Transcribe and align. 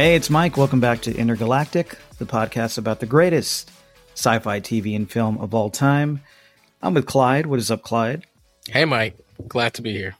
Hey, 0.00 0.14
it's 0.14 0.30
Mike. 0.30 0.56
Welcome 0.56 0.80
back 0.80 1.02
to 1.02 1.14
Intergalactic, 1.14 1.98
the 2.16 2.24
podcast 2.24 2.78
about 2.78 3.00
the 3.00 3.06
greatest 3.06 3.70
sci 4.14 4.38
fi 4.38 4.58
TV 4.58 4.96
and 4.96 5.12
film 5.12 5.36
of 5.36 5.52
all 5.52 5.68
time. 5.68 6.22
I'm 6.80 6.94
with 6.94 7.04
Clyde. 7.04 7.44
What 7.44 7.58
is 7.58 7.70
up, 7.70 7.82
Clyde? 7.82 8.24
Hey, 8.66 8.86
Mike. 8.86 9.18
Glad 9.46 9.74
to 9.74 9.82
be 9.82 9.92
here. 9.92 10.16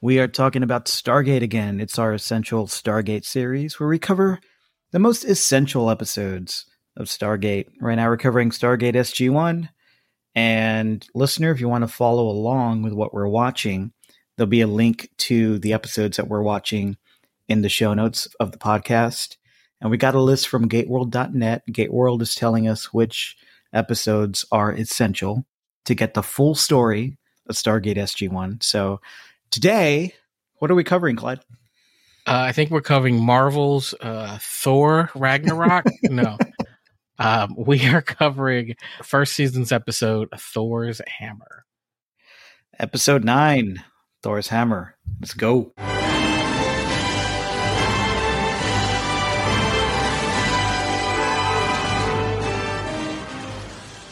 We 0.00 0.20
are 0.20 0.28
talking 0.28 0.62
about 0.62 0.84
Stargate 0.84 1.42
again. 1.42 1.80
It's 1.80 1.98
our 1.98 2.12
essential 2.12 2.68
Stargate 2.68 3.24
series 3.24 3.80
where 3.80 3.88
we 3.88 3.98
cover 3.98 4.38
the 4.92 5.00
most 5.00 5.24
essential 5.24 5.90
episodes 5.90 6.64
of 6.96 7.08
Stargate. 7.08 7.66
Right 7.80 7.96
now, 7.96 8.06
we're 8.06 8.18
covering 8.18 8.50
Stargate 8.50 8.94
SG 8.94 9.30
1. 9.30 9.68
And, 10.36 11.04
listener, 11.12 11.50
if 11.50 11.60
you 11.60 11.68
want 11.68 11.82
to 11.82 11.88
follow 11.88 12.28
along 12.28 12.82
with 12.82 12.92
what 12.92 13.12
we're 13.12 13.26
watching, 13.26 13.90
there'll 14.36 14.48
be 14.48 14.60
a 14.60 14.68
link 14.68 15.10
to 15.16 15.58
the 15.58 15.72
episodes 15.72 16.18
that 16.18 16.28
we're 16.28 16.40
watching 16.40 16.96
in 17.48 17.62
the 17.62 17.68
show 17.68 17.94
notes 17.94 18.28
of 18.38 18.52
the 18.52 18.58
podcast. 18.58 19.36
And 19.80 19.90
we 19.90 19.96
got 19.96 20.14
a 20.14 20.20
list 20.20 20.48
from 20.48 20.68
gateworld.net. 20.68 21.62
Gateworld 21.70 22.22
is 22.22 22.34
telling 22.34 22.68
us 22.68 22.92
which 22.92 23.36
episodes 23.72 24.44
are 24.50 24.72
essential 24.72 25.46
to 25.84 25.94
get 25.94 26.14
the 26.14 26.22
full 26.22 26.54
story 26.54 27.16
of 27.48 27.56
Stargate 27.56 27.96
SG1. 27.96 28.62
So 28.62 29.00
today, 29.50 30.14
what 30.58 30.70
are 30.70 30.74
we 30.74 30.84
covering, 30.84 31.16
Clyde? 31.16 31.40
Uh, 32.26 32.44
I 32.48 32.52
think 32.52 32.70
we're 32.70 32.82
covering 32.82 33.22
Marvel's 33.22 33.94
uh, 34.00 34.38
Thor 34.40 35.10
Ragnarok. 35.14 35.86
no. 36.02 36.36
Um, 37.18 37.54
we 37.56 37.86
are 37.88 38.02
covering 38.02 38.76
first 39.02 39.34
season's 39.34 39.72
episode, 39.72 40.28
Thor's 40.36 41.00
Hammer. 41.06 41.64
Episode 42.78 43.24
9, 43.24 43.82
Thor's 44.22 44.48
Hammer. 44.48 44.96
Let's 45.20 45.34
go. 45.34 45.72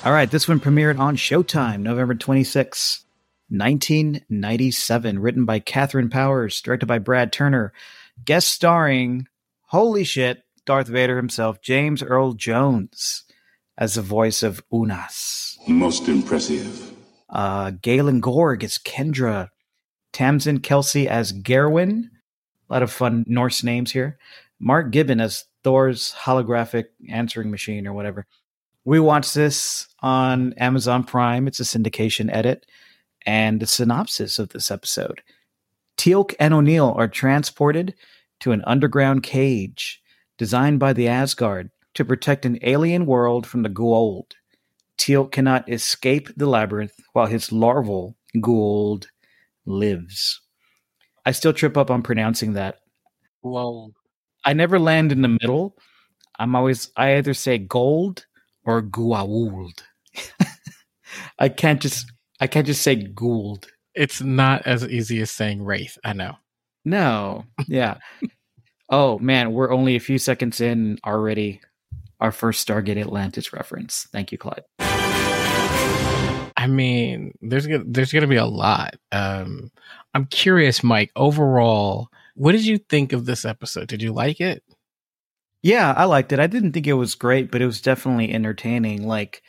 All 0.07 0.13
right, 0.13 0.31
this 0.31 0.47
one 0.47 0.61
premiered 0.61 1.01
on 1.01 1.17
Showtime 1.17 1.81
November 1.81 2.15
26, 2.15 3.05
1997. 3.49 5.19
Written 5.19 5.45
by 5.45 5.59
Katharyn 5.59 6.13
Powers, 6.13 6.61
directed 6.61 6.87
by 6.87 7.01
Brad 7.01 7.33
Turner, 7.33 7.73
guest 8.25 8.47
starring, 8.47 9.27
holy 9.63 10.05
shit, 10.05 10.45
Darth 10.65 10.87
Vader 10.87 11.17
himself, 11.17 11.61
James 11.61 12.05
Earl 12.05 12.35
Jones, 12.35 13.25
as 13.77 13.95
the 13.95 14.03
voice 14.03 14.45
of 14.45 14.63
Unas. 14.73 15.59
Most 15.67 16.07
impressive. 16.07 16.93
Uh, 17.29 17.73
Galyn 17.73 18.21
Görg 18.21 18.63
as 18.63 18.79
Kendra, 18.79 19.49
Tamsin 20.13 20.61
Kelsey 20.61 21.09
as 21.09 21.33
Gairwyn. 21.33 22.11
A 22.71 22.73
lot 22.73 22.85
of 22.85 22.93
fun 22.93 23.25
Norse 23.27 23.65
names 23.65 23.91
here. 23.91 24.19
Mark 24.61 24.93
Gibbon 24.93 25.21
as 25.21 25.47
Thor's 25.65 26.15
holographic 26.15 26.85
answering 27.11 27.51
machine 27.51 27.89
or 27.89 27.93
whatever. 27.93 28.29
We 28.87 29.01
watched 29.01 29.35
this 29.35 29.89
on 30.01 30.53
Amazon 30.53 31.03
Prime. 31.03 31.49
It's 31.49 31.59
a 31.59 31.65
syndication 31.65 32.33
edit. 32.33 32.67
And 33.27 33.59
the 33.59 33.67
synopsis 33.67 34.39
of 34.39 34.51
this 34.51 34.71
episode 34.71 35.23
Teal'c 35.99 36.37
and 36.39 36.55
O'Neill 36.55 36.95
are 36.97 37.09
transported 37.09 37.95
to 38.41 38.53
an 38.53 38.63
underground 38.65 39.25
cage 39.25 40.01
designed 40.39 40.79
by 40.79 40.93
the 40.93 41.09
Asgard 41.09 41.71
to 41.95 42.05
protect 42.05 42.47
an 42.47 42.61
alien 42.63 43.07
world 43.07 43.45
from 43.45 43.65
the 43.65 43.69
Goa'uld. 43.69 44.31
Teal'c 44.99 45.33
cannot 45.33 45.69
escape 45.69 46.29
the 46.37 46.47
labyrinth 46.47 46.95
while 47.13 47.27
his 47.27 47.51
larval 47.51 48.17
Goa'uld 48.37 49.07
lives. 49.65 50.41
I 51.25 51.33
still 51.33 51.53
trip 51.53 51.77
up 51.77 51.91
on 51.91 52.03
pronouncing 52.05 52.53
that. 52.53 52.77
Well, 53.43 53.91
I 54.45 54.53
never 54.53 54.79
land 54.79 55.11
in 55.11 55.23
the 55.23 55.37
middle. 55.41 55.77
I'm 56.39 56.55
always 56.55 56.93
I 56.97 57.17
either 57.17 57.35
say 57.35 57.59
gold 57.59 58.27
or 58.67 58.83
Goa'uld. 58.83 59.81
I 61.39 61.49
can't 61.49 61.81
just 61.81 62.13
I 62.41 62.47
can't 62.47 62.67
just 62.67 62.83
say 62.83 62.97
Gould. 62.97 63.69
It's 63.95 64.21
not 64.21 64.67
as 64.67 64.87
easy 64.87 65.23
as 65.23 65.31
saying 65.31 65.63
Wraith. 65.63 65.97
I 66.05 66.13
know. 66.13 66.37
No. 66.85 67.45
Yeah. 67.67 67.97
oh 68.91 69.19
man, 69.21 69.53
we're 69.53 69.73
only 69.73 69.97
a 69.97 70.01
few 70.01 70.19
seconds 70.19 70.61
in 70.61 70.99
already. 71.07 71.63
Our 72.19 72.33
first 72.33 72.67
Stargate 72.67 72.99
Atlantis 72.99 73.53
reference. 73.53 74.09
Thank 74.11 74.33
you, 74.33 74.39
Clyde. 74.39 74.65
I 76.57 76.67
mean, 76.67 77.37
there's 77.43 77.67
gonna, 77.67 77.85
there's 77.87 78.11
going 78.11 78.23
to 78.23 78.29
be 78.29 78.37
a 78.37 78.47
lot. 78.47 78.97
Um, 79.13 79.71
I'm 80.15 80.25
curious, 80.25 80.83
Mike. 80.83 81.13
Overall, 81.15 82.09
what 82.35 82.53
did 82.53 82.65
you 82.65 82.79
think 82.79 83.13
of 83.13 83.27
this 83.27 83.45
episode? 83.45 83.89
Did 83.89 84.03
you 84.03 84.15
like 84.15 84.41
it? 84.41 84.63
Yeah, 85.67 85.93
I 85.97 86.05
liked 86.05 86.31
it. 86.31 86.39
I 86.39 86.47
didn't 86.47 86.75
think 86.75 86.87
it 86.87 86.93
was 86.93 87.17
great, 87.17 87.51
but 87.51 87.61
it 87.61 87.67
was 87.67 87.81
definitely 87.81 88.33
entertaining. 88.33 89.05
Like 89.05 89.43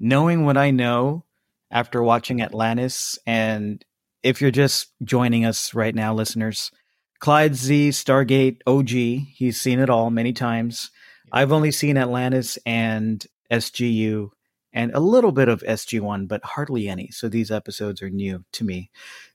knowing 0.00 0.46
what 0.46 0.56
I 0.56 0.70
know 0.70 1.26
after 1.70 2.02
watching 2.02 2.40
Atlantis, 2.40 3.18
and 3.26 3.84
if 4.22 4.40
you're 4.40 4.50
just 4.50 4.90
joining 5.04 5.44
us 5.44 5.74
right 5.74 5.94
now, 5.94 6.14
listeners, 6.14 6.70
Clyde 7.18 7.56
Z, 7.56 7.90
Stargate 7.90 8.60
OG, 8.66 8.88
he's 8.88 9.60
seen 9.60 9.80
it 9.80 9.90
all 9.90 10.08
many 10.08 10.32
times. 10.32 10.90
I've 11.30 11.52
only 11.52 11.72
seen 11.72 11.98
Atlantis 11.98 12.58
and 12.64 13.22
SGU 13.52 14.30
and 14.72 14.92
a 14.94 15.00
little 15.00 15.30
bit 15.30 15.50
of 15.50 15.60
SG1, 15.60 16.26
but 16.26 16.42
hardly 16.42 16.88
any. 16.88 17.10
So 17.10 17.28
these 17.28 17.50
episodes 17.50 18.00
are 18.00 18.08
new 18.08 18.46
to 18.52 18.64
me. 18.64 18.90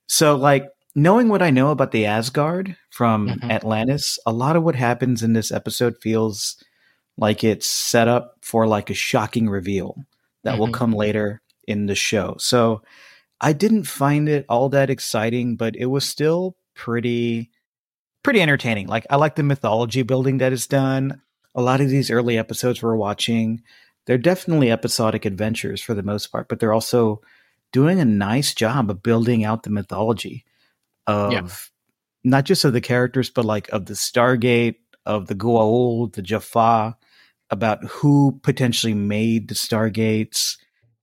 So, 0.08 0.36
like, 0.36 0.70
knowing 0.96 1.28
what 1.28 1.42
I 1.42 1.50
know 1.50 1.72
about 1.72 1.92
the 1.92 2.06
Asgard 2.06 2.78
from 2.90 3.28
mm-hmm. 3.28 3.52
Atlantis, 3.52 4.18
a 4.26 4.32
lot 4.32 4.56
of 4.56 4.64
what 4.64 4.76
happens 4.76 5.22
in 5.22 5.34
this 5.34 5.52
episode 5.52 5.98
feels 6.02 6.64
like 7.18 7.44
it's 7.44 7.68
set 7.68 8.08
up 8.08 8.38
for 8.42 8.66
like 8.68 8.90
a 8.90 8.96
shocking 8.96 9.50
reveal 9.50 9.98
that 10.44 10.52
mm-hmm. 10.52 10.62
will 10.62 10.72
come 10.72 10.94
later 10.94 11.42
in 11.68 11.86
the 11.86 11.96
show. 11.96 12.36
So 12.40 12.82
I 13.42 13.54
didn't 13.54 13.84
find 13.84 14.30
it 14.30 14.46
all 14.48 14.70
that 14.70 14.90
exciting, 14.90 15.58
but 15.58 15.76
it 15.76 15.88
was 15.88 16.08
still 16.08 16.56
pretty 16.74 17.52
pretty 18.24 18.42
entertaining. 18.42 18.88
Like 18.88 19.06
I 19.10 19.18
like 19.18 19.36
the 19.36 19.44
mythology 19.44 20.02
building 20.02 20.40
that 20.40 20.54
is 20.54 20.66
done. 20.66 21.22
A 21.54 21.62
lot 21.62 21.80
of 21.80 21.90
these 21.90 22.10
early 22.10 22.38
episodes 22.38 22.82
we're 22.82 22.96
watching, 22.96 23.62
they're 24.06 24.18
definitely 24.18 24.72
episodic 24.72 25.26
adventures 25.26 25.82
for 25.82 25.94
the 25.94 26.04
most 26.04 26.28
part, 26.28 26.50
but 26.50 26.60
they're 26.60 26.74
also 26.74 27.22
doing 27.72 28.00
a 28.00 28.06
nice 28.06 28.54
job 28.54 28.90
of 28.90 29.04
building 29.04 29.44
out 29.44 29.64
the 29.64 29.70
mythology 29.70 30.46
of 31.08 31.32
yeah. 31.32 31.48
not 32.24 32.46
just 32.46 32.66
of 32.66 32.74
the 32.74 32.82
characters, 32.82 33.30
but 33.30 33.46
like 33.46 33.70
of 33.70 33.86
the 33.86 33.94
Stargate, 33.94 34.76
of 35.06 35.28
the 35.28 35.36
Goa'uld, 35.36 36.14
the 36.14 36.22
Jaffa, 36.22 36.98
about 37.50 37.84
who 37.86 38.40
potentially 38.44 38.94
made 38.94 39.48
the 39.48 39.56
Stargates 39.56 40.58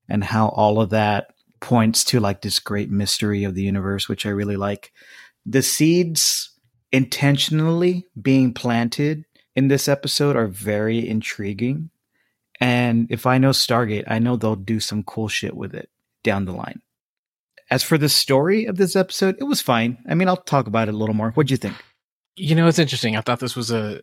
and 0.08 0.24
how 0.24 0.48
all 0.48 0.80
of 0.80 0.90
that 0.90 1.32
points 1.60 2.04
to 2.04 2.20
like 2.20 2.42
this 2.42 2.58
great 2.58 2.90
mystery 2.90 3.44
of 3.44 3.54
the 3.54 3.62
universe, 3.62 4.08
which 4.08 4.26
I 4.26 4.30
really 4.30 4.56
like. 4.56 4.92
The 5.46 5.62
seeds 5.62 6.50
intentionally 6.90 8.06
being 8.20 8.52
planted 8.52 9.24
in 9.54 9.68
this 9.68 9.88
episode 9.88 10.36
are 10.36 10.48
very 10.48 11.08
intriguing. 11.08 11.90
And 12.60 13.06
if 13.10 13.26
I 13.26 13.38
know 13.38 13.50
Stargate, 13.50 14.04
I 14.06 14.18
know 14.18 14.36
they'll 14.36 14.56
do 14.56 14.80
some 14.80 15.02
cool 15.02 15.28
shit 15.28 15.56
with 15.56 15.74
it 15.74 15.88
down 16.22 16.44
the 16.44 16.52
line. 16.52 16.82
As 17.72 17.82
for 17.82 17.96
the 17.96 18.10
story 18.10 18.66
of 18.66 18.76
this 18.76 18.94
episode, 18.96 19.36
it 19.40 19.44
was 19.44 19.62
fine. 19.62 19.96
I 20.06 20.14
mean, 20.14 20.28
I'll 20.28 20.36
talk 20.36 20.66
about 20.66 20.88
it 20.88 20.94
a 20.94 20.96
little 20.96 21.14
more. 21.14 21.30
What'd 21.30 21.50
you 21.50 21.56
think? 21.56 21.74
You 22.36 22.54
know, 22.54 22.66
it's 22.66 22.78
interesting. 22.78 23.16
I 23.16 23.22
thought 23.22 23.40
this 23.40 23.56
was 23.56 23.70
a, 23.70 24.02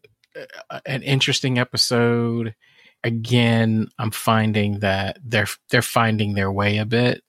a 0.71 0.81
an 0.87 1.03
interesting 1.03 1.59
episode. 1.59 2.55
Again, 3.03 3.87
I'm 3.99 4.09
finding 4.09 4.79
that 4.79 5.19
they're 5.23 5.45
they're 5.69 5.83
finding 5.83 6.33
their 6.33 6.51
way 6.51 6.79
a 6.79 6.85
bit 6.85 7.21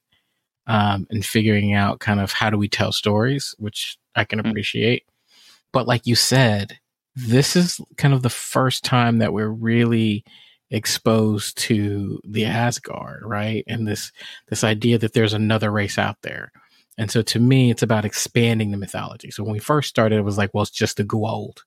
um, 0.66 1.06
and 1.10 1.26
figuring 1.26 1.74
out 1.74 2.00
kind 2.00 2.20
of 2.20 2.32
how 2.32 2.48
do 2.48 2.56
we 2.56 2.70
tell 2.70 2.90
stories, 2.90 3.54
which 3.58 3.98
I 4.14 4.24
can 4.24 4.38
mm-hmm. 4.38 4.48
appreciate. 4.48 5.02
Mm-hmm. 5.02 5.68
But 5.74 5.88
like 5.88 6.06
you 6.06 6.14
said, 6.14 6.78
this 7.14 7.54
is 7.54 7.82
kind 7.98 8.14
of 8.14 8.22
the 8.22 8.30
first 8.30 8.82
time 8.82 9.18
that 9.18 9.34
we're 9.34 9.50
really 9.50 10.24
exposed 10.70 11.58
to 11.58 12.20
the 12.24 12.44
Asgard, 12.44 13.22
right? 13.24 13.64
And 13.66 13.86
this 13.86 14.12
this 14.48 14.64
idea 14.64 14.98
that 14.98 15.12
there's 15.12 15.34
another 15.34 15.70
race 15.70 15.98
out 15.98 16.16
there. 16.22 16.52
And 16.96 17.10
so 17.10 17.22
to 17.22 17.40
me, 17.40 17.70
it's 17.70 17.82
about 17.82 18.04
expanding 18.04 18.70
the 18.70 18.76
mythology. 18.76 19.30
So 19.30 19.42
when 19.42 19.52
we 19.52 19.58
first 19.58 19.88
started, 19.88 20.16
it 20.16 20.24
was 20.24 20.38
like, 20.38 20.50
well, 20.52 20.62
it's 20.62 20.70
just 20.70 20.98
the 20.98 21.04
Goa'uld, 21.04 21.58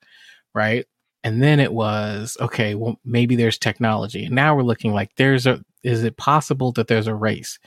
right? 0.53 0.85
And 1.23 1.41
then 1.41 1.59
it 1.59 1.73
was, 1.73 2.37
okay, 2.39 2.75
well, 2.75 2.99
maybe 3.03 3.35
there's 3.35 3.57
technology. 3.57 4.25
And 4.25 4.35
now 4.35 4.55
we're 4.55 4.63
looking 4.63 4.93
like 4.93 5.15
there's 5.15 5.45
a 5.47 5.63
is 5.83 6.03
it 6.03 6.15
possible 6.15 6.71
that 6.73 6.87
there's 6.87 7.07
a 7.07 7.15
race 7.15 7.59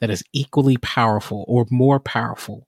that 0.00 0.10
is 0.10 0.22
equally 0.32 0.76
powerful 0.78 1.44
or 1.48 1.66
more 1.70 2.00
powerful, 2.00 2.66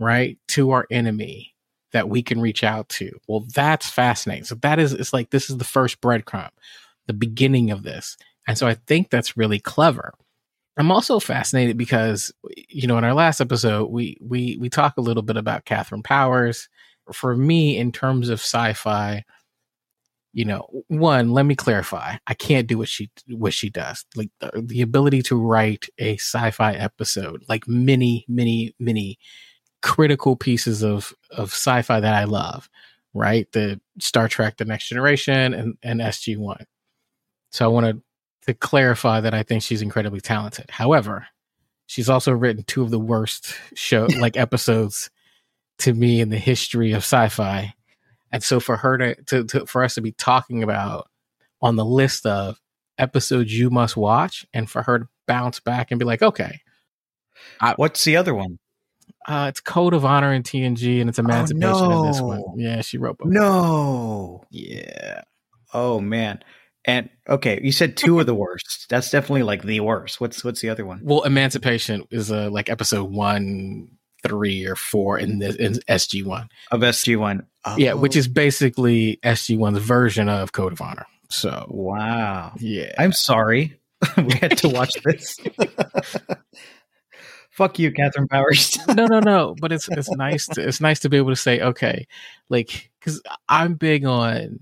right, 0.00 0.38
to 0.48 0.72
our 0.72 0.86
enemy 0.90 1.54
that 1.92 2.08
we 2.08 2.22
can 2.22 2.40
reach 2.40 2.64
out 2.64 2.88
to? 2.88 3.10
Well, 3.28 3.46
that's 3.54 3.88
fascinating. 3.88 4.44
So 4.44 4.56
that 4.56 4.78
is 4.80 4.92
it's 4.92 5.12
like 5.12 5.30
this 5.30 5.50
is 5.50 5.58
the 5.58 5.64
first 5.64 6.00
breadcrumb 6.00 6.50
the 7.10 7.14
beginning 7.14 7.72
of 7.72 7.82
this. 7.82 8.16
And 8.46 8.56
so 8.56 8.68
I 8.68 8.74
think 8.74 9.10
that's 9.10 9.36
really 9.36 9.58
clever. 9.58 10.14
I'm 10.76 10.92
also 10.92 11.18
fascinated 11.18 11.76
because 11.76 12.32
you 12.68 12.86
know 12.86 12.96
in 12.96 13.04
our 13.04 13.14
last 13.14 13.40
episode 13.40 13.90
we 13.90 14.16
we 14.20 14.56
we 14.60 14.70
talk 14.70 14.96
a 14.96 15.00
little 15.02 15.24
bit 15.24 15.36
about 15.36 15.66
Katharyn 15.66 16.04
Powers. 16.04 16.68
For 17.12 17.36
me, 17.36 17.76
in 17.76 17.90
terms 17.90 18.28
of 18.28 18.38
sci-fi, 18.38 19.24
you 20.32 20.44
know, 20.44 20.68
one, 20.86 21.32
let 21.32 21.44
me 21.44 21.56
clarify. 21.56 22.16
I 22.28 22.34
can't 22.34 22.68
do 22.68 22.78
what 22.78 22.88
she 22.88 23.10
what 23.28 23.52
she 23.52 23.68
does. 23.68 24.04
Like 24.14 24.30
the, 24.38 24.62
the 24.64 24.82
ability 24.82 25.22
to 25.24 25.36
write 25.36 25.88
a 25.98 26.14
sci-fi 26.14 26.74
episode, 26.74 27.44
like 27.48 27.66
many, 27.66 28.24
many, 28.28 28.74
many 28.78 29.18
critical 29.82 30.36
pieces 30.36 30.84
of 30.84 31.12
of 31.30 31.48
sci-fi 31.48 31.98
that 31.98 32.14
I 32.14 32.24
love, 32.24 32.70
right? 33.12 33.50
The 33.52 33.80
Star 33.98 34.28
Trek 34.28 34.56
The 34.58 34.64
Next 34.64 34.88
Generation 34.88 35.52
and 35.52 35.76
and 35.82 36.00
SG-1. 36.00 36.64
So 37.50 37.64
I 37.64 37.68
wanted 37.68 37.96
to 37.96 38.02
to 38.46 38.54
clarify 38.54 39.20
that 39.20 39.34
I 39.34 39.42
think 39.42 39.62
she's 39.62 39.82
incredibly 39.82 40.22
talented. 40.22 40.70
However, 40.70 41.26
she's 41.86 42.08
also 42.08 42.32
written 42.32 42.64
two 42.64 42.82
of 42.82 42.90
the 42.90 42.98
worst 42.98 43.54
show 43.74 44.06
like 44.18 44.38
episodes 44.38 45.10
to 45.80 45.92
me 45.92 46.22
in 46.22 46.30
the 46.30 46.38
history 46.38 46.92
of 46.92 46.98
sci-fi 46.98 47.74
and 48.32 48.42
so 48.42 48.60
for 48.60 48.76
her 48.76 48.98
to, 48.98 49.14
to, 49.24 49.44
to 49.44 49.66
for 49.66 49.82
us 49.82 49.94
to 49.94 50.00
be 50.00 50.12
talking 50.12 50.62
about 50.62 51.08
on 51.60 51.76
the 51.76 51.84
list 51.84 52.26
of 52.26 52.60
episodes 52.98 53.56
you 53.56 53.70
must 53.70 53.96
watch, 53.96 54.46
and 54.54 54.70
for 54.70 54.82
her 54.82 55.00
to 55.00 55.08
bounce 55.26 55.60
back 55.60 55.90
and 55.90 55.98
be 55.98 56.04
like, 56.04 56.22
okay, 56.22 56.60
I, 57.60 57.74
what's 57.74 58.04
the 58.04 58.16
other 58.16 58.34
one? 58.34 58.58
Uh, 59.26 59.46
it's 59.48 59.60
Code 59.60 59.94
of 59.94 60.04
Honor 60.04 60.32
in 60.32 60.42
TNG, 60.42 61.00
and 61.00 61.10
it's 61.10 61.18
Emancipation 61.18 61.64
oh, 61.64 61.88
no. 61.88 62.04
in 62.04 62.12
this 62.12 62.20
one. 62.20 62.42
Yeah, 62.56 62.80
she 62.82 62.98
wrote 62.98 63.18
both. 63.18 63.28
No, 63.28 64.44
yeah. 64.50 65.22
Oh 65.74 66.00
man. 66.00 66.42
And 66.84 67.10
okay, 67.28 67.60
you 67.62 67.72
said 67.72 67.96
two 67.96 68.20
of 68.20 68.26
the 68.26 68.34
worst. 68.34 68.86
That's 68.88 69.10
definitely 69.10 69.42
like 69.42 69.62
the 69.62 69.80
worst. 69.80 70.20
What's 70.20 70.42
what's 70.42 70.60
the 70.60 70.70
other 70.70 70.86
one? 70.86 71.00
Well, 71.02 71.22
Emancipation 71.22 72.04
is 72.10 72.32
uh, 72.32 72.48
like 72.50 72.70
episode 72.70 73.10
one, 73.10 73.88
three, 74.22 74.64
or 74.66 74.76
four 74.76 75.18
in 75.18 75.40
the 75.40 75.54
in 75.62 75.74
SG 75.88 76.24
one 76.24 76.48
of 76.70 76.80
SG 76.80 77.18
one. 77.18 77.46
Oh. 77.66 77.76
Yeah, 77.76 77.92
which 77.92 78.16
is 78.16 78.26
basically 78.26 79.18
SG1's 79.22 79.78
version 79.78 80.30
of 80.30 80.52
Code 80.52 80.72
of 80.72 80.80
Honor. 80.80 81.06
So 81.28 81.66
wow, 81.68 82.52
yeah. 82.58 82.92
I'm 82.98 83.12
sorry 83.12 83.78
we 84.16 84.32
had 84.34 84.56
to 84.58 84.68
watch 84.68 84.94
this. 85.04 85.38
Fuck 87.50 87.78
you, 87.78 87.92
Katharyn 87.92 88.30
Powers. 88.30 88.78
no, 88.88 89.06
no, 89.06 89.20
no. 89.20 89.54
But 89.60 89.72
it's 89.72 89.88
it's 89.88 90.10
nice 90.10 90.46
to 90.46 90.66
it's 90.66 90.80
nice 90.80 91.00
to 91.00 91.10
be 91.10 91.18
able 91.18 91.30
to 91.30 91.36
say 91.36 91.60
okay, 91.60 92.06
like 92.48 92.90
because 92.98 93.20
I'm 93.48 93.74
big 93.74 94.06
on 94.06 94.60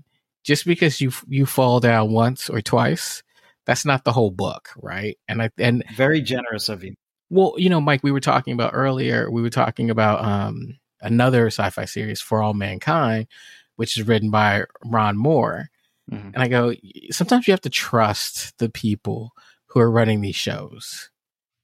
just 0.49 0.65
because 0.65 0.99
you 0.99 1.11
you 1.27 1.45
fall 1.45 1.79
down 1.79 2.11
once 2.11 2.49
or 2.49 2.59
twice, 2.59 3.21
that's 3.67 3.85
not 3.85 4.03
the 4.03 4.11
whole 4.11 4.31
book, 4.31 4.69
right? 4.77 5.15
And 5.27 5.43
I 5.43 5.51
and 5.59 5.83
very 5.95 6.21
generous 6.21 6.69
of 6.69 6.83
you. 6.83 6.95
Well, 7.29 7.53
you 7.57 7.69
know, 7.69 7.79
Mike, 7.79 8.01
we 8.01 8.11
were 8.11 8.19
talking 8.19 8.53
about 8.53 8.71
earlier. 8.73 9.29
We 9.29 9.43
were 9.43 9.51
talking 9.51 9.91
about 9.91 10.25
um 10.25 10.79
another 11.01 11.47
sci-fi 11.47 11.85
series, 11.85 12.19
For 12.19 12.41
All 12.41 12.55
Mankind, 12.55 13.27
which 13.75 13.95
is 13.95 14.07
written 14.07 14.31
by 14.31 14.63
Ron 14.83 15.17
Moore. 15.17 15.69
Mm-hmm. 16.11 16.31
And 16.33 16.37
I 16.41 16.47
go, 16.47 16.73
sometimes 17.11 17.47
you 17.47 17.51
have 17.51 17.61
to 17.61 17.69
trust 17.69 18.57
the 18.57 18.69
people 18.69 19.33
who 19.67 19.79
are 19.79 19.91
running 19.91 20.21
these 20.21 20.35
shows, 20.35 21.11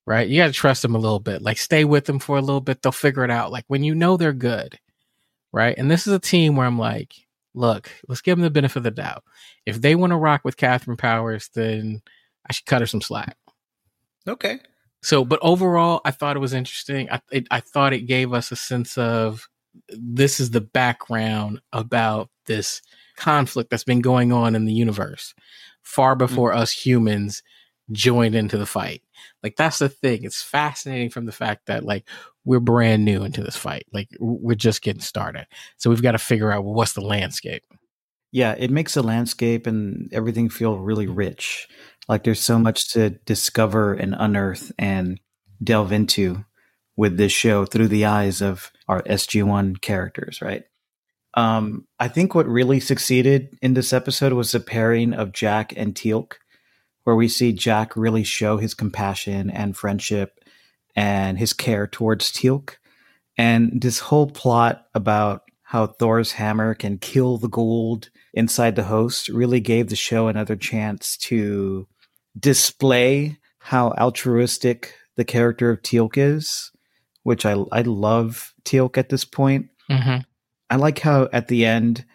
right? 0.06 0.28
You 0.28 0.38
got 0.38 0.48
to 0.48 0.54
trust 0.54 0.84
them 0.84 0.94
a 0.94 1.00
little 1.00 1.20
bit. 1.20 1.42
Like, 1.42 1.58
stay 1.58 1.86
with 1.86 2.06
them 2.06 2.20
for 2.20 2.38
a 2.38 2.42
little 2.42 2.62
bit. 2.62 2.84
They'll 2.84 2.92
figure 2.92 3.26
it 3.26 3.32
out. 3.32 3.52
Like, 3.52 3.66
when 3.68 3.84
you 3.84 3.96
know 3.96 4.16
they're 4.16 4.32
good, 4.32 4.78
right? 5.52 5.76
And 5.76 5.90
this 5.90 6.06
is 6.06 6.14
a 6.14 6.20
team 6.20 6.56
where 6.56 6.68
I'm 6.68 6.78
like, 6.78 7.25
look, 7.56 7.90
let's 8.07 8.22
give 8.22 8.38
them 8.38 8.44
the 8.44 8.50
benefit 8.50 8.78
of 8.78 8.84
the 8.84 8.92
doubt. 8.92 9.24
If 9.66 9.81
they 9.81 9.96
want 9.96 10.12
to 10.12 10.18
rock 10.18 10.42
with 10.44 10.57
Katharyn 10.57 10.98
Powers, 10.98 11.50
then 11.54 12.02
I 12.48 12.54
should 12.54 12.66
cut 12.66 12.81
her 12.81 12.88
some 12.88 13.02
slack. 13.02 13.38
Okay. 14.28 14.60
So, 15.02 15.24
but 15.24 15.40
overall, 15.42 16.02
I 16.04 16.12
thought 16.12 16.36
it 16.36 16.40
was 16.40 16.54
interesting. 16.54 17.10
I 17.12 17.22
it, 17.31 17.48
I 17.52 17.60
thought 17.60 17.94
it 17.94 18.07
gave 18.07 18.34
us 18.34 18.52
a 18.52 18.56
sense 18.56 18.98
of 18.98 19.48
this 19.90 20.40
is 20.40 20.52
the 20.52 20.62
background 20.62 21.62
about 21.72 22.30
this 22.46 22.81
conflict 23.18 23.69
that's 23.69 23.84
been 23.84 24.01
going 24.01 24.31
on 24.34 24.56
in 24.56 24.66
the 24.66 24.74
universe 24.74 25.34
far 25.84 26.16
before 26.16 26.51
mm-hmm. 26.51 26.60
us 26.60 26.72
humans 26.72 27.44
joined 27.92 28.36
into 28.36 28.58
the 28.58 28.66
fight. 28.66 29.04
Like 29.44 29.56
that's 29.56 29.80
the 29.80 29.90
thing. 29.90 30.24
It's 30.24 30.42
fascinating 30.42 31.10
from 31.10 31.25
the 31.25 31.31
fact 31.31 31.68
that 31.68 31.86
like 31.86 32.08
we're 32.46 32.60
brand 32.60 33.04
new 33.04 33.24
into 33.24 33.44
this 33.44 33.58
fight. 33.58 33.86
Like 33.92 34.10
we're 34.20 34.56
just 34.56 34.82
getting 34.82 35.02
started. 35.02 35.48
So 35.78 35.90
we've 35.90 36.02
got 36.02 36.14
to 36.14 36.20
figure 36.20 36.52
out 36.52 36.64
well, 36.64 36.76
what's 36.76 36.94
the 36.94 37.02
landscape. 37.02 37.64
Yeah, 38.32 38.56
it 38.58 38.70
makes 38.70 38.94
the 38.94 39.04
landscape 39.04 39.66
and 39.66 40.10
everything 40.14 40.50
feel 40.50 40.78
really 40.78 41.08
rich. 41.08 41.68
Like 42.08 42.24
there's 42.24 42.40
so 42.40 42.60
much 42.60 42.92
to 42.94 43.12
discover 43.26 43.94
and 43.94 44.16
unearth 44.18 44.72
and 44.78 45.20
delve 45.64 45.92
into 45.92 46.46
with 46.98 47.18
this 47.18 47.32
show 47.32 47.66
through 47.66 47.88
the 47.88 48.06
eyes 48.06 48.42
of 48.42 48.72
our 48.88 49.02
SG1 49.04 49.82
characters, 49.82 50.42
right? 50.42 50.64
Um, 51.34 51.86
I 52.00 52.08
think 52.08 52.34
what 52.34 52.48
really 52.48 52.80
succeeded 52.80 53.58
in 53.62 53.74
this 53.74 53.92
episode 53.92 54.34
was 54.34 54.52
the 54.52 54.60
pairing 54.60 55.14
of 55.14 55.34
Jack 55.34 55.74
and 55.76 55.94
Teal'c, 55.94 56.34
where 57.04 57.16
we 57.16 57.28
see 57.28 57.52
Jack 57.52 57.98
really 57.98 58.24
show 58.24 58.58
his 58.58 58.74
compassion 58.74 59.50
and 59.50 59.76
friendship 59.76 60.40
and 60.96 61.38
his 61.38 61.54
care 61.54 61.88
towards 61.88 62.32
Teal'c. 62.32 62.78
And 63.38 63.82
this 63.82 64.00
whole 64.00 64.28
plot 64.28 64.86
about 64.94 65.42
how 65.64 65.88
Thor's 65.88 66.34
hammer 66.34 66.74
can 66.74 66.98
kill 66.98 67.38
the 67.38 67.50
Goa'uld 67.50 68.10
inside 68.34 68.76
the 68.76 68.84
host 68.84 69.30
really 69.30 69.60
gave 69.60 69.90
the 69.90 69.96
show 69.96 70.28
another 70.28 70.56
chance 70.56 71.18
to 71.18 71.88
display 72.40 73.38
how 73.60 73.92
altruistic 73.92 74.94
the 75.16 75.26
character 75.26 75.70
of 75.70 75.82
Teal'c 75.82 76.18
is, 76.18 76.72
which 77.24 77.46
I 77.46 77.56
I 77.72 77.82
love 77.82 78.54
Teal'c 78.64 78.98
at 78.98 79.10
this 79.10 79.26
point. 79.26 79.68
Mm-hmm. 79.90 80.22
I 80.70 80.76
like 80.76 81.00
how 81.00 81.30
at 81.34 81.48
the 81.48 81.66
end 81.66 82.06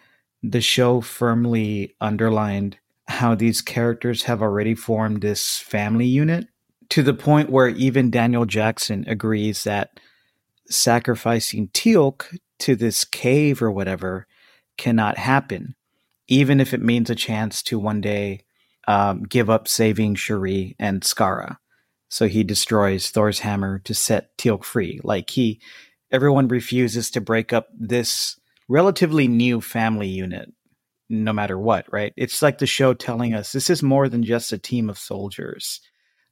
the 0.43 0.61
show 0.61 1.01
firmly 1.01 1.95
underlined 2.01 2.77
how 3.07 3.35
these 3.35 3.61
characters 3.61 4.23
have 4.23 4.41
already 4.41 4.73
formed 4.73 5.21
this 5.21 5.57
family 5.57 6.05
unit 6.05 6.47
to 6.91 7.01
the 7.01 7.13
point 7.13 7.49
where 7.49 7.69
even 7.69 8.11
Daniel 8.11 8.45
Jackson 8.45 9.05
agrees 9.07 9.63
that 9.63 9.99
sacrificing 10.69 11.69
Teal'c 11.69 12.37
to 12.59 12.75
this 12.75 13.05
cave 13.05 13.61
or 13.61 13.71
whatever 13.71 14.27
cannot 14.77 15.17
happen, 15.17 15.75
even 16.27 16.59
if 16.59 16.73
it 16.73 16.81
means 16.81 17.09
a 17.09 17.15
chance 17.15 17.63
to 17.63 17.79
one 17.79 18.01
day 18.01 18.41
um, 18.89 19.23
give 19.23 19.49
up 19.49 19.69
saving 19.69 20.15
Sha're 20.15 20.73
and 20.79 21.01
Skaara. 21.01 21.57
So 22.09 22.27
he 22.27 22.43
destroys 22.43 23.09
Thor's 23.09 23.39
hammer 23.39 23.79
to 23.79 23.93
set 23.93 24.37
Teal'c 24.37 24.65
free. 24.65 24.99
Like 25.01 25.29
he, 25.29 25.61
everyone 26.11 26.49
refuses 26.49 27.09
to 27.11 27.21
break 27.21 27.53
up 27.53 27.69
this 27.73 28.37
relatively 28.67 29.29
new 29.29 29.61
family 29.61 30.09
unit, 30.09 30.51
no 31.09 31.31
matter 31.31 31.57
what, 31.57 31.85
right? 31.89 32.11
It's 32.17 32.41
like 32.41 32.57
the 32.57 32.67
show 32.67 32.93
telling 32.93 33.33
us 33.33 33.53
this 33.53 33.69
is 33.69 33.81
more 33.81 34.09
than 34.09 34.23
just 34.23 34.51
a 34.51 34.57
team 34.57 34.89
of 34.89 34.97
soldiers. 34.97 35.79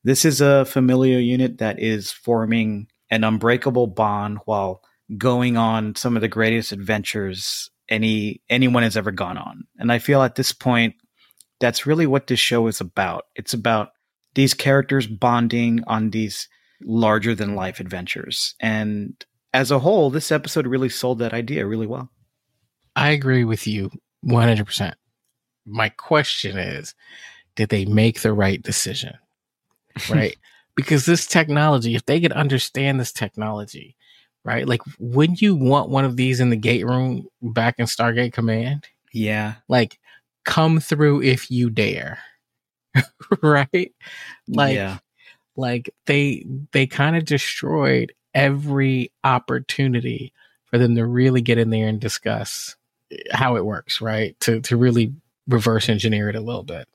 This 0.03 0.25
is 0.25 0.41
a 0.41 0.65
familial 0.65 1.19
unit 1.19 1.57
that 1.57 1.79
is 1.79 2.11
forming 2.11 2.87
an 3.09 3.23
unbreakable 3.23 3.87
bond 3.87 4.39
while 4.45 4.81
going 5.17 5.57
on 5.57 5.95
some 5.95 6.15
of 6.15 6.21
the 6.21 6.27
greatest 6.27 6.71
adventures 6.71 7.69
any 7.89 8.41
anyone 8.49 8.83
has 8.83 8.95
ever 8.95 9.11
gone 9.11 9.37
on. 9.37 9.63
And 9.77 9.91
I 9.91 9.99
feel 9.99 10.21
at 10.21 10.35
this 10.35 10.51
point 10.51 10.95
that's 11.59 11.85
really 11.85 12.07
what 12.07 12.27
this 12.27 12.39
show 12.39 12.67
is 12.67 12.79
about. 12.79 13.25
It's 13.35 13.53
about 13.53 13.89
these 14.35 14.53
characters 14.53 15.07
bonding 15.07 15.83
on 15.87 16.11
these 16.11 16.47
larger 16.81 17.35
than 17.35 17.55
life 17.55 17.79
adventures. 17.79 18.55
And 18.61 19.13
as 19.53 19.71
a 19.71 19.79
whole, 19.79 20.09
this 20.09 20.31
episode 20.31 20.67
really 20.67 20.89
sold 20.89 21.19
that 21.19 21.33
idea 21.33 21.65
really 21.65 21.87
well. 21.87 22.09
I 22.95 23.09
agree 23.09 23.43
with 23.43 23.67
you 23.67 23.89
100%. 24.25 24.93
My 25.65 25.89
question 25.89 26.57
is 26.57 26.95
did 27.55 27.69
they 27.69 27.85
make 27.85 28.21
the 28.21 28.33
right 28.33 28.61
decision? 28.61 29.15
Right? 30.09 30.37
because 30.75 31.05
this 31.05 31.25
technology, 31.27 31.95
if 31.95 32.05
they 32.05 32.21
could 32.21 32.31
understand 32.31 32.99
this 32.99 33.11
technology, 33.11 33.95
right? 34.43 34.67
Like, 34.67 34.81
wouldn't 34.99 35.41
you 35.41 35.55
want 35.55 35.89
one 35.89 36.05
of 36.05 36.15
these 36.15 36.39
in 36.39 36.49
the 36.49 36.55
gate 36.55 36.85
room 36.85 37.27
back 37.41 37.75
in 37.79 37.85
Stargate 37.85 38.33
Command? 38.33 38.87
Yeah. 39.11 39.55
Like, 39.67 39.99
come 40.45 40.79
through 40.79 41.21
if 41.21 41.51
you 41.51 41.69
dare. 41.69 42.19
right? 43.41 43.93
Like 44.47 44.75
yeah. 44.75 44.97
like 45.55 45.93
they 46.05 46.45
they 46.71 46.87
kind 46.87 47.15
of 47.15 47.25
destroyed 47.25 48.13
every 48.33 49.11
opportunity 49.23 50.33
for 50.65 50.77
them 50.77 50.95
to 50.95 51.05
really 51.05 51.41
get 51.41 51.57
in 51.57 51.69
there 51.69 51.87
and 51.87 51.99
discuss 51.99 52.75
eh, 53.11 53.17
how 53.31 53.55
it 53.55 53.65
works, 53.65 54.01
right? 54.01 54.39
To 54.41 54.61
to 54.61 54.77
really 54.77 55.13
reverse 55.47 55.89
engineer 55.89 56.29
it 56.29 56.35
a 56.35 56.41
little 56.41 56.63
bit. 56.63 56.87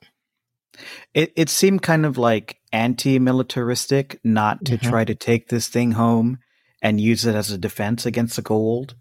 It 1.13 1.31
it 1.35 1.49
seemed 1.49 1.81
kind 1.81 2.05
of 2.05 2.17
like 2.17 2.59
anti-militaristic 2.75 4.19
not 4.23 4.65
to 4.65 4.73
mm-hmm. 4.73 4.89
try 4.89 5.05
to 5.05 5.15
take 5.15 5.47
this 5.47 5.69
thing 5.69 5.93
home 5.93 6.39
and 6.81 6.99
use 6.99 7.25
it 7.25 7.33
as 7.33 7.49
a 7.49 7.57
defense 7.57 8.05
against 8.05 8.35
the 8.35 8.41
Goa'uld. 8.41 8.93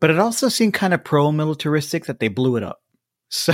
But 0.00 0.10
it 0.10 0.18
also 0.18 0.48
seemed 0.48 0.74
kind 0.74 0.94
of 0.94 1.04
pro-militaristic 1.04 2.06
that 2.06 2.20
they 2.20 2.28
blew 2.28 2.56
it 2.56 2.62
up. 2.62 2.80
So 3.32 3.52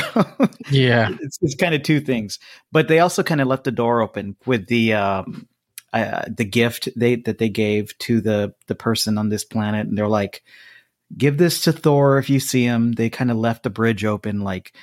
yeah, 0.70 1.10
it's, 1.20 1.38
it's 1.42 1.54
kind 1.54 1.74
of 1.74 1.82
two 1.82 2.00
things. 2.00 2.38
But 2.72 2.88
they 2.88 3.00
also 3.00 3.22
kind 3.22 3.42
of 3.42 3.46
left 3.46 3.64
the 3.64 3.70
door 3.70 4.00
open 4.00 4.34
with 4.46 4.68
the 4.68 4.94
um, 4.94 5.46
uh, 5.92 6.24
the 6.34 6.46
gift 6.46 6.88
they 6.96 7.16
that 7.16 7.36
they 7.36 7.50
gave 7.50 7.96
to 7.98 8.22
the 8.22 8.54
the 8.68 8.74
person 8.74 9.18
on 9.18 9.28
this 9.28 9.44
planet, 9.44 9.86
and 9.86 9.98
they're 9.98 10.08
like, 10.08 10.42
"Give 11.14 11.36
this 11.36 11.60
to 11.64 11.72
Thor 11.72 12.16
if 12.16 12.30
you 12.30 12.40
see 12.40 12.64
him." 12.64 12.92
They 12.92 13.10
kind 13.10 13.30
of 13.30 13.36
left 13.36 13.64
the 13.64 13.70
bridge 13.70 14.02
open, 14.02 14.40
like 14.40 14.74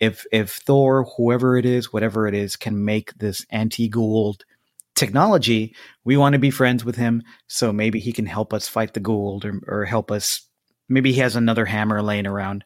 if 0.00 0.24
if 0.32 0.52
Thor, 0.52 1.04
whoever 1.16 1.56
it 1.56 1.66
is, 1.66 1.92
whatever 1.92 2.26
it 2.26 2.34
is, 2.34 2.56
can 2.56 2.84
make 2.84 3.14
this 3.18 3.44
anti-Goa'uld 3.50 4.42
technology, 4.94 5.74
we 6.04 6.16
want 6.16 6.32
to 6.32 6.38
be 6.38 6.50
friends 6.50 6.84
with 6.84 6.96
him. 6.96 7.22
So 7.46 7.72
maybe 7.72 8.00
he 8.00 8.12
can 8.12 8.26
help 8.26 8.52
us 8.52 8.68
fight 8.68 8.94
the 8.94 9.00
Goa'uld 9.00 9.44
or, 9.44 9.80
or 9.80 9.84
help 9.84 10.10
us. 10.10 10.42
Maybe 10.88 11.12
he 11.12 11.20
has 11.20 11.36
another 11.36 11.64
hammer 11.64 12.02
laying 12.02 12.26
around. 12.26 12.64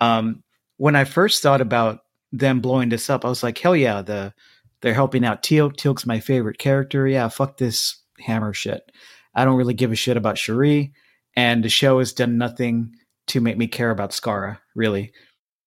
Um, 0.00 0.42
when 0.76 0.96
I 0.96 1.04
first 1.04 1.42
thought 1.42 1.60
about 1.60 2.00
them 2.32 2.60
blowing 2.60 2.88
this 2.88 3.08
up, 3.10 3.24
I 3.24 3.28
was 3.28 3.42
like, 3.42 3.58
hell 3.58 3.76
yeah, 3.76 4.02
the 4.02 4.34
they're 4.82 4.94
helping 4.94 5.24
out 5.24 5.42
Teal'c. 5.42 5.76
Teal'c's 5.76 6.06
my 6.06 6.20
favorite 6.20 6.58
character. 6.58 7.08
Yeah, 7.08 7.28
fuck 7.28 7.56
this 7.56 7.98
hammer 8.18 8.52
shit. 8.52 8.92
I 9.34 9.44
don't 9.44 9.56
really 9.56 9.74
give 9.74 9.92
a 9.92 9.96
shit 9.96 10.16
about 10.16 10.38
Sha're, 10.38 10.88
and 11.34 11.64
the 11.64 11.68
show 11.68 11.98
has 11.98 12.12
done 12.12 12.38
nothing 12.38 12.94
to 13.28 13.40
make 13.40 13.58
me 13.58 13.66
care 13.66 13.90
about 13.90 14.10
Skaara, 14.10 14.58
really. 14.74 15.12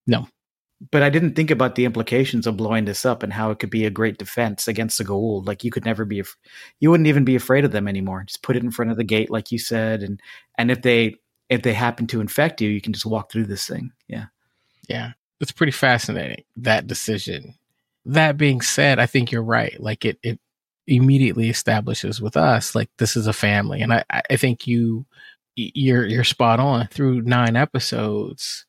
No. 0.08 0.28
But 0.91 1.03
I 1.03 1.09
didn't 1.09 1.36
think 1.36 1.51
about 1.51 1.75
the 1.75 1.83
implications 1.83 2.48
of 2.48 2.55
blowing 2.55 2.86
this 2.86 3.05
up 3.05 3.21
and 3.21 3.33
how 3.33 3.51
it 3.51 3.59
could 3.59 3.69
be 3.69 3.86
a 3.86 3.89
great 3.89 4.17
defense 4.17 4.67
against 4.67 4.98
the 4.98 5.03
Goa'uld. 5.03 5.45
Like 5.45 5.63
you 5.65 5.71
could 5.71 5.83
never 5.83 6.05
be, 6.05 6.19
af- 6.19 6.38
you 6.79 6.89
wouldn't 6.89 7.07
even 7.07 7.25
be 7.25 7.36
afraid 7.36 7.65
of 7.65 7.71
them 7.71 7.88
anymore. 7.88 8.24
Just 8.25 8.43
put 8.43 8.55
it 8.55 8.63
in 8.63 8.71
front 8.71 8.89
of 8.89 8.95
the 8.95 9.03
gate, 9.03 9.29
like 9.29 9.51
you 9.51 9.59
said, 9.59 10.01
and 10.03 10.21
and 10.57 10.71
if 10.71 10.81
they 10.81 11.15
if 11.50 11.63
they 11.63 11.74
happen 11.74 12.07
to 12.07 12.21
infect 12.21 12.62
you, 12.62 12.69
you 12.69 12.79
can 12.79 12.93
just 12.93 13.05
walk 13.05 13.31
through 13.31 13.48
this 13.48 13.67
thing. 13.67 13.91
Yeah. 14.07 14.25
Yeah. 14.88 15.12
It's 15.41 15.51
pretty 15.51 15.71
fascinating 15.71 16.43
that 16.57 16.88
decision. 16.88 17.55
That 18.05 18.38
being 18.38 18.62
said, 18.62 19.00
I 19.00 19.05
think 19.05 19.31
you're 19.31 19.43
right. 19.43 19.79
Like 19.79 20.05
it 20.05 20.19
it 20.24 20.39
immediately 20.88 21.50
establishes 21.50 22.19
with 22.19 22.36
us 22.36 22.74
like 22.74 22.89
this 22.98 23.15
is 23.15 23.27
a 23.27 23.33
family, 23.33 23.81
and 23.81 23.93
I 23.93 24.03
I 24.09 24.36
think 24.38 24.67
you 24.67 25.05
you're 25.55 26.05
you're 26.05 26.24
spot 26.24 26.59
on 26.59 26.88
through 26.88 27.21
nine 27.21 27.55
episodes. 27.55 28.65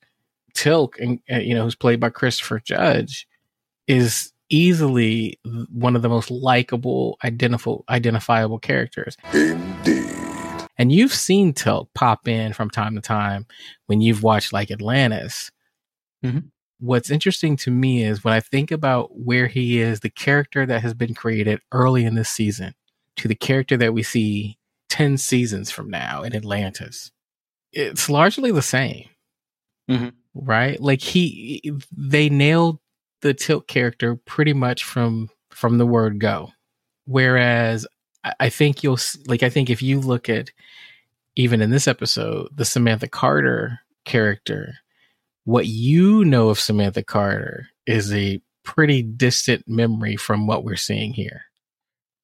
Teal'c, 0.61 0.99
and 0.99 1.21
uh, 1.33 1.39
you 1.39 1.55
know, 1.55 1.65
who's 1.65 1.75
played 1.75 2.01
by 2.01 2.11
Christopher 2.11 2.61
Judge, 2.61 3.27
is 3.89 4.33
easily 4.51 5.39
one 5.73 5.97
of 5.97 6.03
the 6.03 6.09
most 6.09 6.31
likable, 6.31 7.17
identifiable, 7.25 7.85
identifiable 7.89 8.59
characters. 8.59 9.17
Indeed. 9.33 10.07
And 10.77 10.93
you've 10.93 11.15
seen 11.15 11.55
Teal'c 11.55 11.89
pop 11.95 12.29
in 12.29 12.53
from 12.53 12.69
time 12.69 12.95
to 12.95 13.01
time 13.01 13.47
when 13.87 14.01
you've 14.01 14.23
watched 14.23 14.53
like 14.53 14.71
Atlantis. 14.71 15.51
Mm-hmm. 16.25 16.49
What's 16.79 17.11
interesting 17.11 17.57
to 17.59 17.71
me 17.71 18.05
is 18.05 18.23
when 18.25 18.35
I 18.35 18.41
think 18.41 18.71
about 18.71 19.19
where 19.19 19.47
he 19.47 19.81
is, 19.81 20.01
the 20.01 20.11
character 20.11 20.67
that 20.67 20.83
has 20.83 20.95
been 20.95 21.15
created 21.15 21.61
early 21.73 22.05
in 22.05 22.15
this 22.15 22.31
season, 22.31 22.75
to 23.17 23.29
the 23.29 23.35
character 23.35 23.77
that 23.79 23.95
we 23.95 24.03
see 24.03 24.59
10 24.89 25.19
seasons 25.19 25.71
from 25.71 25.91
now 25.91 26.23
in 26.23 26.35
Atlantis, 26.35 27.13
it's 27.73 28.09
largely 28.09 28.51
the 28.51 28.63
same. 28.63 29.09
Mm-hmm. 29.91 30.09
Right? 30.35 30.81
Like 30.81 31.01
he, 31.01 31.73
they 31.97 32.29
nailed 32.29 32.79
the 33.23 33.35
Teal'c 33.35 33.67
character 33.67 34.17
pretty 34.17 34.53
much 34.53 34.85
from, 34.85 35.29
from 35.51 35.79
the 35.79 35.87
word 35.87 36.21
go. 36.21 36.53
Whereas 37.07 37.87
I 38.39 38.49
think 38.51 38.83
you'll, 38.83 38.99
like, 39.27 39.43
I 39.43 39.51
think 39.51 39.71
if 39.71 39.83
you 39.83 40.01
look 40.01 40.29
at 40.29 40.51
even 41.37 41.61
in 41.61 41.71
this 41.71 41.89
episode, 41.89 42.49
the 42.55 42.65
Samantha 42.65 43.09
Carter 43.09 43.81
character, 44.05 44.75
what 45.45 45.67
you 45.67 46.25
know 46.25 46.51
of 46.51 46.61
Samantha 46.61 47.03
Carter 47.03 47.69
is 47.87 48.13
a 48.13 48.41
pretty 48.63 49.03
distant 49.03 49.67
memory 49.67 50.17
from 50.17 50.47
what 50.47 50.65
we're 50.65 50.77
seeing 50.77 51.15
here. 51.15 51.43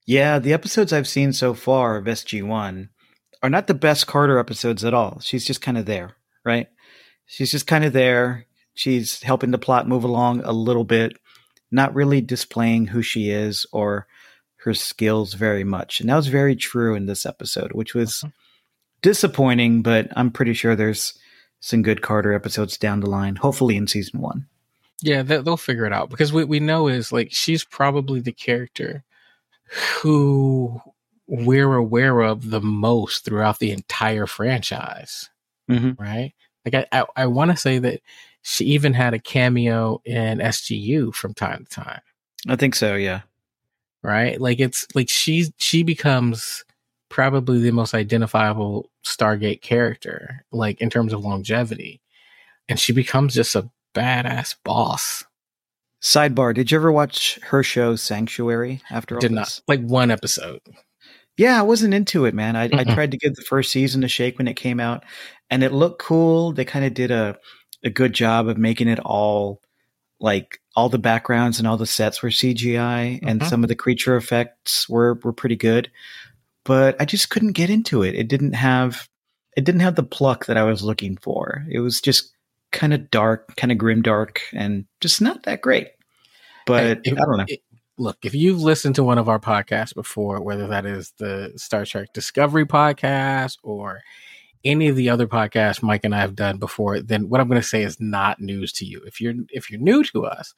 Yeah, 0.06 0.38
the 0.38 0.52
episodes 0.52 0.92
I've 0.92 1.08
seen 1.08 1.32
so 1.32 1.54
far 1.54 1.96
of 1.96 2.04
SG1 2.04 2.88
are 3.42 3.50
not 3.50 3.66
the 3.66 3.75
best 3.75 4.06
Carter 4.06 4.38
episodes 4.38 4.84
at 4.84 4.94
all. 4.94 5.18
She's 5.20 5.44
just 5.44 5.60
kind 5.60 5.76
of 5.76 5.86
there, 5.86 6.12
right? 6.44 6.68
She's 7.26 7.50
just 7.50 7.66
kind 7.66 7.85
of 7.85 7.92
there. 7.92 8.47
She's 8.75 9.23
helping 9.23 9.50
the 9.50 9.59
plot 9.59 9.88
move 9.88 10.04
along 10.04 10.42
a 10.45 10.52
little 10.52 10.85
bit, 10.85 11.16
not 11.71 11.95
really 11.95 12.21
displaying 12.21 12.88
who 12.88 13.02
she 13.02 13.30
is 13.30 13.66
or 13.73 14.06
her 14.59 14.75
skills 14.75 15.35
very 15.35 15.64
much. 15.64 16.00
And 16.00 16.09
that 16.09 16.16
was 16.16 16.28
very 16.28 16.56
true 16.56 16.95
in 16.95 17.06
this 17.06 17.25
episode, 17.25 17.73
which 17.73 17.95
was 17.95 18.23
uh-huh. 18.23 18.33
disappointing, 19.02 19.83
but 19.83 20.09
I'm 20.16 20.30
pretty 20.30 20.54
sure 20.54 20.75
there's 20.75 21.18
some 21.61 21.83
good 21.83 22.02
Carter 22.02 22.33
episodes 22.33 22.76
down 22.76 23.00
the 23.00 23.11
line, 23.11 23.37
hopefully 23.37 23.76
in 23.76 23.87
season 23.87 24.21
one. 24.21 24.47
Yeah, 25.02 25.23
they'll 25.23 25.56
figure 25.56 25.85
it 25.85 25.92
out 25.92 26.09
because 26.11 26.33
what 26.33 26.49
we 26.49 26.59
know 26.59 26.88
is 26.88 27.12
like 27.12 27.28
she's 27.30 27.64
probably 27.64 28.21
the 28.21 28.33
character 28.33 29.04
who 30.00 30.80
we're 31.26 31.75
aware 31.75 32.21
of 32.21 32.50
the 32.50 32.61
most 32.61 33.25
throughout 33.25 33.59
the 33.59 33.73
entire 33.73 34.26
franchise. 34.26 35.28
Mm-hmm. 35.71 36.02
Right? 36.02 36.33
Like 36.66 36.87
I, 36.92 37.00
I, 37.00 37.06
I 37.16 37.26
want 37.26 37.52
to 37.52 37.56
say 37.56 37.78
that 37.78 38.00
she 38.42 38.64
even 38.66 38.92
had 38.92 39.14
a 39.14 39.18
cameo 39.18 40.00
in 40.04 40.38
SGU 40.38 41.14
from 41.14 41.32
time 41.35 41.64
to 41.64 41.70
time. 41.70 42.00
I 42.49 42.56
think 42.56 42.75
so, 42.75 42.94
yeah. 42.94 43.23
Right? 44.02 44.40
Like 44.40 44.61
it's 44.61 44.87
like 44.94 45.08
she 45.08 45.46
she 45.56 45.82
becomes 45.82 46.64
probably 47.08 47.61
the 47.61 47.70
most 47.70 47.94
identifiable 47.94 48.90
Stargate 49.04 49.62
character, 49.62 50.44
like 50.52 50.80
in 50.80 50.90
terms 50.90 51.12
of 51.12 51.25
longevity. 51.25 52.00
And 52.68 52.78
she 52.78 52.92
becomes 52.92 53.35
just 53.35 53.54
a 53.54 53.70
badass 53.94 54.56
boss. 54.64 55.25
Sidebar: 56.02 56.54
Did 56.54 56.70
you 56.70 56.78
ever 56.78 56.92
watch 56.92 57.38
her 57.44 57.62
show 57.62 57.96
Sanctuary? 57.96 58.82
After 58.90 59.16
all 59.16 59.20
did 59.20 59.32
this? 59.32 59.35
not 59.35 59.61
like 59.66 59.80
one 59.80 60.11
episode. 60.11 60.61
Yeah, 61.36 61.58
I 61.58 61.62
wasn't 61.62 61.94
into 61.94 62.24
it, 62.24 62.34
man. 62.34 62.56
I, 62.56 62.70
I 62.72 62.84
tried 62.84 63.10
to 63.10 63.18
give 63.18 63.34
the 63.34 63.42
first 63.42 63.70
season 63.70 64.04
a 64.04 64.08
shake 64.08 64.38
when 64.38 64.48
it 64.48 64.54
came 64.54 64.80
out, 64.80 65.04
and 65.50 65.62
it 65.62 65.72
looked 65.72 66.00
cool. 66.00 66.52
They 66.52 66.64
kind 66.64 66.84
of 66.84 66.94
did 66.94 67.10
a 67.10 67.36
a 67.84 67.90
good 67.90 68.14
job 68.14 68.48
of 68.48 68.56
making 68.56 68.88
it 68.88 68.98
all 69.00 69.60
like 70.18 70.60
all 70.74 70.88
the 70.88 70.98
backgrounds 70.98 71.58
and 71.58 71.68
all 71.68 71.76
the 71.76 71.86
sets 71.86 72.22
were 72.22 72.30
CGI, 72.30 73.20
and 73.22 73.40
mm-hmm. 73.40 73.48
some 73.48 73.62
of 73.62 73.68
the 73.68 73.74
creature 73.74 74.16
effects 74.16 74.88
were 74.88 75.20
were 75.22 75.32
pretty 75.32 75.56
good. 75.56 75.90
But 76.64 77.00
I 77.00 77.04
just 77.04 77.30
couldn't 77.30 77.52
get 77.52 77.70
into 77.70 78.02
it. 78.02 78.14
It 78.14 78.28
didn't 78.28 78.54
have 78.54 79.08
it 79.56 79.64
didn't 79.64 79.82
have 79.82 79.94
the 79.94 80.02
pluck 80.02 80.46
that 80.46 80.56
I 80.56 80.64
was 80.64 80.82
looking 80.82 81.16
for. 81.16 81.64
It 81.70 81.80
was 81.80 82.00
just 82.00 82.32
kind 82.72 82.92
of 82.92 83.10
dark, 83.10 83.56
kind 83.56 83.72
of 83.72 83.78
grim 83.78 84.02
dark, 84.02 84.40
and 84.52 84.84
just 85.00 85.20
not 85.20 85.44
that 85.44 85.62
great. 85.62 85.88
But 86.66 87.00
if, 87.04 87.12
I 87.12 87.16
don't 87.16 87.36
know. 87.38 87.44
It, 87.46 87.60
look, 87.98 88.18
if 88.24 88.34
you've 88.34 88.60
listened 88.60 88.94
to 88.96 89.04
one 89.04 89.18
of 89.18 89.28
our 89.28 89.38
podcasts 89.38 89.94
before, 89.94 90.40
whether 90.40 90.66
that 90.66 90.86
is 90.86 91.12
the 91.18 91.52
Star 91.56 91.84
Trek 91.84 92.12
Discovery 92.12 92.66
podcast 92.66 93.58
or 93.62 94.00
any 94.64 94.88
of 94.88 94.96
the 94.96 95.08
other 95.08 95.26
podcasts 95.26 95.82
Mike 95.82 96.04
and 96.04 96.14
I 96.14 96.20
have 96.20 96.34
done 96.34 96.58
before, 96.58 97.00
then 97.00 97.28
what 97.28 97.40
I'm 97.40 97.48
going 97.48 97.60
to 97.60 97.66
say 97.66 97.82
is 97.82 98.00
not 98.00 98.40
news 98.40 98.72
to 98.74 98.84
you. 98.84 99.00
If 99.06 99.20
you're 99.20 99.34
if 99.50 99.70
you're 99.70 99.80
new 99.80 100.02
to 100.04 100.26
us, 100.26 100.54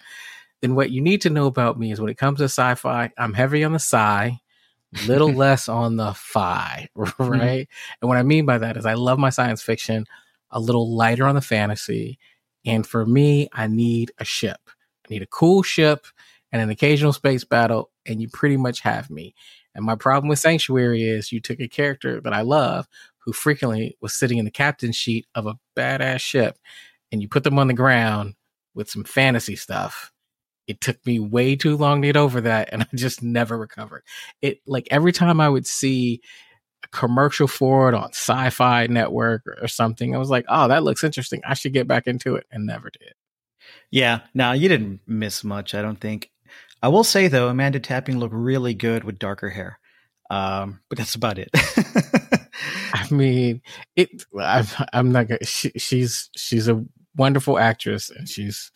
then 0.60 0.74
what 0.74 0.90
you 0.90 1.00
need 1.00 1.20
to 1.22 1.30
know 1.30 1.46
about 1.46 1.78
me 1.78 1.92
is 1.92 2.00
when 2.00 2.10
it 2.10 2.18
comes 2.18 2.38
to 2.38 2.44
sci-fi, 2.44 3.10
I'm 3.16 3.34
heavy 3.34 3.62
on 3.64 3.72
the 3.72 3.78
sci, 3.78 4.40
little 5.06 5.32
less 5.32 5.68
on 5.68 5.96
the 5.96 6.14
fi, 6.14 6.88
right? 6.94 7.10
Mm-hmm. 7.18 8.00
And 8.02 8.08
what 8.08 8.18
I 8.18 8.22
mean 8.22 8.46
by 8.46 8.58
that 8.58 8.76
is 8.76 8.86
I 8.86 8.94
love 8.94 9.18
my 9.18 9.30
science 9.30 9.62
fiction, 9.62 10.06
a 10.50 10.58
little 10.58 10.96
lighter 10.96 11.26
on 11.26 11.34
the 11.34 11.40
fantasy, 11.40 12.18
and 12.64 12.86
for 12.86 13.06
me, 13.06 13.48
I 13.52 13.68
need 13.68 14.10
a 14.18 14.24
ship. 14.24 14.60
I 15.06 15.14
need 15.14 15.22
a 15.22 15.26
cool 15.26 15.62
ship 15.62 16.06
and 16.52 16.62
an 16.62 16.70
occasional 16.70 17.12
space 17.12 17.44
battle, 17.44 17.90
and 18.06 18.20
you 18.20 18.28
pretty 18.28 18.56
much 18.56 18.80
have 18.80 19.10
me. 19.10 19.34
And 19.74 19.84
my 19.84 19.94
problem 19.94 20.28
with 20.28 20.38
Sanctuary 20.38 21.04
is 21.04 21.30
you 21.30 21.40
took 21.40 21.60
a 21.60 21.68
character 21.68 22.20
that 22.20 22.32
I 22.32 22.40
love 22.40 22.88
who 23.28 23.32
frequently 23.32 23.96
was 24.00 24.14
sitting 24.14 24.38
in 24.38 24.44
the 24.44 24.50
captain's 24.50 24.96
sheet 24.96 25.26
of 25.34 25.46
a 25.46 25.58
badass 25.76 26.20
ship 26.20 26.58
and 27.12 27.22
you 27.22 27.28
put 27.28 27.44
them 27.44 27.58
on 27.58 27.68
the 27.68 27.74
ground 27.74 28.34
with 28.74 28.90
some 28.90 29.04
fantasy 29.04 29.54
stuff. 29.54 30.12
It 30.66 30.80
took 30.80 31.04
me 31.06 31.18
way 31.18 31.56
too 31.56 31.76
long 31.76 32.02
to 32.02 32.08
get 32.08 32.16
over 32.16 32.40
that 32.40 32.70
and 32.72 32.82
I 32.92 32.96
just 32.96 33.22
never 33.22 33.56
recovered. 33.56 34.02
It 34.42 34.60
like 34.66 34.88
every 34.90 35.12
time 35.12 35.40
I 35.40 35.48
would 35.48 35.66
see 35.66 36.22
a 36.84 36.88
commercial 36.88 37.46
for 37.46 37.88
it 37.88 37.94
on 37.94 38.10
sci-fi 38.10 38.86
network 38.86 39.46
or, 39.46 39.58
or 39.62 39.68
something, 39.68 40.14
I 40.14 40.18
was 40.18 40.30
like, 40.30 40.46
oh, 40.48 40.68
that 40.68 40.82
looks 40.82 41.04
interesting. 41.04 41.42
I 41.46 41.54
should 41.54 41.72
get 41.72 41.86
back 41.86 42.06
into 42.06 42.36
it 42.36 42.46
and 42.50 42.66
never 42.66 42.90
did. 42.90 43.12
Yeah, 43.90 44.20
no, 44.34 44.52
you 44.52 44.68
didn't 44.68 45.00
miss 45.06 45.44
much, 45.44 45.74
I 45.74 45.82
don't 45.82 46.00
think. 46.00 46.30
I 46.82 46.88
will 46.88 47.04
say 47.04 47.28
though, 47.28 47.48
Amanda 47.48 47.80
Tapping 47.80 48.18
looked 48.18 48.34
really 48.34 48.74
good 48.74 49.04
with 49.04 49.18
darker 49.18 49.50
hair. 49.50 49.78
Um, 50.30 50.80
but 50.88 50.98
that's 50.98 51.14
about 51.14 51.38
it. 51.38 51.48
I 52.92 53.06
mean, 53.10 53.62
it. 53.96 54.24
I'm, 54.38 54.66
I'm 54.92 55.12
not. 55.12 55.28
Gonna, 55.28 55.44
she, 55.44 55.70
she's 55.76 56.30
she's 56.36 56.68
a 56.68 56.84
wonderful 57.16 57.58
actress, 57.58 58.10
and 58.10 58.28
she's 58.28 58.70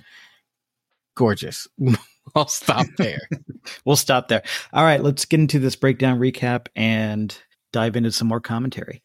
gorgeous. 1.14 1.68
I'll 2.34 2.48
stop 2.48 2.86
there. 2.96 3.20
we'll 3.84 3.96
stop 3.96 4.28
there. 4.28 4.42
All 4.72 4.84
right, 4.84 5.02
let's 5.02 5.24
get 5.24 5.40
into 5.40 5.58
this 5.58 5.76
breakdown 5.76 6.18
recap 6.18 6.68
and 6.74 7.36
dive 7.72 7.96
into 7.96 8.12
some 8.12 8.28
more 8.28 8.40
commentary. 8.40 9.02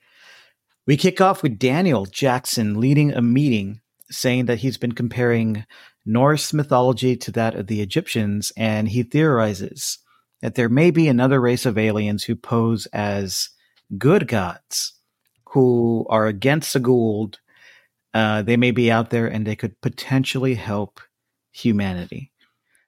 We 0.86 0.96
kick 0.96 1.20
off 1.20 1.44
with 1.44 1.60
Daniel 1.60 2.06
Jackson 2.06 2.80
leading 2.80 3.12
a 3.14 3.22
meeting 3.22 3.82
saying 4.10 4.46
that 4.46 4.60
he's 4.60 4.78
been 4.78 4.94
comparing 4.94 5.66
Norse 6.08 6.54
mythology 6.54 7.18
to 7.18 7.32
that 7.34 7.54
of 7.56 7.68
the 7.68 7.82
Egyptians, 7.82 8.54
and 8.56 8.88
he 8.88 9.04
theorizes 9.04 10.00
that 10.42 10.56
there 10.56 10.70
may 10.70 10.90
be 10.90 11.08
another 11.08 11.42
race 11.42 11.66
of 11.66 11.78
aliens 11.78 12.24
who 12.24 12.36
pose 12.36 12.86
as 12.88 13.50
good 13.98 14.28
gods 14.28 14.94
who 15.50 16.06
are 16.10 16.26
against 16.28 16.74
the 16.74 16.80
Goa'uld. 16.80 17.36
Uh, 18.14 18.42
they 18.42 18.56
may 18.56 18.72
be 18.72 18.92
out 18.92 19.10
there 19.10 19.28
and 19.28 19.46
they 19.46 19.56
could 19.56 19.80
potentially 19.82 20.56
help 20.56 21.02
humanity. 21.52 22.32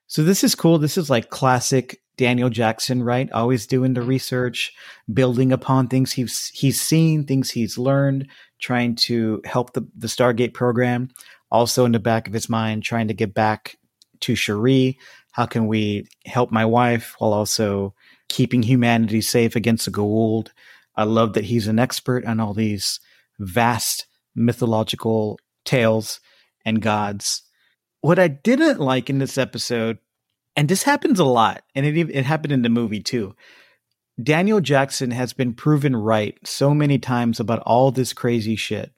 So 0.06 0.22
this 0.22 0.42
is 0.42 0.54
cool. 0.54 0.78
This 0.78 0.96
is 0.96 1.10
like 1.10 1.30
classic 1.30 2.00
Daniel 2.16 2.50
Jackson, 2.50 3.02
right? 3.02 3.30
Always 3.32 3.66
doing 3.66 3.94
the 3.94 4.02
research, 4.02 4.72
building 5.12 5.52
upon 5.52 5.88
things 5.88 6.12
he's 6.12 6.48
he's 6.48 6.80
seen, 6.80 7.24
things 7.24 7.50
he's 7.50 7.78
learned, 7.78 8.28
trying 8.60 8.94
to 8.94 9.40
help 9.44 9.72
the, 9.72 9.86
the 9.96 10.06
Stargate 10.06 10.52
program. 10.52 11.10
Also 11.50 11.84
in 11.84 11.92
the 11.92 11.98
back 11.98 12.26
of 12.26 12.32
his 12.32 12.48
mind, 12.48 12.82
trying 12.82 13.08
to 13.08 13.14
get 13.14 13.34
back 13.34 13.76
to 14.20 14.34
Sha're. 14.34 14.94
How 15.32 15.46
can 15.46 15.66
we 15.66 16.06
help 16.26 16.50
my 16.50 16.64
wife 16.64 17.14
while 17.18 17.32
also 17.32 17.94
keeping 18.28 18.62
humanity 18.62 19.20
safe 19.20 19.56
against 19.56 19.84
the 19.84 19.90
Goa'uld? 19.90 20.48
I 20.96 21.04
love 21.04 21.32
that 21.34 21.44
he's 21.44 21.66
an 21.66 21.78
expert 21.78 22.24
on 22.24 22.40
all 22.40 22.54
these 22.54 23.00
vast 23.38 24.06
mythological 24.34 25.38
tales 25.64 26.20
and 26.64 26.82
gods. 26.82 27.42
What 28.00 28.18
I 28.18 28.28
didn't 28.28 28.80
like 28.80 29.10
in 29.10 29.18
this 29.18 29.38
episode, 29.38 29.98
and 30.56 30.68
this 30.68 30.82
happens 30.82 31.18
a 31.18 31.24
lot, 31.24 31.62
and 31.74 31.86
it 31.86 31.96
it 31.96 32.24
happened 32.24 32.52
in 32.52 32.62
the 32.62 32.68
movie 32.68 33.00
too. 33.00 33.34
Daniel 34.22 34.60
Jackson 34.60 35.12
has 35.12 35.32
been 35.32 35.54
proven 35.54 35.96
right 35.96 36.36
so 36.44 36.74
many 36.74 36.98
times 36.98 37.40
about 37.40 37.60
all 37.60 37.90
this 37.90 38.12
crazy 38.12 38.56
shit 38.56 38.92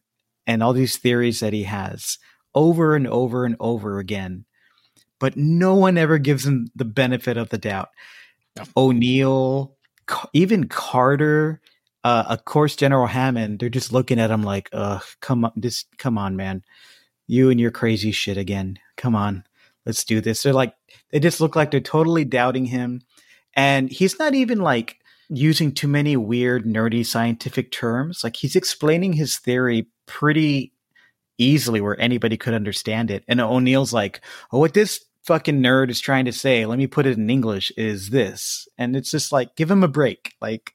and 0.47 0.63
all 0.63 0.73
these 0.73 0.97
theories 0.97 1.41
that 1.41 1.53
he 1.53 1.65
has 1.65 2.19
over 2.55 2.95
and 2.95 3.07
over 3.07 3.45
and 3.45 3.57
over 3.61 3.99
again. 3.99 4.45
But 5.19 5.37
no 5.37 5.75
one 5.75 5.99
ever 5.99 6.19
gives 6.19 6.47
him 6.47 6.69
the 6.75 6.85
benefit 6.85 7.37
of 7.37 7.49
the 7.51 7.59
doubt. 7.59 7.91
O'Neill, 8.77 9.77
even 10.33 10.69
Carter, 10.69 11.61
uh, 12.05 12.25
of 12.29 12.45
course, 12.45 12.77
General 12.77 13.07
Hammond, 13.07 13.61
they're 13.61 13.69
just 13.69 13.93
looking 13.93 14.19
at 14.19 14.31
him 14.31 14.43
like, 14.43 14.69
"Ugh, 14.73 15.03
come 15.21 15.45
on, 15.45 15.53
just 15.61 15.87
come 15.97 16.19
on, 16.19 16.37
man, 16.37 16.63
you 17.27 17.51
and 17.51 17.61
your 17.61 17.71
crazy 17.71 18.11
shit 18.11 18.37
again. 18.37 18.79
Come 18.97 19.15
on, 19.15 19.45
let's 19.87 20.05
do 20.05 20.21
this." 20.21 20.43
They're 20.43 20.53
like, 20.53 20.75
they 21.11 21.21
just 21.21 21.41
look 21.41 21.55
like 21.55 21.71
they're 21.71 21.81
totally 21.81 22.25
doubting 22.25 22.67
him, 22.67 23.03
and 23.55 23.91
he's 23.91 24.19
not 24.19 24.35
even 24.35 24.59
like 24.59 24.99
using 25.29 25.73
too 25.73 25.89
many 25.89 26.17
weird, 26.17 26.65
nerdy 26.65 27.07
scientific 27.07 27.71
terms. 27.71 28.23
Like 28.25 28.37
he's 28.37 28.57
explaining 28.57 29.15
his 29.15 29.39
theory 29.39 29.87
pretty 30.07 30.73
easily, 31.39 31.81
where 31.81 32.01
anybody 32.01 32.37
could 32.37 32.55
understand 32.55 33.11
it. 33.11 33.25
And 33.29 33.41
O'Neill's 33.41 33.93
like, 33.93 34.21
"Oh, 34.53 34.59
what 34.59 34.75
this 34.75 35.05
fucking 35.25 35.61
nerd 35.61 35.91
is 35.91 36.01
trying 36.01 36.25
to 36.25 36.33
say, 36.33 36.67
let 36.67 36.79
me 36.79 36.87
put 36.87 37.07
it 37.07 37.17
in 37.17 37.31
English, 37.31 37.73
is 37.77 38.11
this," 38.11 38.69
and 38.79 38.97
it's 38.97 39.11
just 39.11 39.33
like, 39.33 39.57
give 39.57 39.71
him 39.71 39.85
a 39.85 39.89
break, 39.89 40.35
like 40.41 40.75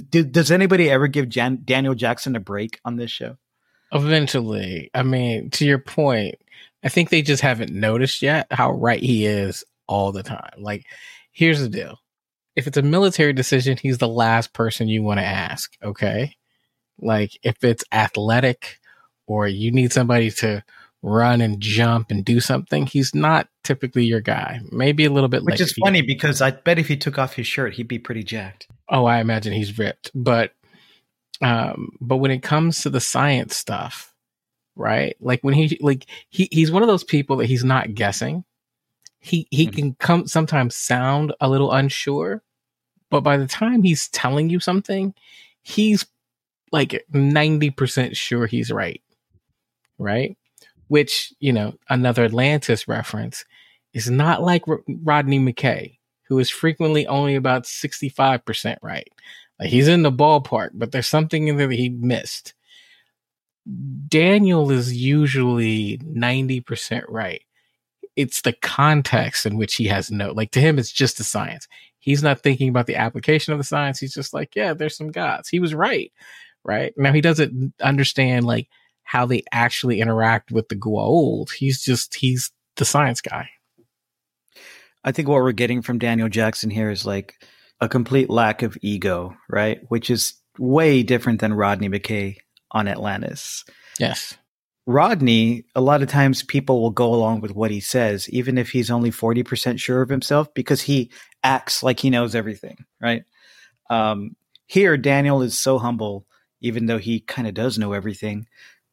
does, 0.00 0.24
does 0.24 0.50
anybody 0.50 0.90
ever 0.90 1.06
give 1.06 1.28
Jan- 1.28 1.62
Daniel 1.64 1.94
Jackson 1.94 2.34
a 2.36 2.40
break 2.40 2.80
on 2.84 2.96
this 2.96 3.10
show? 3.10 3.36
Eventually. 3.92 4.90
I 4.94 5.02
mean, 5.02 5.50
to 5.50 5.66
your 5.66 5.78
point, 5.78 6.36
I 6.82 6.88
think 6.88 7.10
they 7.10 7.20
just 7.22 7.42
haven't 7.42 7.72
noticed 7.72 8.22
yet 8.22 8.46
how 8.50 8.72
right 8.72 9.02
he 9.02 9.26
is 9.26 9.64
all 9.86 10.12
the 10.12 10.22
time. 10.22 10.52
Like, 10.58 10.86
here's 11.30 11.60
the 11.60 11.68
deal. 11.68 11.98
If 12.56 12.66
it's 12.66 12.78
a 12.78 12.82
military 12.82 13.32
decision, 13.32 13.76
he's 13.76 13.98
the 13.98 14.08
last 14.08 14.54
person 14.54 14.88
you 14.88 15.02
want 15.02 15.20
to 15.20 15.24
ask, 15.24 15.76
okay? 15.82 16.36
Like, 16.98 17.38
if 17.42 17.62
it's 17.62 17.84
athletic 17.92 18.78
or 19.26 19.48
you 19.48 19.70
need 19.70 19.92
somebody 19.92 20.30
to 20.30 20.62
run 21.02 21.40
and 21.40 21.60
jump 21.60 22.10
and 22.10 22.24
do 22.24 22.40
something, 22.40 22.86
he's 22.86 23.14
not 23.14 23.48
typically 23.64 24.04
your 24.04 24.20
guy. 24.20 24.60
Maybe 24.70 25.04
a 25.04 25.10
little 25.10 25.28
bit 25.28 25.44
Which 25.44 25.60
is 25.60 25.72
funny 25.72 26.02
because 26.02 26.40
I 26.40 26.52
bet 26.52 26.78
if 26.78 26.88
he 26.88 26.96
took 26.96 27.18
off 27.18 27.34
his 27.34 27.46
shirt, 27.46 27.74
he'd 27.74 27.88
be 27.88 27.98
pretty 27.98 28.22
jacked. 28.22 28.68
Oh, 28.88 29.04
I 29.04 29.18
imagine 29.18 29.52
he's 29.52 29.78
ripped. 29.78 30.10
But 30.14 30.52
um, 31.40 31.96
but 32.00 32.18
when 32.18 32.30
it 32.30 32.42
comes 32.42 32.82
to 32.82 32.90
the 32.90 33.00
science 33.00 33.56
stuff, 33.56 34.14
right? 34.76 35.16
Like 35.20 35.42
when 35.42 35.54
he 35.54 35.76
like 35.80 36.06
he 36.30 36.48
he's 36.50 36.70
one 36.70 36.82
of 36.82 36.88
those 36.88 37.04
people 37.04 37.36
that 37.36 37.46
he's 37.46 37.64
not 37.64 37.94
guessing. 37.94 38.44
He 39.18 39.46
he 39.50 39.66
mm-hmm. 39.66 39.76
can 39.76 39.94
come 39.94 40.26
sometimes 40.26 40.76
sound 40.76 41.34
a 41.40 41.48
little 41.48 41.72
unsure, 41.72 42.42
but 43.10 43.20
by 43.20 43.36
the 43.36 43.46
time 43.46 43.82
he's 43.82 44.08
telling 44.08 44.50
you 44.50 44.58
something, 44.58 45.14
he's 45.62 46.06
like 46.72 47.04
90% 47.12 48.16
sure 48.16 48.46
he's 48.46 48.70
right. 48.72 49.02
Right? 50.02 50.36
Which, 50.88 51.32
you 51.40 51.52
know, 51.52 51.74
another 51.88 52.24
Atlantis 52.24 52.86
reference 52.86 53.44
is 53.94 54.10
not 54.10 54.42
like 54.42 54.68
R- 54.68 54.82
Rodney 54.86 55.38
McKay 55.38 55.98
who 56.32 56.38
is 56.38 56.48
frequently 56.48 57.06
only 57.06 57.34
about 57.34 57.64
65% 57.64 58.76
right. 58.80 59.06
Like 59.60 59.68
he's 59.68 59.86
in 59.86 60.02
the 60.02 60.10
ballpark, 60.10 60.70
but 60.72 60.90
there's 60.90 61.06
something 61.06 61.46
in 61.46 61.58
there 61.58 61.68
that 61.68 61.74
he 61.74 61.90
missed. 61.90 62.54
Daniel 64.08 64.70
is 64.70 64.96
usually 64.96 65.98
90% 65.98 67.04
right. 67.10 67.42
It's 68.16 68.40
the 68.40 68.54
context 68.54 69.44
in 69.44 69.58
which 69.58 69.74
he 69.74 69.88
has 69.88 70.10
no, 70.10 70.32
like 70.32 70.52
to 70.52 70.60
him, 70.60 70.78
it's 70.78 70.90
just 70.90 71.18
the 71.18 71.24
science. 71.24 71.68
He's 71.98 72.22
not 72.22 72.40
thinking 72.40 72.70
about 72.70 72.86
the 72.86 72.96
application 72.96 73.52
of 73.52 73.58
the 73.58 73.64
science. 73.64 73.98
He's 73.98 74.14
just 74.14 74.32
like, 74.32 74.56
yeah, 74.56 74.72
there's 74.72 74.96
some 74.96 75.10
gods. 75.10 75.50
He 75.50 75.60
was 75.60 75.74
right. 75.74 76.10
Right. 76.64 76.94
Now 76.96 77.12
he 77.12 77.20
doesn't 77.20 77.74
understand 77.82 78.46
like 78.46 78.68
how 79.12 79.26
they 79.26 79.42
actually 79.52 80.00
interact 80.00 80.50
with 80.50 80.70
the 80.70 80.74
Goa'uld. 80.74 81.50
He's 81.52 81.82
just, 81.82 82.14
he's 82.14 82.50
the 82.76 82.86
science 82.86 83.20
guy. 83.20 83.50
I 85.04 85.12
think 85.12 85.28
what 85.28 85.42
we're 85.42 85.52
getting 85.52 85.82
from 85.82 85.98
Daniel 85.98 86.30
Jackson 86.30 86.70
here 86.70 86.88
is 86.88 87.04
like 87.04 87.34
a 87.78 87.90
complete 87.90 88.30
lack 88.30 88.62
of 88.62 88.78
ego, 88.80 89.36
right? 89.50 89.80
Which 89.88 90.08
is 90.08 90.32
way 90.58 91.02
different 91.02 91.42
than 91.42 91.52
Rodney 91.52 91.90
McKay 91.90 92.36
on 92.70 92.88
Atlantis. 92.88 93.66
Yes. 94.00 94.38
Rodney, 94.86 95.66
a 95.74 95.82
lot 95.82 96.00
of 96.00 96.08
times 96.08 96.42
people 96.42 96.80
will 96.80 96.90
go 96.90 97.12
along 97.12 97.42
with 97.42 97.54
what 97.54 97.70
he 97.70 97.80
says, 97.80 98.30
even 98.30 98.56
if 98.56 98.70
he's 98.70 98.90
only 98.90 99.10
40% 99.10 99.78
sure 99.78 100.00
of 100.00 100.08
himself, 100.08 100.54
because 100.54 100.80
he 100.80 101.10
acts 101.44 101.82
like 101.82 102.00
he 102.00 102.08
knows 102.08 102.34
everything, 102.34 102.86
right? 102.98 103.24
Um, 103.90 104.36
here, 104.64 104.96
Daniel 104.96 105.42
is 105.42 105.58
so 105.58 105.78
humble, 105.78 106.24
even 106.62 106.86
though 106.86 106.96
he 106.96 107.20
kind 107.20 107.46
of 107.46 107.52
does 107.52 107.78
know 107.78 107.92
everything, 107.92 108.46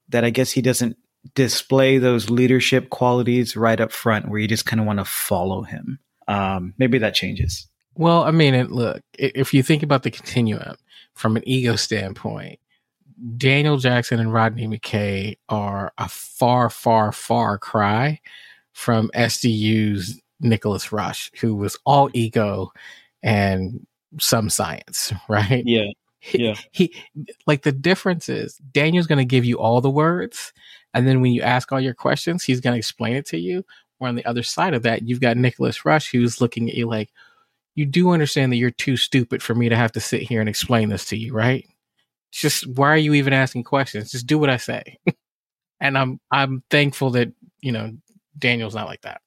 that 0.10 0.24
I 0.24 0.30
guess 0.30 0.52
he 0.52 0.62
doesn't 0.62 0.98
display 1.36 1.98
those 1.98 2.30
leadership 2.30 2.90
qualities 2.90 3.56
right 3.56 3.80
up 3.80 3.92
front 3.92 4.30
where 4.30 4.40
you 4.40 4.48
just 4.48 4.66
kind 4.66 4.80
of 4.80 4.86
want 4.86 5.00
to 5.00 5.06
follow 5.06 5.64
him. 5.64 6.00
Um, 6.28 6.74
maybe 6.78 6.98
that 7.00 7.16
changes. 7.16 7.68
Well, 7.96 8.24
I 8.24 8.32
mean, 8.32 8.68
look, 8.68 9.02
if 9.18 9.54
you 9.54 9.64
think 9.64 9.84
about 9.84 10.04
the 10.04 10.12
continuum 10.12 10.76
from 11.16 11.36
an 11.36 11.44
ego 11.46 11.76
standpoint, 11.76 12.60
Daniel 13.36 13.78
Jackson 13.78 14.20
and 14.20 14.34
Rodney 14.34 14.68
McKay 14.68 15.38
are 15.50 15.92
a 15.98 16.08
far, 16.08 16.70
far, 16.70 17.12
far 17.12 17.58
cry 17.58 18.22
from 18.72 19.12
SGU's 19.14 20.22
Nicholas 20.40 20.92
Rush, 20.92 21.32
who 21.42 21.56
was 21.56 21.78
all 21.86 22.10
ego 22.14 22.72
and 23.22 23.86
some 24.20 24.50
science, 24.50 25.12
right? 25.30 25.64
Yeah. 25.66 25.92
Yeah. 26.34 26.56
He, 26.72 26.94
he 27.16 27.34
like 27.48 27.64
the 27.64 27.72
difference 27.72 28.30
is 28.30 28.56
Daniel's 28.72 29.08
going 29.08 29.20
to 29.20 29.26
give 29.26 29.46
you 29.46 29.58
all 29.58 29.82
the 29.82 29.90
words 29.90 30.54
and 30.94 31.08
then 31.08 31.22
when 31.22 31.32
you 31.32 31.42
ask 31.42 31.72
all 31.72 31.80
your 31.80 31.94
questions, 31.94 32.44
he's 32.44 32.62
going 32.62 32.74
to 32.74 32.78
explain 32.78 33.16
it 33.16 33.26
to 33.28 33.38
you. 33.38 33.66
Or 34.00 34.08
on 34.08 34.16
the 34.16 34.26
other 34.26 34.44
side 34.44 34.74
of 34.74 34.84
that, 34.84 35.08
you've 35.08 35.20
got 35.20 35.38
Nicholas 35.38 35.86
Rush 35.86 36.12
who's 36.12 36.42
looking 36.42 36.70
at 36.70 36.76
you 36.76 36.88
like, 36.88 37.10
you 37.76 37.86
do 37.86 38.12
understand 38.12 38.52
that 38.52 38.58
you're 38.58 38.72
too 38.72 38.98
stupid 38.98 39.44
for 39.44 39.54
me 39.54 39.70
to 39.70 39.76
have 39.76 39.92
to 39.94 40.00
sit 40.00 40.22
here 40.22 40.40
and 40.40 40.50
explain 40.50 40.90
this 40.90 41.06
to 41.06 41.18
you, 41.18 41.34
right? 41.34 41.68
Just 42.32 42.66
why 42.68 42.90
are 42.90 42.98
you 42.98 43.14
even 43.14 43.34
asking 43.34 43.64
questions? 43.64 44.12
Just 44.12 44.28
do 44.28 44.38
what 44.38 44.50
I 44.50 44.58
say. 44.58 44.98
and 45.80 45.98
I'm 45.98 46.20
I'm 46.32 46.64
thankful 46.70 47.12
that, 47.12 47.32
you 47.62 47.72
know, 47.72 47.94
Daniel's 48.38 48.76
not 48.76 48.88
like 48.88 49.02
that. 49.02 49.22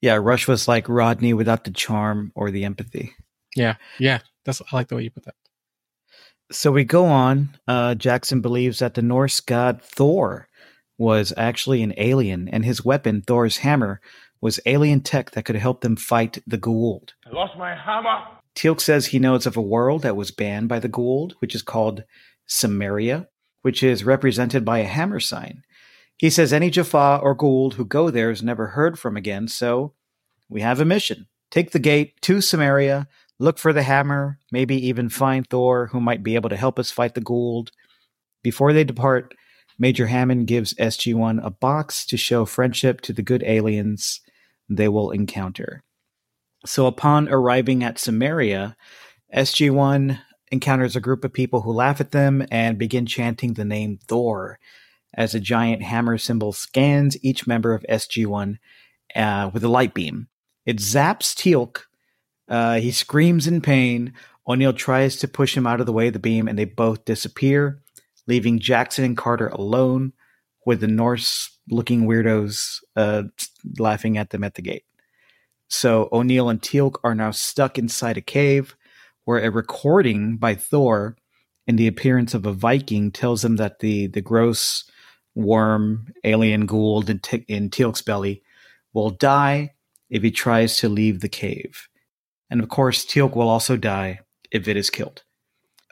Yeah, 0.00 0.16
Rush 0.16 0.48
was 0.48 0.66
like 0.66 0.88
Rodney 0.88 1.32
without 1.32 1.64
the 1.64 1.70
charm 1.70 2.32
or 2.34 2.50
the 2.50 2.64
empathy. 2.64 3.14
Yeah, 3.54 3.76
yeah. 3.98 4.20
That's 4.44 4.60
I 4.60 4.76
like 4.76 4.88
the 4.88 4.96
way 4.96 5.02
you 5.02 5.10
put 5.10 5.24
that. 5.24 5.34
So 6.50 6.70
we 6.70 6.84
go 6.84 7.06
on. 7.06 7.50
Uh, 7.66 7.94
Jackson 7.94 8.40
believes 8.40 8.78
that 8.78 8.94
the 8.94 9.02
Norse 9.02 9.40
god 9.40 9.82
Thor 9.82 10.48
was 10.98 11.32
actually 11.36 11.82
an 11.82 11.94
alien, 11.96 12.48
and 12.48 12.64
his 12.64 12.84
weapon, 12.84 13.20
Thor's 13.20 13.58
hammer, 13.58 14.00
was 14.40 14.60
alien 14.64 15.00
tech 15.00 15.32
that 15.32 15.44
could 15.44 15.56
help 15.56 15.80
them 15.80 15.96
fight 15.96 16.38
the 16.46 16.58
Goa'uld. 16.58 17.10
I 17.26 17.30
lost 17.30 17.58
my 17.58 17.74
hammer. 17.74 18.22
Teal'c 18.54 18.80
says 18.80 19.06
he 19.06 19.18
knows 19.18 19.46
of 19.46 19.56
a 19.56 19.62
world 19.62 20.02
that 20.02 20.16
was 20.16 20.30
banned 20.30 20.68
by 20.68 20.78
the 20.78 20.88
Goa'uld, 20.88 21.32
which 21.40 21.54
is 21.54 21.62
called 21.62 22.04
Cimmeria, 22.48 23.26
which 23.62 23.82
is 23.82 24.04
represented 24.04 24.64
by 24.64 24.78
a 24.78 24.84
hammer 24.84 25.20
sign. 25.20 25.62
He 26.16 26.30
says 26.30 26.52
any 26.52 26.70
Jaffa 26.70 27.20
or 27.22 27.36
Goa'uld 27.36 27.74
who 27.74 27.84
go 27.84 28.10
there 28.10 28.30
is 28.30 28.42
never 28.42 28.68
heard 28.68 28.98
from 28.98 29.16
again, 29.16 29.48
so 29.48 29.92
we 30.48 30.62
have 30.62 30.80
a 30.80 30.84
mission. 30.84 31.26
Take 31.50 31.72
the 31.72 31.78
gate 31.78 32.20
to 32.22 32.38
Cimmeria, 32.38 33.06
look 33.38 33.58
for 33.58 33.72
the 33.72 33.82
hammer, 33.82 34.38
maybe 34.50 34.86
even 34.86 35.08
find 35.08 35.48
Thor, 35.48 35.88
who 35.88 36.00
might 36.00 36.22
be 36.22 36.34
able 36.34 36.50
to 36.50 36.56
help 36.56 36.78
us 36.78 36.90
fight 36.90 37.14
the 37.14 37.20
Goa'uld. 37.20 37.70
Before 38.42 38.72
they 38.72 38.84
depart, 38.84 39.34
Major 39.78 40.06
Hammond 40.06 40.46
gives 40.46 40.74
SG1 40.74 41.44
a 41.44 41.50
box 41.50 42.06
to 42.06 42.16
show 42.16 42.44
friendship 42.44 43.00
to 43.02 43.12
the 43.12 43.22
good 43.22 43.42
aliens 43.42 44.20
they 44.68 44.88
will 44.88 45.10
encounter. 45.10 45.82
So 46.64 46.86
upon 46.86 47.28
arriving 47.28 47.84
at 47.84 47.96
Cimmeria, 47.96 48.74
SG1 49.34 50.18
encounters 50.50 50.96
a 50.96 51.00
group 51.00 51.24
of 51.24 51.32
people 51.32 51.62
who 51.62 51.72
laugh 51.72 52.00
at 52.00 52.12
them 52.12 52.46
and 52.50 52.78
begin 52.78 53.06
chanting 53.06 53.54
the 53.54 53.64
name 53.64 53.98
Thor 54.06 54.58
as 55.14 55.34
a 55.34 55.40
giant 55.40 55.82
hammer 55.82 56.18
symbol 56.18 56.52
scans 56.52 57.16
each 57.22 57.46
member 57.46 57.74
of 57.74 57.84
SG1 57.88 58.58
uh, 59.14 59.50
with 59.52 59.64
a 59.64 59.68
light 59.68 59.94
beam. 59.94 60.28
It 60.64 60.78
zaps 60.78 61.34
Teal'c. 61.34 61.82
Uh, 62.48 62.76
he 62.76 62.90
screams 62.90 63.46
in 63.46 63.60
pain. 63.60 64.12
O'Neill 64.48 64.72
tries 64.72 65.16
to 65.16 65.28
push 65.28 65.56
him 65.56 65.66
out 65.66 65.80
of 65.80 65.86
the 65.86 65.92
way 65.92 66.06
of 66.06 66.12
the 66.12 66.18
beam, 66.18 66.48
and 66.48 66.58
they 66.58 66.64
both 66.64 67.04
disappear, 67.04 67.80
leaving 68.26 68.58
Jackson 68.58 69.04
and 69.04 69.16
Carter 69.16 69.48
alone 69.48 70.12
with 70.64 70.80
the 70.80 70.86
Norse 70.86 71.58
looking 71.68 72.06
weirdos 72.06 72.80
uh, 72.94 73.24
laughing 73.78 74.18
at 74.18 74.30
them 74.30 74.44
at 74.44 74.54
the 74.54 74.62
gate. 74.62 74.84
So 75.68 76.08
O'Neill 76.12 76.48
and 76.48 76.62
Teal'c 76.62 76.98
are 77.02 77.14
now 77.14 77.32
stuck 77.32 77.78
inside 77.78 78.16
a 78.16 78.22
cave 78.22 78.76
where 79.24 79.38
a 79.38 79.50
recording 79.50 80.36
by 80.36 80.54
Thor 80.54 81.16
in 81.66 81.76
the 81.76 81.88
appearance 81.88 82.34
of 82.34 82.46
a 82.46 82.52
Viking 82.52 83.10
tells 83.10 83.42
them 83.42 83.56
that 83.56 83.80
the, 83.80 84.06
the 84.06 84.20
gross 84.20 84.84
worm, 85.34 86.12
alien 86.22 86.66
Goa'uld 86.68 87.10
in, 87.10 87.44
in 87.48 87.70
Teal'c's 87.70 88.02
belly 88.02 88.42
will 88.92 89.10
die 89.10 89.74
if 90.08 90.22
he 90.22 90.30
tries 90.30 90.76
to 90.76 90.88
leave 90.88 91.20
the 91.20 91.28
cave. 91.28 91.88
And 92.50 92.60
of 92.62 92.68
course, 92.68 93.04
Teal'c 93.04 93.34
will 93.34 93.48
also 93.48 93.76
die 93.76 94.20
if 94.50 94.68
it 94.68 94.76
is 94.76 94.90
killed. 94.90 95.22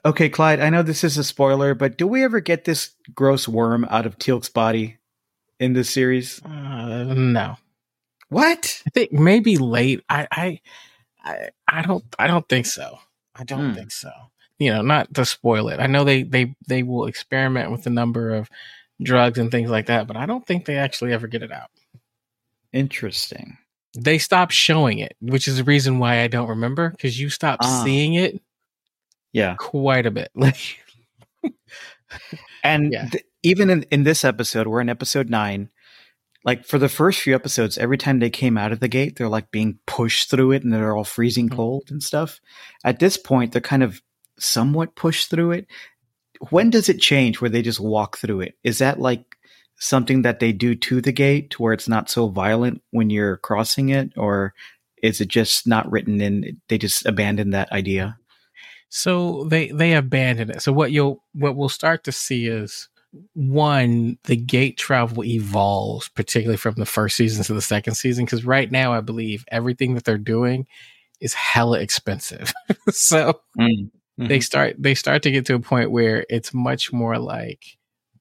Okay, 0.04 0.28
Clyde, 0.28 0.60
I 0.60 0.70
know 0.70 0.82
this 0.82 1.02
is 1.02 1.16
a 1.16 1.24
spoiler, 1.24 1.74
but 1.74 1.96
do 1.96 2.06
we 2.06 2.22
ever 2.22 2.40
get 2.40 2.64
this 2.64 2.90
gross 3.14 3.48
worm 3.48 3.86
out 3.90 4.06
of 4.06 4.18
Teal'c's 4.18 4.50
body 4.50 4.98
in 5.58 5.72
this 5.72 5.88
series? 5.90 6.42
Uh, 6.44 7.14
no. 7.14 7.56
What? 8.28 8.82
I 8.86 8.90
think 8.90 9.12
maybe 9.12 9.56
late. 9.56 10.02
I, 10.08 10.28
I, 10.30 10.60
I, 11.24 11.48
I 11.66 11.82
don't. 11.82 12.04
I 12.18 12.26
don't 12.26 12.48
think 12.48 12.66
so. 12.66 12.98
I 13.34 13.44
don't 13.44 13.70
Hmm. 13.70 13.74
think 13.74 13.90
so. 13.92 14.10
You 14.58 14.72
know, 14.72 14.82
not 14.82 15.12
to 15.14 15.24
spoil 15.24 15.68
it. 15.68 15.80
I 15.80 15.86
know 15.86 16.04
they 16.04 16.22
they 16.22 16.54
they 16.68 16.82
will 16.82 17.06
experiment 17.06 17.70
with 17.72 17.82
the 17.84 17.90
number 17.90 18.34
of 18.34 18.48
drugs 19.02 19.38
and 19.38 19.50
things 19.50 19.70
like 19.70 19.86
that, 19.86 20.06
but 20.06 20.16
I 20.16 20.26
don't 20.26 20.46
think 20.46 20.64
they 20.64 20.76
actually 20.76 21.12
ever 21.12 21.26
get 21.26 21.42
it 21.42 21.50
out. 21.50 21.70
Interesting. 22.72 23.58
They 23.96 24.18
stopped 24.18 24.52
showing 24.52 24.98
it, 24.98 25.16
which 25.20 25.46
is 25.48 25.56
the 25.58 25.64
reason 25.64 25.98
why 25.98 26.20
I 26.22 26.26
don't 26.28 26.48
remember 26.48 26.90
because 26.90 27.18
you 27.20 27.30
stopped 27.30 27.62
Ah. 27.64 27.82
seeing 27.84 28.14
it 28.14 28.40
Yeah. 29.32 29.54
quite 29.58 30.06
a 30.06 30.10
bit. 30.10 30.30
Like, 30.34 30.80
And 32.62 32.92
Yeah. 32.92 33.08
th- 33.08 33.24
even 33.42 33.70
in, 33.70 33.82
in 33.90 34.04
this 34.04 34.24
episode, 34.24 34.66
we're 34.66 34.80
in 34.80 34.88
episode 34.88 35.28
nine. 35.28 35.70
Like 36.44 36.64
for 36.64 36.78
the 36.78 36.88
first 36.88 37.20
few 37.20 37.34
episodes, 37.34 37.78
every 37.78 37.98
time 37.98 38.18
they 38.18 38.30
came 38.30 38.56
out 38.58 38.72
of 38.72 38.80
the 38.80 38.88
gate, 38.88 39.16
they're 39.16 39.28
like 39.28 39.50
being 39.50 39.78
pushed 39.86 40.30
through 40.30 40.52
it 40.52 40.62
and 40.62 40.72
they're 40.72 40.94
all 40.96 41.04
freezing 41.04 41.48
Mhm. 41.48 41.56
cold 41.56 41.84
and 41.90 42.02
stuff. 42.02 42.40
At 42.84 42.98
this 42.98 43.16
point, 43.16 43.52
they're 43.52 43.60
kind 43.60 43.82
of 43.82 44.02
somewhat 44.38 44.94
pushed 44.94 45.30
through 45.30 45.52
it. 45.52 45.66
When 46.50 46.70
does 46.70 46.88
it 46.88 47.00
change 47.00 47.40
where 47.40 47.50
they 47.50 47.62
just 47.62 47.80
walk 47.80 48.18
through 48.18 48.42
it? 48.42 48.54
Is 48.62 48.78
that 48.78 49.00
like 49.00 49.33
something 49.84 50.22
that 50.22 50.40
they 50.40 50.52
do 50.52 50.74
to 50.74 51.00
the 51.00 51.12
gate 51.12 51.50
to 51.50 51.62
where 51.62 51.72
it's 51.72 51.88
not 51.88 52.10
so 52.10 52.28
violent 52.28 52.82
when 52.90 53.10
you're 53.10 53.36
crossing 53.38 53.90
it? 53.90 54.12
Or 54.16 54.54
is 55.02 55.20
it 55.20 55.28
just 55.28 55.66
not 55.66 55.90
written 55.90 56.20
in? 56.20 56.60
They 56.68 56.78
just 56.78 57.06
abandon 57.06 57.50
that 57.50 57.70
idea? 57.72 58.16
So 58.88 59.44
they 59.44 59.68
they 59.68 59.94
abandon 59.94 60.50
it. 60.50 60.62
So 60.62 60.72
what 60.72 60.92
you'll 60.92 61.22
what 61.32 61.56
we'll 61.56 61.68
start 61.68 62.04
to 62.04 62.12
see 62.12 62.46
is 62.46 62.88
one 63.34 64.18
the 64.24 64.36
gate 64.36 64.76
travel 64.76 65.24
evolves, 65.24 66.08
particularly 66.10 66.56
from 66.56 66.74
the 66.76 66.86
first 66.86 67.16
season 67.16 67.44
to 67.44 67.54
the 67.54 67.62
second 67.62 67.94
season. 67.94 68.24
Because 68.24 68.44
right 68.44 68.70
now, 68.70 68.92
I 68.92 69.00
believe 69.00 69.44
everything 69.50 69.94
that 69.94 70.04
they're 70.04 70.18
doing 70.18 70.66
is 71.20 71.34
hella 71.34 71.80
expensive. 71.80 72.52
so 72.90 73.40
mm. 73.58 73.90
they 74.16 74.24
mm-hmm. 74.24 74.40
start 74.40 74.76
they 74.78 74.94
start 74.94 75.22
to 75.22 75.30
get 75.30 75.46
to 75.46 75.54
a 75.54 75.60
point 75.60 75.90
where 75.90 76.24
it's 76.28 76.54
much 76.54 76.92
more 76.92 77.18
like 77.18 77.76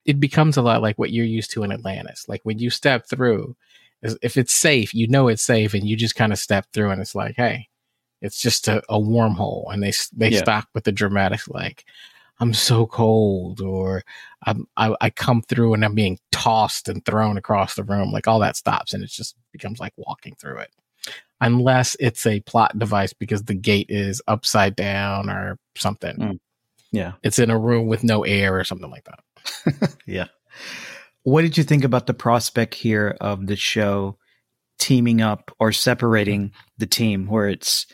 it 0.06 0.20
becomes 0.20 0.58
a 0.58 0.62
lot 0.62 0.82
like 0.82 0.98
what 0.98 1.12
you're 1.12 1.26
used 1.26 1.52
to 1.52 1.64
in 1.64 1.72
Atlantis. 1.72 2.26
Like 2.28 2.42
when 2.44 2.60
you 2.60 2.70
step 2.70 3.08
through, 3.08 3.56
if 4.02 4.36
it's 4.38 4.54
safe, 4.54 4.94
you 4.94 5.08
know 5.08 5.28
it's 5.30 5.42
safe, 5.44 5.74
and 5.74 5.88
you 5.88 5.96
just 5.96 6.16
kind 6.16 6.34
of 6.34 6.40
step 6.40 6.66
through, 6.74 6.90
and 6.92 7.02
it's 7.02 7.16
like, 7.16 7.36
hey, 7.38 7.70
it's 8.22 8.42
just 8.42 8.68
a, 8.68 8.80
a 8.90 9.00
wormhole, 9.00 9.66
and 9.74 9.82
they 9.84 9.94
they 10.16 10.30
Yeah. 10.36 10.40
stop 10.40 10.68
with 10.74 10.84
the 10.84 10.92
dramatics 10.92 11.48
like. 11.48 11.86
I'm 12.40 12.54
so 12.56 12.88
cold, 12.88 13.62
or 13.62 14.04
I'm, 14.44 14.68
I, 14.76 14.96
I 15.00 15.10
come 15.12 15.44
through 15.44 15.76
and 15.76 15.86
I'm 15.86 15.94
being 15.94 16.18
tossed 16.32 16.90
and 16.90 17.06
thrown 17.06 17.38
across 17.38 17.76
the 17.76 17.84
room. 17.84 18.12
Like 18.12 18.28
all 18.28 18.40
that 18.40 18.58
stops, 18.58 18.92
and 18.94 19.04
it 19.04 19.12
just 19.12 19.36
becomes 19.52 19.80
like 19.80 19.94
walking 19.98 20.34
through 20.36 20.58
it, 20.58 20.72
unless 21.42 21.96
it's 22.00 22.26
a 22.26 22.40
plot 22.42 22.78
device 22.78 23.14
because 23.14 23.44
the 23.44 23.54
gate 23.54 23.86
is 23.88 24.20
upside 24.28 24.76
down 24.76 25.30
or 25.30 25.60
something 25.78 26.18
Mm. 26.18 26.40
Yeah. 26.92 27.14
it's 27.22 27.38
in 27.40 27.52
a 27.52 27.58
room 27.58 27.88
with 27.88 28.04
no 28.04 28.24
air 28.24 28.58
or 28.60 28.64
something 28.64 28.90
like 28.90 29.04
that. 29.06 29.20
yeah. 30.06 30.28
What 31.24 31.42
did 31.44 31.58
you 31.58 31.64
think 31.64 31.84
about 31.84 32.08
the 32.08 32.14
prospect 32.14 32.76
here 32.76 33.16
of 33.22 33.48
the 33.48 33.56
show 33.56 34.18
teaming 34.80 35.22
up 35.22 35.52
or 35.60 35.72
separating 35.72 36.52
the 36.78 36.86
team 36.86 37.28
where 37.28 37.48
it's 37.48 37.86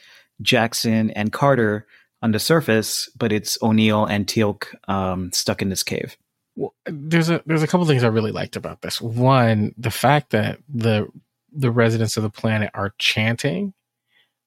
Jackson 0.41 1.11
and 1.11 1.31
Carter 1.31 1.85
on 2.21 2.31
the 2.31 2.39
surface, 2.39 3.09
but 3.17 3.31
it's 3.31 3.57
O'Neill 3.61 4.05
and 4.05 4.25
Teal'c 4.27 4.65
um, 4.87 5.31
stuck 5.31 5.61
in 5.61 5.69
this 5.69 5.83
cave? 5.83 6.17
Well, 6.55 6.73
there's 6.85 7.29
a 7.29 7.41
there's 7.45 7.63
a 7.63 7.67
couple 7.67 7.85
things 7.85 8.03
I 8.03 8.07
really 8.07 8.31
liked 8.31 8.55
about 8.55 8.81
this. 8.81 8.99
One, 8.99 9.73
the 9.77 9.91
fact 9.91 10.31
that 10.31 10.59
the 10.67 11.07
the 11.51 11.71
residents 11.71 12.17
of 12.17 12.23
the 12.23 12.29
planet 12.29 12.71
are 12.73 12.93
chanting. 12.97 13.73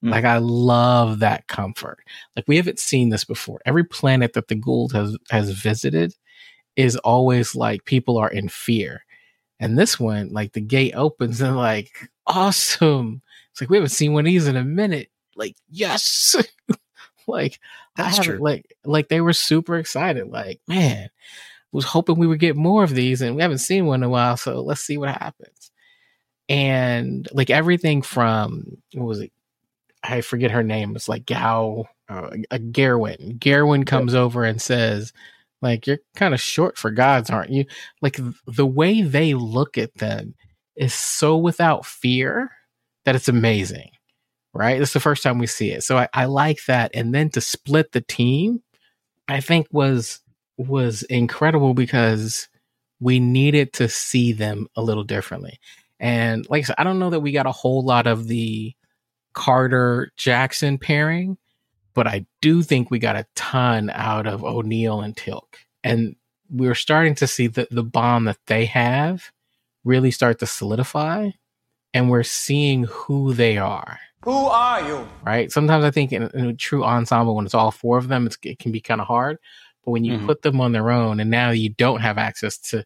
Mm. 0.03 0.11
Like 0.11 0.25
I 0.25 0.37
love 0.37 1.19
that 1.19 1.47
comfort. 1.47 1.99
Like 2.35 2.45
we 2.47 2.57
haven't 2.57 2.79
seen 2.79 3.09
this 3.09 3.25
before. 3.25 3.61
Every 3.65 3.83
planet 3.83 4.33
that 4.33 4.47
the 4.47 4.55
Goa'uld 4.55 4.91
has 4.93 5.17
has 5.31 5.49
visited 5.51 6.13
is 6.75 6.95
always 6.97 7.55
like 7.55 7.85
people 7.85 8.17
are 8.17 8.29
in 8.29 8.49
fear. 8.49 9.05
And 9.59 9.77
this 9.77 9.99
one, 9.99 10.33
like 10.33 10.53
the 10.53 10.61
gate 10.61 10.93
opens 10.95 11.41
and 11.41 11.55
like, 11.55 12.09
awesome. 12.27 13.21
It's 13.51 13.61
like 13.61 13.69
we 13.69 13.77
haven't 13.77 13.89
seen 13.89 14.13
one 14.13 14.21
of 14.21 14.31
these 14.31 14.47
in 14.47 14.57
a 14.57 14.63
minute. 14.63 15.09
Like, 15.35 15.55
yes. 15.69 16.35
like 17.27 17.59
I 17.97 18.03
That's 18.03 18.17
haven't 18.17 18.37
true. 18.37 18.43
like 18.43 18.75
like 18.83 19.07
they 19.09 19.21
were 19.21 19.33
super 19.33 19.77
excited. 19.77 20.27
Like, 20.29 20.59
man, 20.67 21.09
was 21.71 21.85
hoping 21.85 22.17
we 22.17 22.27
would 22.27 22.39
get 22.39 22.55
more 22.55 22.83
of 22.83 22.93
these 22.93 23.21
and 23.21 23.35
we 23.35 23.41
haven't 23.41 23.59
seen 23.59 23.85
one 23.85 24.01
in 24.01 24.07
a 24.07 24.09
while, 24.09 24.37
so 24.37 24.61
let's 24.61 24.81
see 24.81 24.97
what 24.97 25.09
happens. 25.09 25.71
And 26.49 27.27
like 27.31 27.49
everything 27.49 28.01
from 28.01 28.77
what 28.93 29.05
was 29.05 29.19
it? 29.19 29.31
I 30.03 30.21
forget 30.21 30.51
her 30.51 30.63
name. 30.63 30.95
It's 30.95 31.07
like 31.07 31.25
Gao, 31.25 31.85
uh, 32.09 32.29
a 32.51 32.59
Gairwyn. 32.59 33.39
Gairwyn 33.39 33.87
comes 33.87 34.13
over 34.13 34.43
and 34.43 34.61
says, 34.61 35.13
like, 35.63 35.87
you're 35.87 35.99
kind 36.15 36.33
of 36.33 36.41
short 36.41 36.77
for 36.77 36.91
gods, 36.91 37.29
aren't 37.29 37.49
you? 37.49 37.65
Like 38.01 38.19
the 38.45 38.65
way 38.65 39.01
they 39.01 39.33
look 39.33 39.77
at 39.77 39.95
them 39.95 40.35
is 40.75 40.93
so 40.93 41.37
without 41.37 41.85
fear 41.85 42.51
that 43.05 43.15
it's 43.15 43.27
amazing. 43.27 43.89
Right? 44.53 44.79
It's 44.79 44.93
the 44.93 44.99
first 44.99 45.23
time 45.23 45.39
we 45.39 45.47
see 45.47 45.71
it. 45.71 45.83
So 45.83 45.97
I, 45.97 46.07
I 46.13 46.25
like 46.25 46.65
that. 46.67 46.91
And 46.93 47.15
then 47.15 47.29
to 47.31 47.41
split 47.41 47.91
the 47.91 48.01
team, 48.01 48.61
I 49.27 49.39
think 49.39 49.67
was 49.71 50.19
was 50.57 51.01
incredible 51.03 51.73
because 51.73 52.47
we 52.99 53.19
needed 53.19 53.73
to 53.73 53.89
see 53.89 54.31
them 54.31 54.67
a 54.75 54.81
little 54.83 55.03
differently. 55.03 55.59
And 55.99 56.45
like 56.49 56.63
I 56.63 56.65
said, 56.65 56.75
I 56.77 56.83
don't 56.83 56.99
know 56.99 57.09
that 57.09 57.21
we 57.21 57.31
got 57.31 57.47
a 57.47 57.51
whole 57.51 57.83
lot 57.83 58.05
of 58.05 58.27
the 58.27 58.73
Carter 59.33 60.11
Jackson 60.17 60.77
pairing, 60.77 61.37
but 61.93 62.07
I 62.07 62.25
do 62.41 62.63
think 62.63 62.89
we 62.91 62.99
got 62.99 63.15
a 63.15 63.25
ton 63.35 63.89
out 63.93 64.27
of 64.27 64.43
O'Neill 64.43 65.01
and 65.01 65.15
Teal'c. 65.15 65.55
And 65.83 66.15
we're 66.49 66.75
starting 66.75 67.15
to 67.15 67.27
see 67.27 67.47
the, 67.47 67.67
the 67.71 67.83
bond 67.83 68.27
that 68.27 68.37
they 68.47 68.65
have 68.65 69.31
really 69.83 70.11
start 70.11 70.39
to 70.39 70.45
solidify. 70.45 71.31
And 71.93 72.09
we're 72.09 72.23
seeing 72.23 72.85
who 72.85 73.33
they 73.33 73.57
are 73.57 73.99
Who 74.23 74.31
are 74.47 74.81
you? 74.87 75.07
right? 75.23 75.51
Sometimes 75.51 75.85
I 75.85 75.91
think 75.91 76.11
in, 76.11 76.23
in 76.33 76.47
a 76.47 76.53
true 76.53 76.83
ensemble, 76.83 77.35
when 77.35 77.45
it's 77.45 77.53
all 77.53 77.69
four 77.71 77.97
of 77.97 78.07
them, 78.07 78.25
it's, 78.25 78.37
it 78.43 78.57
can 78.59 78.71
be 78.71 78.81
kind 78.81 78.99
of 79.01 79.07
hard. 79.07 79.37
But 79.85 79.91
when 79.91 80.03
you 80.03 80.17
Mhm. 80.17 80.25
put 80.25 80.41
them 80.41 80.59
on 80.61 80.71
their 80.71 80.89
own, 80.89 81.19
and 81.19 81.29
now 81.29 81.51
you 81.51 81.69
don't 81.69 81.99
have 82.01 82.17
access 82.17 82.57
to 82.69 82.85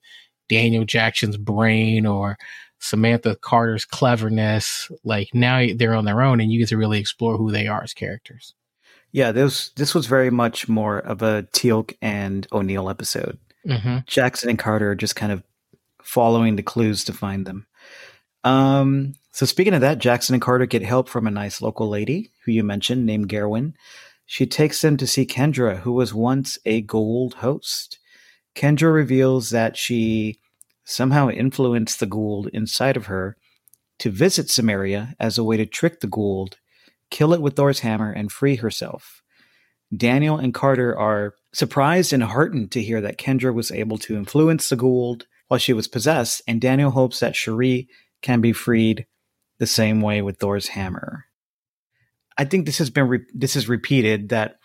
Daniel 0.49 0.83
Jackson's 0.83 1.37
brain 1.37 2.05
or 2.05 2.37
Samantha 2.79 3.35
Carter's 3.35 3.85
cleverness, 3.85 4.89
like 5.03 5.29
now 5.33 5.65
they're 5.75 5.93
on 5.95 6.05
their 6.05 6.21
own, 6.21 6.41
and 6.41 6.51
you 6.51 6.59
get 6.59 6.69
to 6.69 6.77
really 6.77 6.99
explore 6.99 7.37
who 7.37 7.51
they 7.51 7.67
are 7.67 7.83
as 7.83 7.93
characters. 7.93 8.53
Yeah, 9.17 9.31
this 9.31 9.69
this 9.69 9.95
was 9.95 10.05
very 10.05 10.29
much 10.29 10.69
more 10.69 10.99
of 10.99 11.23
a 11.23 11.47
Teal'c 11.51 11.97
and 12.03 12.45
O'Neill 12.51 12.87
episode. 12.87 13.39
Mm-hmm. 13.65 13.97
Jackson 14.05 14.47
and 14.47 14.59
Carter 14.59 14.91
are 14.91 14.95
just 14.95 15.15
kind 15.15 15.31
of 15.31 15.41
following 16.03 16.55
the 16.55 16.61
clues 16.61 17.03
to 17.05 17.13
find 17.13 17.43
them. 17.47 17.65
Um, 18.43 19.15
so 19.31 19.47
speaking 19.47 19.73
of 19.73 19.81
that, 19.81 19.97
Jackson 19.97 20.35
and 20.35 20.41
Carter 20.43 20.67
get 20.67 20.83
help 20.83 21.09
from 21.09 21.25
a 21.25 21.31
nice 21.31 21.63
local 21.63 21.89
lady 21.89 22.29
who 22.45 22.51
you 22.51 22.63
mentioned 22.63 23.07
named 23.07 23.27
Gairwyn. 23.27 23.73
She 24.27 24.45
takes 24.45 24.81
them 24.81 24.97
to 24.97 25.07
see 25.07 25.25
Kendra, 25.25 25.79
who 25.79 25.93
was 25.93 26.13
once 26.13 26.59
a 26.63 26.83
Goa'uld 26.83 27.33
host. 27.33 27.97
Kendra 28.53 28.93
reveals 28.93 29.49
that 29.49 29.77
she 29.77 30.37
somehow 30.85 31.31
influenced 31.31 31.99
the 31.99 32.05
Goa'uld 32.05 32.49
inside 32.49 32.95
of 32.95 33.07
her 33.07 33.35
to 33.97 34.11
visit 34.11 34.45
Cimmeria 34.45 35.15
as 35.19 35.39
a 35.39 35.43
way 35.43 35.57
to 35.57 35.65
trick 35.65 36.01
the 36.01 36.07
Goa'uld, 36.07 36.53
kill 37.09 37.33
it 37.33 37.41
with 37.41 37.55
Thor's 37.55 37.79
hammer, 37.79 38.11
and 38.11 38.31
free 38.31 38.55
herself. 38.55 39.21
Daniel 39.95 40.37
and 40.37 40.53
Carter 40.53 40.97
are 40.97 41.35
surprised 41.53 42.11
and 42.11 42.23
heartened 42.23 42.71
to 42.71 42.81
hear 42.81 43.01
that 43.01 43.17
Kendra 43.17 43.53
was 43.53 43.71
able 43.71 43.97
to 43.99 44.17
influence 44.17 44.69
the 44.69 44.75
Goa'uld 44.75 45.23
while 45.47 45.57
she 45.57 45.73
was 45.73 45.87
possessed, 45.87 46.41
and 46.47 46.59
Daniel 46.59 46.91
hopes 46.91 47.19
that 47.19 47.35
Sha're 47.35 47.83
can 48.21 48.41
be 48.41 48.51
freed 48.51 49.05
the 49.59 49.67
same 49.67 50.01
way 50.01 50.21
with 50.21 50.37
Thor's 50.37 50.67
hammer. 50.69 51.25
I 52.37 52.45
think 52.45 52.65
this 52.65 52.77
has 52.77 52.89
been 52.89 53.07
re- 53.07 53.25
this 53.33 53.55
is 53.55 53.69
repeated 53.69 54.29
that 54.29 54.59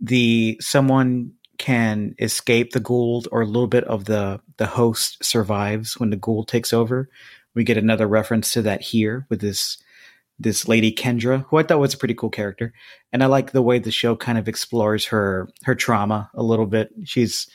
the 0.00 0.56
someone 0.60 1.32
can 1.58 2.14
escape 2.18 2.72
the 2.72 2.80
Goa'uld 2.80 3.28
or 3.30 3.42
a 3.42 3.46
little 3.46 3.66
bit 3.66 3.84
of 3.84 4.06
the 4.06 4.40
the 4.56 4.66
host 4.66 5.22
survives 5.24 5.98
when 5.98 6.10
the 6.10 6.16
Goa'uld 6.16 6.46
takes 6.48 6.72
over. 6.72 7.08
We 7.54 7.64
get 7.64 7.76
another 7.76 8.06
reference 8.06 8.52
to 8.52 8.62
that 8.62 8.80
here 8.80 9.26
with 9.28 9.40
this 9.40 9.78
this 10.38 10.66
lady 10.66 10.92
Kendra, 10.92 11.44
who 11.48 11.58
I 11.58 11.62
thought 11.62 11.78
was 11.78 11.94
a 11.94 11.98
pretty 11.98 12.14
cool 12.14 12.30
character, 12.30 12.72
and 13.12 13.22
I 13.22 13.26
like 13.26 13.52
the 13.52 13.62
way 13.62 13.78
the 13.78 13.90
show 13.90 14.16
kind 14.16 14.38
of 14.38 14.48
explores 14.48 15.06
her 15.06 15.48
her 15.64 15.74
trauma 15.74 16.30
a 16.34 16.42
little 16.42 16.66
bit. 16.66 16.90
She's 17.04 17.48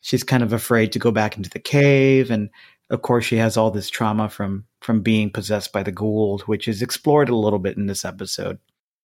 she's 0.00 0.22
kind 0.22 0.42
of 0.42 0.52
afraid 0.52 0.92
to 0.92 0.98
go 0.98 1.10
back 1.10 1.36
into 1.36 1.50
the 1.50 1.58
cave, 1.58 2.30
and 2.30 2.50
of 2.90 3.02
course 3.02 3.24
she 3.24 3.36
has 3.36 3.56
all 3.56 3.70
this 3.70 3.88
trauma 3.90 4.28
from 4.28 4.66
from 4.80 5.00
being 5.00 5.30
possessed 5.30 5.72
by 5.72 5.82
the 5.82 5.92
Goa'uld, 5.92 6.42
which 6.42 6.68
is 6.68 6.82
explored 6.82 7.28
a 7.28 7.36
little 7.36 7.58
bit 7.58 7.76
in 7.76 7.86
this 7.86 8.04
episode. 8.04 8.58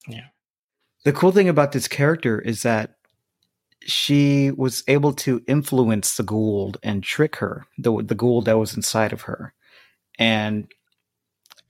Yeah. 0.06 0.26
The 1.04 1.12
cool 1.12 1.32
thing 1.32 1.48
about 1.48 1.72
this 1.72 1.88
character 1.88 2.38
is 2.38 2.62
that 2.62 2.96
she 3.82 4.50
was 4.50 4.84
able 4.86 5.14
to 5.14 5.42
influence 5.48 6.16
the 6.16 6.22
Goa'uld 6.22 6.76
and 6.82 7.02
trick 7.02 7.36
her, 7.36 7.66
the 7.78 7.90
the 8.02 8.14
Goa'uld 8.14 8.44
that 8.44 8.58
was 8.58 8.76
inside 8.76 9.12
of 9.12 9.22
her. 9.22 9.54
And 10.18 10.70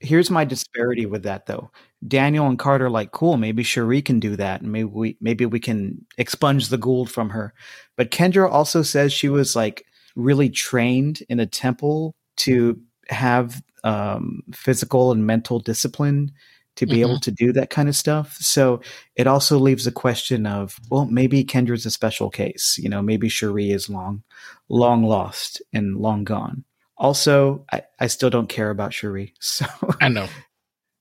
here's 0.01 0.31
my 0.31 0.43
disparity 0.43 1.05
with 1.05 1.23
that 1.23 1.45
though. 1.45 1.71
Daniel 2.07 2.47
and 2.47 2.57
Carter 2.57 2.89
like, 2.89 3.11
cool, 3.11 3.37
maybe 3.37 3.63
Sha're 3.63 4.01
can 4.01 4.19
do 4.19 4.35
that, 4.35 4.61
and 4.61 4.71
maybe 4.71 4.89
we 4.89 5.17
maybe 5.21 5.45
we 5.45 5.59
can 5.59 6.05
expunge 6.17 6.67
the 6.67 6.77
Goa'uld 6.77 7.09
from 7.09 7.29
her. 7.29 7.53
But 7.95 8.11
Kendra 8.11 8.49
also 8.49 8.81
says 8.81 9.13
she 9.13 9.29
was 9.29 9.55
like 9.55 9.85
really 10.15 10.49
trained 10.49 11.21
in 11.29 11.39
a 11.39 11.45
temple 11.45 12.15
to 12.37 12.79
have 13.09 13.61
um, 13.83 14.41
physical 14.53 15.11
and 15.11 15.25
mental 15.25 15.59
discipline 15.59 16.31
to 16.77 16.85
be 16.85 16.93
mm-hmm. 16.93 17.01
able 17.01 17.19
to 17.19 17.31
do 17.31 17.51
that 17.53 17.69
kind 17.69 17.89
of 17.89 17.95
stuff. 17.95 18.37
So 18.37 18.81
it 19.15 19.27
also 19.27 19.59
leaves 19.59 19.85
a 19.85 19.91
question 19.91 20.45
of, 20.45 20.79
well, 20.89 21.05
maybe 21.05 21.43
Kendra's 21.43 21.85
a 21.85 21.91
special 21.91 22.29
case. 22.29 22.77
You 22.81 22.89
know, 22.89 23.01
maybe 23.01 23.29
Sha're 23.29 23.59
is 23.59 23.89
long, 23.89 24.23
long 24.69 25.03
lost 25.03 25.61
and 25.73 25.97
long 25.97 26.23
gone. 26.23 26.63
Also, 27.01 27.65
I, 27.71 27.81
I 27.99 28.05
still 28.07 28.29
don't 28.29 28.47
care 28.47 28.69
about 28.69 28.93
Sha're. 28.93 29.31
So 29.39 29.65
I 29.99 30.07
know 30.07 30.27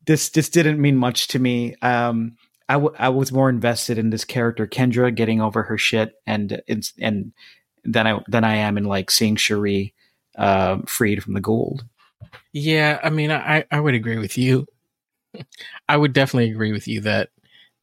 this 0.07 0.31
this 0.31 0.49
didn't 0.49 0.81
mean 0.81 0.97
much 0.97 1.29
to 1.29 1.39
me. 1.39 1.77
Um, 1.83 2.37
I, 2.71 2.75
w- 2.75 2.95
I 2.99 3.11
was 3.11 3.33
more 3.33 3.51
invested 3.51 3.99
in 3.99 4.09
this 4.11 4.25
character 4.25 4.67
Kendra 4.67 5.15
getting 5.15 5.43
over 5.43 5.63
her 5.65 5.77
shit 5.77 6.15
and 6.27 6.63
and 6.67 6.91
and 6.99 7.33
than 7.85 8.07
I 8.07 8.21
than 8.29 8.45
I 8.45 8.57
am 8.57 8.79
in 8.79 8.85
like 8.85 9.11
seeing 9.11 9.37
Sha're 9.37 9.91
uh, 10.39 10.79
freed 10.87 11.23
from 11.23 11.35
the 11.35 11.41
Goa'uld. 11.41 11.83
Yeah, 12.53 12.99
I 13.05 13.11
mean, 13.11 13.31
I 13.31 13.65
I 13.71 13.79
would 13.79 13.95
agree 13.95 14.19
with 14.19 14.39
you. 14.39 14.67
I 15.89 15.99
would 15.99 16.15
definitely 16.15 16.51
agree 16.51 16.73
with 16.73 16.89
you 16.89 17.03
that 17.03 17.29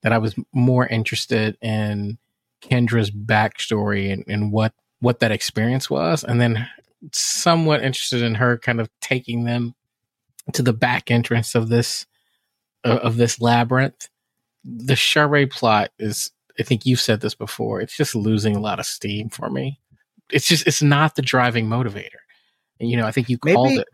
that 0.01 0.12
I 0.12 0.17
was 0.17 0.36
more 0.51 0.88
interested 0.88 1.56
in 1.62 2.17
Kendra's 2.63 3.12
backstory 3.12 4.12
and, 4.12 4.23
and 4.27 4.51
what 4.51 4.73
what 5.01 5.19
that 5.19 5.32
experience 5.32 5.88
was, 5.88 6.23
and 6.23 6.41
then 6.41 6.67
somewhat 7.13 7.83
interested 7.83 8.21
in 8.21 8.36
her 8.36 8.57
kind 8.57 8.81
of 8.81 8.89
taking 9.01 9.43
them 9.43 9.75
to 10.53 10.62
the 10.62 10.73
back 10.73 11.12
entrance 11.12 11.55
of 11.55 11.69
this 11.69 12.05
uh, 12.86 12.99
of 13.03 13.17
this 13.17 13.41
labyrinth. 13.41 14.10
The 14.63 14.95
Sha're 14.95 15.47
plot 15.47 15.91
is, 15.99 16.31
I 16.60 16.63
think 16.63 16.86
you've 16.86 16.99
said 16.99 17.21
this 17.21 17.36
before. 17.36 17.81
It's 17.81 17.95
just 17.95 18.15
losing 18.15 18.55
a 18.55 18.62
lot 18.62 18.79
of 18.79 18.86
steam 18.86 19.29
for 19.29 19.49
me. 19.49 19.79
It's 20.31 20.47
just 20.47 20.67
it's 20.67 20.81
not 20.81 21.15
the 21.15 21.21
driving 21.21 21.67
motivator. 21.67 22.19
And, 22.79 22.89
you 22.89 22.97
know, 22.97 23.07
I 23.07 23.12
think 23.12 23.29
you 23.29 23.38
called 23.38 23.69
maybe, 23.69 23.79
it 23.81 23.88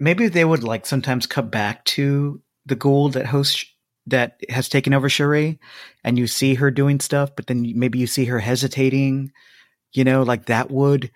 maybe 0.00 0.28
they 0.28 0.44
would 0.44 0.64
like 0.64 0.86
sometimes 0.86 1.26
cut 1.26 1.50
back 1.50 1.84
to 1.84 2.40
the 2.66 2.76
Goa'uld 2.76 3.12
that 3.12 3.26
hosts 3.26 3.64
that 4.06 4.40
has 4.50 4.68
taken 4.68 4.92
over 4.92 5.08
Sha're, 5.08 5.56
and 6.02 6.18
you 6.18 6.26
see 6.26 6.54
her 6.54 6.70
doing 6.70 7.00
stuff, 7.00 7.30
but 7.36 7.46
then 7.46 7.72
maybe 7.74 7.98
you 7.98 8.06
see 8.06 8.26
her 8.26 8.38
hesitating. 8.38 9.32
You 9.92 10.04
know, 10.04 10.22
like 10.22 10.46
that 10.46 10.70
would 10.70 11.10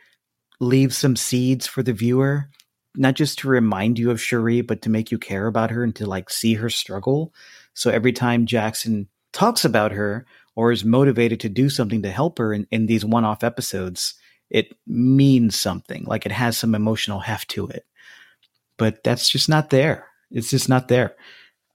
leave 0.61 0.94
some 0.94 1.16
seeds 1.16 1.66
for 1.66 1.83
the 1.83 1.92
viewer, 1.92 2.49
not 2.94 3.14
just 3.14 3.38
to 3.40 3.49
remind 3.49 3.99
you 3.99 4.11
of 4.11 4.21
Sha're, 4.21 4.62
but 4.62 4.83
to 4.83 4.90
make 4.90 5.11
you 5.11 5.18
care 5.18 5.47
about 5.47 5.71
her 5.71 5.85
and 5.85 5.94
to 5.97 6.07
like 6.07 6.31
see 6.31 6.55
her 6.55 6.71
struggle. 6.71 7.33
So 7.75 7.90
every 7.90 8.12
time 8.12 8.47
Jackson 8.47 9.09
talks 9.33 9.64
about 9.64 9.92
her 9.92 10.27
or 10.57 10.73
is 10.73 10.85
motivated 10.85 11.40
to 11.40 11.49
do 11.49 11.71
something 11.71 12.03
to 12.03 12.11
help 12.11 12.38
her 12.38 12.53
in, 12.53 12.66
in 12.71 12.87
these 12.87 13.05
one 13.05 13.25
off 13.25 13.44
episodes, 13.44 14.14
it 14.51 14.75
means 14.87 15.59
something. 15.59 16.05
Like 16.05 16.27
it 16.27 16.33
has 16.33 16.57
some 16.57 16.75
emotional 16.75 17.21
heft 17.21 17.51
to 17.51 17.68
it 17.68 17.85
but 18.79 19.05
that's 19.05 19.29
just 19.29 19.51
not 19.51 19.68
there. 19.68 20.07
It's 20.31 20.49
just 20.49 20.71
not 20.71 20.88
there. 20.88 21.14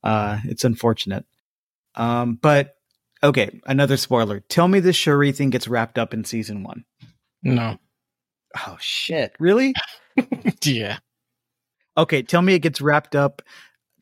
Uh, 0.03 0.39
it's 0.45 0.63
unfortunate. 0.63 1.25
Um, 1.95 2.39
but 2.41 2.77
okay, 3.21 3.61
another 3.67 3.97
spoiler. 3.97 4.39
Tell 4.39 4.67
me 4.67 4.79
this 4.79 4.95
Sha're 4.95 5.31
thing 5.31 5.51
gets 5.51 5.67
wrapped 5.67 5.99
up 5.99 6.13
in 6.13 6.23
season 6.23 6.63
one. 6.63 6.85
No. 7.43 7.77
Oh 8.65 8.77
shit! 8.79 9.33
Really? 9.39 9.73
yeah. 10.63 10.99
Okay, 11.97 12.23
tell 12.23 12.41
me 12.41 12.53
it 12.53 12.59
gets 12.59 12.81
wrapped 12.81 13.15
up. 13.15 13.41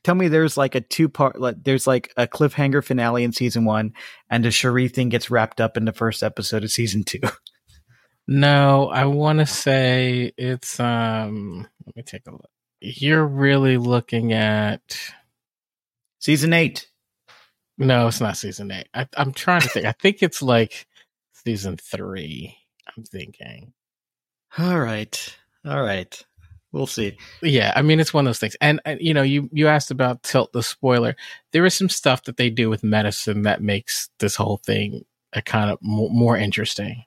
Tell 0.04 0.16
me 0.16 0.28
there's 0.28 0.58
like 0.58 0.76
a 0.76 0.82
two 0.82 1.10
part. 1.10 1.40
Like, 1.40 1.64
there's 1.64 1.86
like 1.88 2.12
a 2.18 2.28
cliffhanger 2.28 2.84
finale 2.84 3.24
in 3.24 3.34
season 3.34 3.66
one, 3.66 3.94
and 4.30 4.46
a 4.46 4.52
Sha're 4.52 4.88
thing 4.88 5.10
gets 5.10 5.30
wrapped 5.30 5.62
up 5.62 5.78
in 5.78 5.86
the 5.86 5.94
first 5.94 6.24
episode 6.24 6.64
of 6.64 6.72
season 6.72 7.04
two. 7.04 7.20
no, 8.28 8.90
I 8.90 9.06
want 9.06 9.40
to 9.40 9.46
say 9.46 10.32
it's 10.38 10.80
um. 10.80 11.68
Let 11.86 11.96
me 11.96 12.04
take 12.04 12.28
a 12.28 12.32
look 12.32 12.50
you're 12.82 13.26
really 13.26 13.78
looking 13.78 14.34
at 14.34 15.00
season 16.20 16.52
eight. 16.52 16.88
No, 17.78 18.08
it's 18.08 18.20
not 18.20 18.38
season 18.38 18.72
eight. 18.72 18.90
I, 18.94 19.08
am 19.16 19.32
trying 19.32 19.62
to 19.62 19.70
think. 19.70 19.86
I 19.86 19.94
think 19.94 20.22
it's 20.22 20.42
like 20.42 20.88
season 21.46 21.78
three. 21.78 22.58
I'm 22.96 23.04
thinking. 23.04 23.74
All 24.58 24.80
right, 24.80 25.38
all 25.66 25.84
right. 25.84 26.26
We'll 26.72 26.88
see. 26.88 27.18
Yeah, 27.42 27.74
I 27.76 27.82
mean 27.82 28.00
it's 28.00 28.14
one 28.14 28.26
of 28.26 28.30
those 28.30 28.40
things. 28.40 28.56
And, 28.62 28.80
you 29.00 29.14
know, 29.14 29.24
you 29.24 29.50
you 29.52 29.68
asked 29.68 29.92
about 29.92 30.24
Teal'c 30.24 30.52
the 30.54 30.64
spoiler. 30.64 31.16
There 31.52 31.66
is 31.66 31.74
some 31.74 31.90
stuff 31.90 32.24
that 32.24 32.38
they 32.38 32.50
do 32.50 32.70
with 32.70 32.84
medicine 32.84 33.42
that 33.42 33.62
makes 33.62 34.10
this 34.20 34.36
whole 34.36 34.58
thing 34.58 35.04
a 35.34 35.42
kind 35.42 35.70
of 35.70 35.80
more, 35.82 36.10
more 36.10 36.38
interesting. 36.38 37.04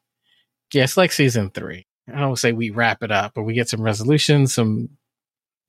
Yeah, 0.72 0.84
it's 0.84 0.96
like 0.96 1.12
season 1.12 1.50
three. 1.50 1.86
I 2.12 2.20
don't 2.20 2.36
say 2.38 2.52
we 2.52 2.70
wrap 2.70 3.02
it 3.02 3.10
up, 3.10 3.32
but 3.34 3.44
we 3.44 3.54
get 3.54 3.68
some 3.68 3.80
resolution, 3.80 4.46
some 4.46 4.90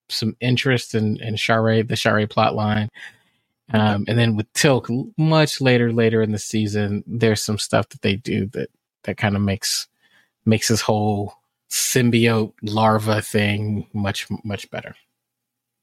some 0.09 0.35
interest 0.41 0.93
in 0.93 1.17
in 1.21 1.35
Sha're, 1.37 1.83
the 1.83 1.95
Sha're 1.95 2.27
plot 2.27 2.55
line. 2.55 2.89
Um, 3.73 4.05
and 4.07 4.17
then 4.19 4.35
with 4.35 4.51
Teal'c, 4.53 5.13
much 5.17 5.59
later, 5.61 5.91
later 5.91 6.21
in 6.21 6.31
the 6.31 6.37
season, 6.37 7.03
there's 7.07 7.41
some 7.41 7.57
stuff 7.57 7.89
that 7.89 8.01
they 8.01 8.15
do 8.15 8.47
that 8.47 8.69
that 9.03 9.17
kind 9.17 9.35
of 9.35 9.41
makes 9.41 9.87
makes 10.45 10.67
this 10.67 10.81
whole 10.81 11.33
symbiote 11.75 12.53
larva 12.61 13.21
thing 13.21 13.85
much 13.91 14.27
much 14.45 14.71
better. 14.71 14.95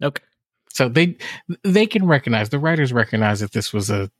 Okay. 0.03 0.23
So 0.71 0.89
they 0.89 1.19
they 1.65 1.87
can 1.87 2.07
recognize 2.07 2.49
the 2.49 2.59
writers 2.59 2.95
recognize 2.95 3.41
that 3.41 3.53
this 3.53 3.75
was 3.75 3.91
a, 3.91 4.11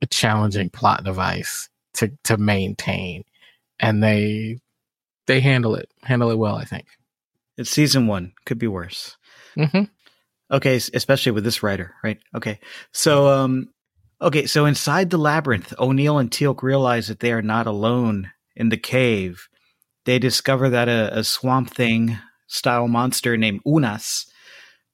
a 0.00 0.06
challenging 0.06 0.70
plot 0.70 1.02
device 1.02 1.68
to 1.94 2.12
to 2.24 2.36
maintain, 2.36 3.24
and 3.80 4.00
they 4.02 4.60
they 5.26 5.40
handle 5.40 5.74
it 5.74 5.90
handle 6.04 6.30
it 6.30 6.38
well. 6.38 6.54
I 6.54 6.64
think. 6.64 6.86
It's 7.58 7.70
season 7.70 8.06
one. 8.06 8.32
Could 8.46 8.58
be 8.58 8.68
worse. 8.68 9.16
Mm-hmm. 9.56 9.82
Okay, 10.52 10.76
especially 10.76 11.32
with 11.32 11.42
this 11.42 11.62
writer, 11.62 11.92
right? 12.04 12.20
Okay, 12.36 12.60
so 12.92 13.28
um, 13.28 13.68
okay, 14.22 14.46
so 14.46 14.64
inside 14.64 15.10
the 15.10 15.18
labyrinth, 15.18 15.74
O'Neill 15.78 16.18
and 16.18 16.30
Teal'c 16.30 16.62
realize 16.62 17.08
that 17.08 17.18
they 17.18 17.32
are 17.32 17.42
not 17.42 17.66
alone 17.66 18.30
in 18.54 18.68
the 18.68 18.76
cave. 18.76 19.48
They 20.04 20.18
discover 20.18 20.70
that 20.70 20.88
a, 20.88 21.18
a 21.18 21.24
swamp 21.24 21.70
thing 21.70 22.18
style 22.46 22.88
monster 22.88 23.36
named 23.36 23.60
Unas, 23.66 24.26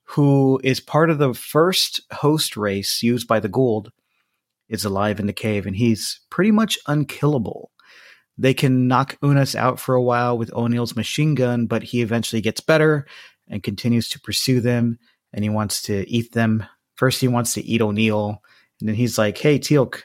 who 0.04 0.60
is 0.62 0.80
part 0.80 1.10
of 1.10 1.18
the 1.18 1.34
first 1.34 2.00
host 2.12 2.56
race 2.56 3.02
used 3.02 3.26
by 3.26 3.40
the 3.40 3.48
Goa'uld, 3.48 3.88
is 4.68 4.84
alive 4.84 5.20
in 5.20 5.26
the 5.26 5.32
cave, 5.32 5.66
and 5.66 5.76
he's 5.76 6.20
pretty 6.30 6.50
much 6.50 6.78
unkillable. 6.86 7.70
They 8.38 8.52
can 8.52 8.88
knock 8.88 9.16
Unas 9.22 9.54
out 9.54 9.80
for 9.80 9.94
a 9.94 10.02
while 10.02 10.36
with 10.36 10.52
O'Neill's 10.52 10.96
machine 10.96 11.34
gun, 11.34 11.66
but 11.66 11.82
he 11.82 12.02
eventually 12.02 12.42
gets 12.42 12.60
better 12.60 13.06
and 13.48 13.62
continues 13.62 14.08
to 14.10 14.20
pursue 14.20 14.60
them 14.60 14.98
and 15.32 15.44
he 15.44 15.48
wants 15.48 15.82
to 15.82 16.08
eat 16.08 16.32
them. 16.32 16.64
First 16.96 17.20
he 17.20 17.28
wants 17.28 17.54
to 17.54 17.64
eat 17.64 17.80
O'Neill 17.80 18.42
and 18.80 18.88
then 18.88 18.96
he's 18.96 19.16
like, 19.16 19.38
"Hey 19.38 19.58
Teal'c, 19.58 20.02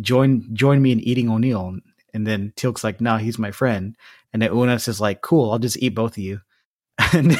join 0.00 0.48
join 0.54 0.80
me 0.80 0.92
in 0.92 1.00
eating 1.00 1.28
O'Neill." 1.28 1.76
And 2.14 2.26
then 2.26 2.52
Teal'c's 2.56 2.84
like, 2.84 3.00
"No, 3.00 3.18
he's 3.18 3.38
my 3.38 3.50
friend." 3.50 3.96
And 4.32 4.42
Unas 4.42 4.88
is 4.88 5.00
like, 5.00 5.22
"Cool, 5.22 5.50
I'll 5.50 5.58
just 5.58 5.78
eat 5.82 5.94
both 5.94 6.12
of 6.12 6.22
you." 6.22 6.40
and 7.12 7.38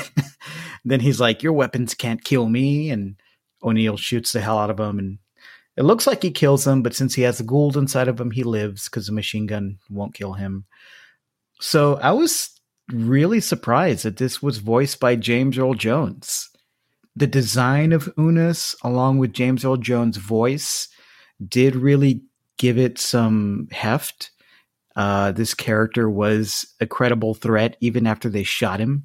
then 0.85 1.01
he's 1.01 1.21
like, 1.21 1.43
"Your 1.43 1.53
weapons 1.53 1.95
can't 1.95 2.25
kill 2.25 2.49
me." 2.49 2.91
And 2.91 3.17
O'Neill 3.63 3.97
shoots 3.97 4.33
the 4.33 4.41
hell 4.41 4.59
out 4.59 4.71
of 4.71 4.81
him 4.81 4.99
and 4.99 5.19
it 5.79 5.85
looks 5.85 6.09
like 6.09 6.25
he 6.25 6.33
kills 6.33 6.67
him, 6.67 6.83
but 6.83 6.93
since 6.93 7.15
he 7.15 7.23
has 7.23 7.39
the 7.39 7.45
Goa'uld 7.45 7.77
inside 7.77 8.09
of 8.09 8.21
him, 8.21 8.33
he 8.33 8.43
lives 8.43 8.87
because 8.89 9.07
the 9.07 9.13
machine 9.13 9.47
gun 9.47 9.79
won't 9.89 10.13
kill 10.13 10.33
him. 10.33 10.65
So 11.61 11.95
I 11.99 12.11
was 12.11 12.51
really 12.89 13.39
surprised 13.39 14.05
that 14.05 14.17
this 14.17 14.43
was 14.43 14.59
voiced 14.59 14.99
by 14.99 15.15
James 15.15 15.57
Earl 15.57 15.75
Jones. 15.75 16.51
the 17.15 17.27
design 17.27 17.93
of 17.93 18.09
Unas, 18.17 18.77
along 18.83 19.19
with 19.19 19.33
James 19.33 19.65
Earl 19.65 19.77
Jones' 19.77 20.17
voice, 20.17 20.89
did 21.45 21.75
really 21.75 22.23
give 22.59 22.79
it 22.79 22.99
some 22.99 23.69
heft. 23.73 24.31
Uh, 24.99 25.31
this 25.31 25.55
character 25.55 26.11
was 26.11 26.75
a 26.81 26.87
credible 26.87 27.33
threat 27.33 27.77
even 27.81 28.05
after 28.05 28.29
they 28.29 28.43
shot 28.43 28.81
him. 28.81 29.05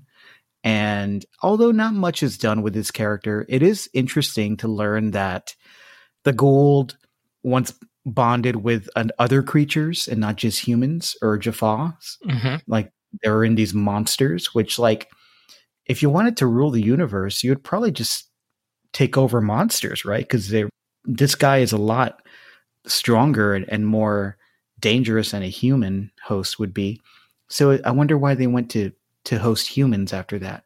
And 0.63 1.23
although 1.43 1.69
not 1.69 1.93
much 1.93 2.23
is 2.23 2.35
done 2.35 2.63
with 2.63 2.73
this 2.73 2.89
character, 2.89 3.45
it 3.47 3.61
is 3.61 3.87
interesting 3.93 4.57
to 4.57 4.67
learn 4.67 5.11
that 5.11 5.53
the 6.23 6.33
Goa'uld 6.33 6.95
once 7.43 7.73
bonded 8.07 8.55
with 8.55 8.89
an, 8.95 9.11
other 9.19 9.43
creatures 9.43 10.07
and 10.07 10.19
not 10.19 10.35
just 10.35 10.65
humans 10.65 11.15
or 11.21 11.37
Jaffa's. 11.37 12.17
Mm-hmm. 12.25 12.55
Like 12.65 12.91
they're 13.21 13.43
in 13.43 13.53
these 13.53 13.75
monsters, 13.75 14.55
which 14.55 14.79
like 14.79 15.11
if 15.85 16.01
you 16.01 16.09
wanted 16.09 16.37
to 16.37 16.47
rule 16.47 16.71
the 16.71 16.81
universe, 16.81 17.43
you 17.43 17.51
would 17.51 17.63
probably 17.63 17.91
just 17.91 18.31
take 18.93 19.15
over 19.15 19.41
monsters, 19.41 20.05
right? 20.05 20.23
Because 20.23 20.49
they 20.49 20.65
this 21.05 21.35
guy 21.35 21.59
is 21.59 21.71
a 21.71 21.77
lot 21.77 22.19
stronger 22.87 23.53
and, 23.53 23.65
and 23.69 23.85
more 23.85 24.37
dangerous 24.83 25.33
and 25.33 25.43
a 25.43 25.47
human 25.47 26.11
host 26.21 26.59
would 26.59 26.73
be. 26.73 27.01
So 27.47 27.79
I 27.83 27.91
wonder 27.91 28.17
why 28.17 28.35
they 28.35 28.47
went 28.47 28.69
to 28.71 28.91
to 29.25 29.39
host 29.39 29.67
humans 29.67 30.11
after 30.11 30.37
that. 30.39 30.65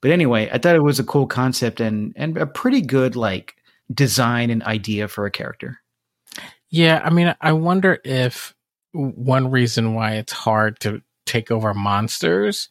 But 0.00 0.10
anyway, 0.10 0.48
I 0.50 0.56
thought 0.56 0.74
it 0.74 0.82
was 0.82 0.98
a 0.98 1.04
cool 1.04 1.26
concept 1.26 1.78
and 1.78 2.14
and 2.16 2.36
a 2.38 2.46
pretty 2.46 2.80
good 2.80 3.14
like 3.14 3.54
design 3.92 4.50
and 4.50 4.62
idea 4.62 5.06
for 5.06 5.26
a 5.26 5.30
character. 5.30 5.80
Yeah, 6.70 7.00
I 7.04 7.10
mean, 7.10 7.34
I 7.40 7.52
wonder 7.52 7.98
if 8.04 8.54
one 8.92 9.50
reason 9.50 9.94
why 9.94 10.14
it's 10.14 10.32
hard 10.32 10.80
to 10.80 11.02
take 11.26 11.50
over 11.50 11.74
monsters 11.74 12.70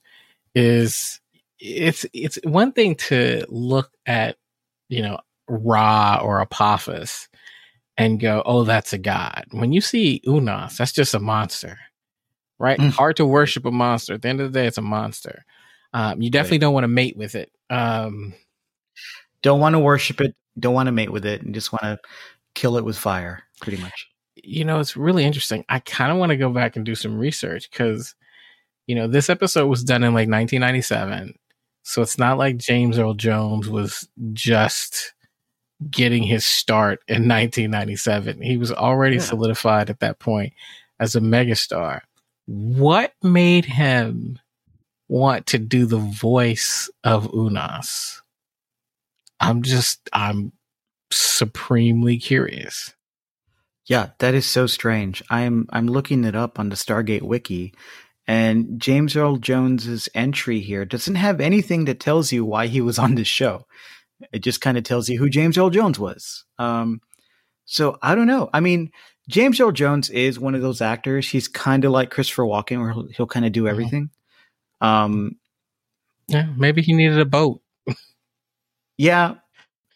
is 0.55 1.19
it's 1.59 2.05
it's 2.13 2.39
one 2.43 2.71
thing 2.71 2.95
to 2.95 3.45
look 3.49 3.91
at, 4.07 4.37
you 4.89 5.03
know, 5.03 5.19
Ra 5.47 6.19
or 6.23 6.41
Apophis 6.41 7.27
and 7.97 8.19
go, 8.19 8.43
"Oh, 8.45 8.63
that's 8.63 8.93
a 8.93 8.97
god." 8.97 9.45
When 9.51 9.73
you 9.73 9.81
see 9.81 10.21
Unas, 10.27 10.77
that's 10.77 10.91
just 10.91 11.13
a 11.13 11.19
monster 11.19 11.77
right? 12.59 12.79
Mm. 12.79 12.91
Hard 12.91 13.17
to 13.17 13.25
worship 13.25 13.65
a 13.65 13.71
monster. 13.71 14.13
At 14.13 14.21
the 14.21 14.29
end 14.29 14.41
of 14.41 14.51
the 14.51 14.59
day, 14.59 14.67
it's 14.67 14.77
a 14.77 14.81
monster. 14.81 15.45
Um, 15.93 16.21
you 16.21 16.29
definitely 16.29 16.57
right. 16.57 16.61
don't 16.61 16.73
want 16.73 16.83
to 16.83 16.89
mate 16.89 17.17
with 17.17 17.35
it. 17.35 17.51
Um, 17.69 18.33
don't 19.41 19.59
want 19.59 19.73
to 19.73 19.79
worship 19.79 20.21
it. 20.21 20.35
Don't 20.59 20.73
want 20.73 20.87
to 20.87 20.91
mate 20.91 21.11
with 21.11 21.25
it, 21.25 21.43
and 21.43 21.53
just 21.53 21.71
want 21.71 21.83
to 21.83 21.99
kill 22.55 22.77
it 22.77 22.85
with 22.85 22.97
fire, 22.97 23.43
pretty 23.61 23.81
much. 23.81 24.07
You 24.35 24.65
know, 24.65 24.79
it's 24.79 24.97
really 24.97 25.23
interesting. 25.23 25.63
I 25.69 25.79
kind 25.79 26.11
of 26.11 26.17
want 26.17 26.31
to 26.31 26.37
go 26.37 26.49
back 26.49 26.75
and 26.75 26.85
do 26.85 26.95
some 26.95 27.17
research 27.17 27.69
because, 27.69 28.15
you 28.87 28.95
know, 28.95 29.07
this 29.07 29.29
episode 29.29 29.67
was 29.67 29.83
done 29.83 30.03
in 30.03 30.13
like 30.13 30.29
1997. 30.29 31.37
So 31.83 32.01
it's 32.01 32.17
not 32.17 32.37
like 32.37 32.57
James 32.57 32.97
Earl 32.97 33.13
Jones 33.13 33.69
was 33.69 34.07
just 34.33 35.13
getting 35.89 36.23
his 36.23 36.45
start 36.45 36.99
in 37.07 37.27
1997. 37.27 38.41
He 38.41 38.57
was 38.57 38.71
already 38.71 39.17
yeah. 39.17 39.21
solidified 39.21 39.89
at 39.89 39.99
that 39.99 40.19
point 40.19 40.53
as 40.99 41.15
a 41.15 41.21
megastar 41.21 42.01
what 42.47 43.11
made 43.21 43.65
him 43.65 44.39
want 45.09 45.47
to 45.47 45.59
do 45.59 45.85
the 45.85 45.97
voice 45.97 46.89
of 47.03 47.27
Unas? 47.33 48.21
I'm 49.39 49.61
just, 49.61 50.09
I'm 50.11 50.53
supremely 51.11 52.17
curious. 52.17 52.95
Yeah, 53.85 54.09
that 54.19 54.33
is 54.33 54.45
so 54.45 54.67
strange. 54.67 55.23
I'm 55.29 55.67
I'm 55.69 55.87
looking 55.87 56.25
it 56.25 56.35
up 56.35 56.59
on 56.59 56.67
the 56.67 56.75
Stargate 56.75 57.21
wiki 57.21 57.73
and 58.27 58.81
James 58.81 59.15
Earl 59.15 59.37
Jones's 59.37 60.09
entry 60.13 60.59
here 60.59 60.83
doesn't 60.83 61.15
have 61.15 61.39
anything 61.39 61.85
that 61.85 62.01
tells 62.01 62.33
you 62.33 62.43
why 62.43 62.67
he 62.67 62.81
was 62.81 62.99
on 62.99 63.15
this 63.15 63.27
show. 63.27 63.65
It 64.31 64.39
just 64.39 64.61
kind 64.61 64.77
of 64.77 64.83
tells 64.83 65.09
you 65.09 65.17
who 65.17 65.29
James 65.29 65.57
Earl 65.57 65.69
Jones 65.69 65.99
was. 65.99 66.45
Um, 66.57 67.01
so 67.65 67.97
I 68.01 68.15
don't 68.15 68.27
know. 68.27 68.49
I 68.53 68.59
mean, 68.59 68.91
James 69.29 69.59
Earl 69.59 69.71
Jones 69.71 70.09
is 70.09 70.39
one 70.39 70.55
of 70.55 70.61
those 70.61 70.81
actors. 70.81 71.29
He's 71.29 71.47
kind 71.47 71.85
of 71.85 71.91
like 71.91 72.11
Christopher 72.11 72.43
Walken, 72.43 72.79
where 72.79 72.93
he'll, 72.93 73.07
he'll 73.07 73.27
kind 73.27 73.45
of 73.45 73.51
do 73.51 73.61
mm-hmm. 73.61 73.69
everything. 73.69 74.09
Um, 74.81 75.37
yeah, 76.27 76.47
maybe 76.55 76.81
he 76.81 76.93
needed 76.93 77.19
a 77.19 77.25
boat. 77.25 77.61
yeah, 78.97 79.35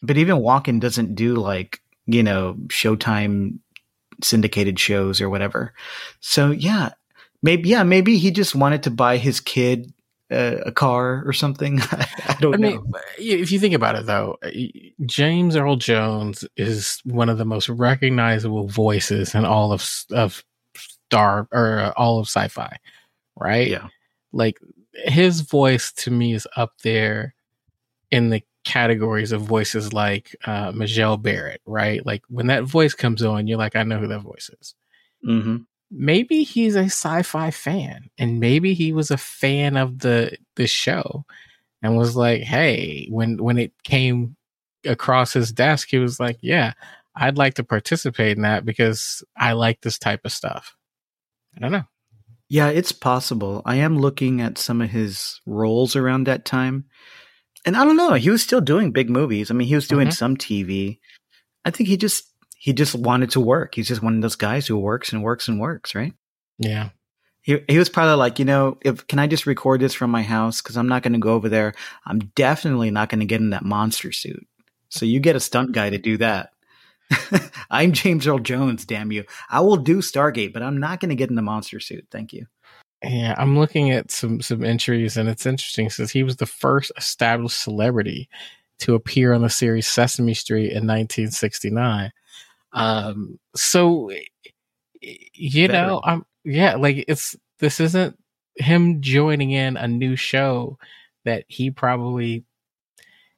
but 0.02 0.16
even 0.18 0.36
Walken 0.36 0.80
doesn't 0.80 1.14
do 1.14 1.34
like 1.34 1.80
you 2.06 2.22
know 2.22 2.56
Showtime 2.68 3.58
syndicated 4.22 4.78
shows 4.78 5.20
or 5.20 5.30
whatever. 5.30 5.72
So 6.20 6.50
yeah, 6.50 6.90
maybe 7.42 7.70
yeah, 7.70 7.82
maybe 7.82 8.18
he 8.18 8.30
just 8.30 8.54
wanted 8.54 8.82
to 8.84 8.90
buy 8.90 9.16
his 9.16 9.40
kid 9.40 9.92
a 10.32 10.72
car 10.72 11.22
or 11.26 11.32
something. 11.32 11.80
I 11.90 12.36
don't 12.40 12.54
I 12.54 12.56
mean. 12.56 12.92
If 13.18 13.52
you 13.52 13.58
think 13.58 13.74
about 13.74 13.96
it, 13.96 14.06
though, 14.06 14.38
James 15.06 15.56
Earl 15.56 15.76
Jones 15.76 16.44
is 16.56 17.00
one 17.04 17.28
of 17.28 17.38
the 17.38 17.44
most 17.44 17.68
recognizable 17.68 18.68
voices 18.68 19.34
in 19.34 19.44
all 19.44 19.72
of 19.72 19.88
of 20.10 20.44
star 20.76 21.48
or 21.52 21.78
uh, 21.78 21.92
all 21.96 22.18
of 22.18 22.26
sci-fi, 22.26 22.78
right? 23.36 23.68
Yeah, 23.68 23.88
like 24.32 24.58
his 24.94 25.42
voice 25.42 25.92
to 25.92 26.10
me 26.10 26.34
is 26.34 26.46
up 26.56 26.72
there 26.82 27.34
in 28.10 28.30
the 28.30 28.42
categories 28.64 29.32
of 29.32 29.42
voices 29.42 29.92
like 29.92 30.36
uh, 30.44 30.72
Majel 30.72 31.16
Barrett, 31.16 31.60
right? 31.66 32.04
Like 32.04 32.22
when 32.28 32.46
that 32.46 32.64
voice 32.64 32.94
comes 32.94 33.22
on, 33.22 33.46
you're 33.46 33.58
like, 33.58 33.76
I 33.76 33.82
know 33.82 33.98
who 33.98 34.08
that 34.08 34.20
voice 34.20 34.50
is. 34.60 34.74
Mm-hmm 35.26 35.56
maybe 35.92 36.42
he's 36.42 36.74
a 36.74 36.84
sci-fi 36.84 37.50
fan 37.50 38.08
and 38.18 38.40
maybe 38.40 38.72
he 38.72 38.92
was 38.92 39.10
a 39.10 39.16
fan 39.16 39.76
of 39.76 39.98
the 39.98 40.36
the 40.56 40.66
show 40.66 41.24
and 41.82 41.96
was 41.96 42.16
like 42.16 42.42
hey 42.42 43.06
when 43.10 43.36
when 43.36 43.58
it 43.58 43.72
came 43.84 44.34
across 44.86 45.32
his 45.32 45.52
desk 45.52 45.88
he 45.90 45.98
was 45.98 46.18
like 46.18 46.38
yeah 46.40 46.72
i'd 47.16 47.36
like 47.36 47.54
to 47.54 47.62
participate 47.62 48.36
in 48.36 48.42
that 48.42 48.64
because 48.64 49.22
i 49.36 49.52
like 49.52 49.80
this 49.82 49.98
type 49.98 50.22
of 50.24 50.32
stuff. 50.32 50.74
I 51.54 51.60
don't 51.60 51.72
know. 51.72 51.84
Yeah 52.48 52.68
it's 52.68 52.92
possible. 52.92 53.60
I 53.66 53.76
am 53.76 53.98
looking 53.98 54.40
at 54.40 54.56
some 54.56 54.80
of 54.80 54.88
his 54.88 55.40
roles 55.44 55.94
around 55.96 56.24
that 56.26 56.46
time. 56.46 56.86
And 57.66 57.76
i 57.76 57.84
don't 57.84 57.96
know 57.96 58.14
he 58.14 58.30
was 58.30 58.42
still 58.42 58.62
doing 58.62 58.92
big 58.92 59.10
movies. 59.10 59.50
I 59.50 59.54
mean 59.54 59.68
he 59.68 59.74
was 59.74 59.88
doing 59.88 60.08
mm-hmm. 60.08 60.14
some 60.14 60.36
tv 60.36 60.98
i 61.66 61.70
think 61.70 61.88
he 61.88 61.96
just 61.96 62.31
he 62.62 62.72
just 62.72 62.94
wanted 62.94 63.28
to 63.30 63.40
work. 63.40 63.74
He's 63.74 63.88
just 63.88 64.04
one 64.04 64.14
of 64.14 64.22
those 64.22 64.36
guys 64.36 64.68
who 64.68 64.78
works 64.78 65.12
and 65.12 65.20
works 65.20 65.48
and 65.48 65.58
works, 65.58 65.96
right? 65.96 66.14
Yeah. 66.60 66.90
He, 67.40 67.58
he 67.66 67.76
was 67.76 67.88
probably 67.88 68.14
like, 68.14 68.38
you 68.38 68.44
know, 68.44 68.78
if 68.82 69.04
can 69.08 69.18
I 69.18 69.26
just 69.26 69.46
record 69.46 69.80
this 69.80 69.94
from 69.94 70.12
my 70.12 70.22
house 70.22 70.62
because 70.62 70.76
I'm 70.76 70.86
not 70.86 71.02
going 71.02 71.14
to 71.14 71.18
go 71.18 71.32
over 71.32 71.48
there. 71.48 71.74
I'm 72.06 72.20
definitely 72.36 72.92
not 72.92 73.08
going 73.08 73.18
to 73.18 73.26
get 73.26 73.40
in 73.40 73.50
that 73.50 73.64
monster 73.64 74.12
suit. 74.12 74.46
So 74.90 75.04
you 75.04 75.18
get 75.18 75.34
a 75.34 75.40
stunt 75.40 75.72
guy 75.72 75.90
to 75.90 75.98
do 75.98 76.18
that. 76.18 76.52
I'm 77.68 77.90
James 77.90 78.28
Earl 78.28 78.38
Jones, 78.38 78.84
damn 78.84 79.10
you. 79.10 79.24
I 79.50 79.58
will 79.58 79.76
do 79.76 79.96
Stargate, 79.98 80.52
but 80.52 80.62
I'm 80.62 80.78
not 80.78 81.00
going 81.00 81.08
to 81.08 81.16
get 81.16 81.30
in 81.30 81.36
the 81.36 81.42
monster 81.42 81.80
suit. 81.80 82.06
Thank 82.12 82.32
you. 82.32 82.46
Yeah, 83.02 83.34
I'm 83.36 83.58
looking 83.58 83.90
at 83.90 84.12
some 84.12 84.40
some 84.40 84.62
entries, 84.62 85.16
and 85.16 85.28
it's 85.28 85.46
interesting. 85.46 85.90
since 85.90 86.12
he 86.12 86.22
was 86.22 86.36
the 86.36 86.46
first 86.46 86.92
established 86.96 87.58
celebrity 87.58 88.28
to 88.78 88.94
appear 88.94 89.32
on 89.32 89.42
the 89.42 89.50
series 89.50 89.88
Sesame 89.88 90.34
Street 90.34 90.70
in 90.70 90.86
1969. 90.86 92.12
Um, 92.72 93.38
so 93.54 94.10
you 95.00 95.68
Better. 95.68 95.86
know, 95.86 96.00
I'm 96.04 96.24
yeah, 96.44 96.76
like 96.76 97.04
it's 97.08 97.36
this 97.58 97.80
isn't 97.80 98.18
him 98.56 99.00
joining 99.00 99.50
in 99.50 99.76
a 99.76 99.88
new 99.88 100.16
show 100.16 100.78
that 101.24 101.44
he 101.48 101.70
probably 101.70 102.44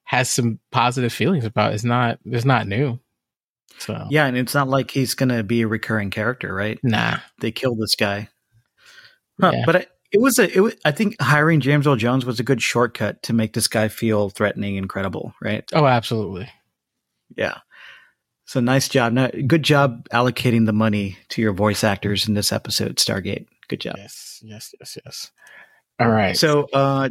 has 0.05 0.31
some 0.31 0.59
positive 0.71 1.13
feelings 1.13 1.45
about. 1.45 1.75
It's 1.75 1.85
not 1.85 2.19
it's 2.25 2.45
not 2.45 2.69
new. 2.69 2.99
So 3.79 4.07
yeah, 4.11 4.27
and 4.27 4.37
it's 4.37 4.55
not 4.55 4.69
like 4.69 4.91
he's 4.91 5.15
gonna 5.15 5.43
be 5.43 5.63
a 5.63 5.69
recurring 5.69 6.11
character, 6.11 6.55
right? 6.55 6.79
Nah, 6.83 7.19
they 7.41 7.51
killed 7.51 7.79
this 7.81 7.97
guy. 7.97 8.29
Huh, 9.41 9.51
yeah. 9.53 9.63
But 9.67 9.77
I, 9.77 9.87
it 10.13 10.21
was 10.21 10.39
a. 10.39 10.57
It 10.57 10.61
was, 10.61 10.77
I 10.85 10.93
think 10.93 11.21
hiring 11.21 11.61
James 11.61 11.87
Earl 11.87 11.97
Jones 11.97 12.25
was 12.25 12.39
a 12.39 12.45
good 12.45 12.63
shortcut 12.63 13.23
to 13.25 13.33
make 13.33 13.53
this 13.53 13.67
guy 13.67 13.89
feel 13.89 14.31
threatening 14.31 14.79
and 14.79 14.89
credible, 14.89 15.35
right? 15.43 15.65
Oh, 15.73 15.87
absolutely. 15.87 16.49
Yeah. 17.37 17.59
So 18.47 18.61
nice 18.61 18.89
job. 18.89 19.13
Now, 19.13 19.29
good 19.47 19.63
job 19.63 20.09
allocating 20.11 20.67
the 20.67 20.73
money 20.73 21.17
to 21.31 21.41
your 21.41 21.53
voice 21.53 21.83
actors 21.83 22.29
in 22.29 22.35
this 22.35 22.53
episode, 22.53 22.97
Stargate. 22.97 23.47
Good 23.69 23.81
job. 23.81 23.95
Yes, 23.97 24.41
yes, 24.45 24.75
yes, 24.79 24.99
yes. 25.05 25.31
All 25.99 26.11
right. 26.11 26.37
So 26.37 26.69
uh, 26.73 27.11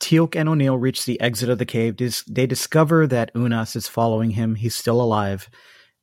Teal'c 0.00 0.36
and 0.36 0.48
O'Neill 0.48 0.76
reach 0.76 1.06
the 1.06 1.20
exit 1.20 1.48
of 1.48 1.58
the 1.58 1.64
cave. 1.64 1.96
They 2.28 2.46
discover 2.46 3.06
that 3.06 3.30
Unas 3.34 3.76
is 3.76 3.88
following 3.88 4.30
him. 4.30 4.56
He's 4.56 4.74
still 4.74 5.00
alive. 5.00 5.48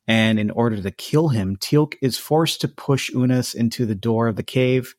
And 0.07 0.39
in 0.39 0.51
order 0.51 0.81
to 0.81 0.91
kill 0.91 1.29
him, 1.29 1.57
Teal'c 1.57 1.95
is 2.01 2.17
forced 2.17 2.61
to 2.61 2.67
push 2.67 3.09
Unas 3.13 3.53
into 3.53 3.85
the 3.85 3.95
door 3.95 4.27
of 4.27 4.35
the 4.35 4.43
cave, 4.43 4.95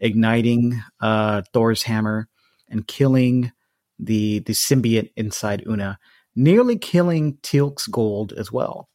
igniting 0.00 0.82
uh, 1.00 1.42
Thor's 1.52 1.82
hammer 1.82 2.28
and 2.68 2.86
killing 2.86 3.52
the, 3.98 4.40
the 4.40 4.52
symbiote 4.52 5.10
inside 5.16 5.64
Una, 5.66 5.98
nearly 6.34 6.78
killing 6.78 7.34
Teal'c's 7.42 7.88
Goa'uld 7.88 8.32
as 8.32 8.50
well. 8.50 8.88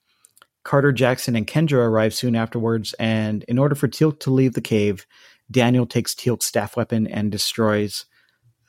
Carter 0.67 0.91
Jackson 0.91 1.37
and 1.37 1.47
Kendra 1.47 1.77
arrive 1.77 2.13
soon 2.13 2.35
afterwards, 2.35 2.93
and 2.99 3.43
in 3.43 3.57
order 3.57 3.73
for 3.73 3.87
Teal'c 3.87 4.19
to 4.19 4.31
leave 4.31 4.53
the 4.53 4.59
cave, 4.59 5.07
Daniel 5.49 5.85
takes 5.85 6.13
Teal'c's 6.13 6.45
staff 6.45 6.75
weapon 6.75 7.07
and 7.07 7.31
destroys 7.31 8.03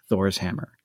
Thor's 0.09 0.39
hammer. 0.39 0.79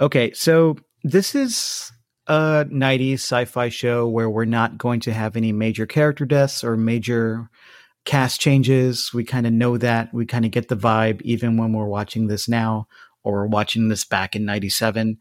Okay, 0.00 0.32
so 0.32 0.74
this 1.04 1.36
is 1.36 1.92
a 2.26 2.66
90s 2.68 3.14
sci-fi 3.14 3.68
show 3.68 4.08
where 4.08 4.28
we're 4.28 4.44
not 4.44 4.78
going 4.78 4.98
to 4.98 5.12
have 5.12 5.36
any 5.36 5.52
major 5.52 5.86
character 5.86 6.24
deaths 6.24 6.64
or 6.64 6.76
major 6.76 7.48
cast 8.04 8.40
changes. 8.40 9.14
We 9.14 9.22
kind 9.22 9.46
of 9.46 9.52
know 9.52 9.78
that. 9.78 10.12
We 10.12 10.26
kind 10.26 10.44
of 10.44 10.50
get 10.50 10.66
the 10.66 10.76
vibe 10.76 11.22
even 11.22 11.56
when 11.56 11.72
we're 11.72 11.86
watching 11.86 12.26
this 12.26 12.48
now 12.48 12.88
or 13.22 13.46
watching 13.46 13.86
this 13.86 14.04
back 14.04 14.34
in 14.34 14.44
97. 14.44 15.18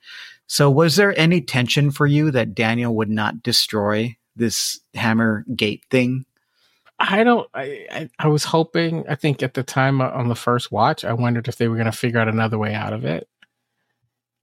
So 0.47 0.71
was 0.71 0.95
there 0.95 1.15
any 1.15 1.41
tension 1.41 1.91
for 1.91 2.07
you 2.07 2.31
that 2.31 2.55
Daniel 2.55 2.95
would 2.95 3.11
not 3.11 3.43
destroy 3.43 4.17
this 4.35 4.79
hammer 4.93 5.45
gate 5.55 5.83
thing? 5.89 6.25
I 6.99 7.23
don't. 7.23 7.49
I, 7.53 7.87
I, 7.91 8.09
I 8.19 8.27
was 8.27 8.43
hoping. 8.43 9.05
I 9.09 9.15
think 9.15 9.41
at 9.41 9.55
the 9.55 9.63
time 9.63 10.01
on 10.01 10.27
the 10.27 10.35
first 10.35 10.71
watch, 10.71 11.03
I 11.03 11.13
wondered 11.13 11.47
if 11.47 11.57
they 11.57 11.67
were 11.67 11.75
going 11.75 11.85
to 11.85 11.91
figure 11.91 12.19
out 12.19 12.27
another 12.27 12.57
way 12.59 12.73
out 12.73 12.93
of 12.93 13.05
it. 13.05 13.27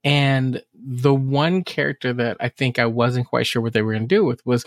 And 0.03 0.61
the 0.73 1.13
one 1.13 1.63
character 1.63 2.13
that 2.13 2.37
I 2.39 2.49
think 2.49 2.79
I 2.79 2.85
wasn't 2.85 3.27
quite 3.27 3.47
sure 3.47 3.61
what 3.61 3.73
they 3.73 3.81
were 3.81 3.93
going 3.93 4.07
to 4.07 4.15
do 4.15 4.23
with 4.23 4.45
was, 4.45 4.65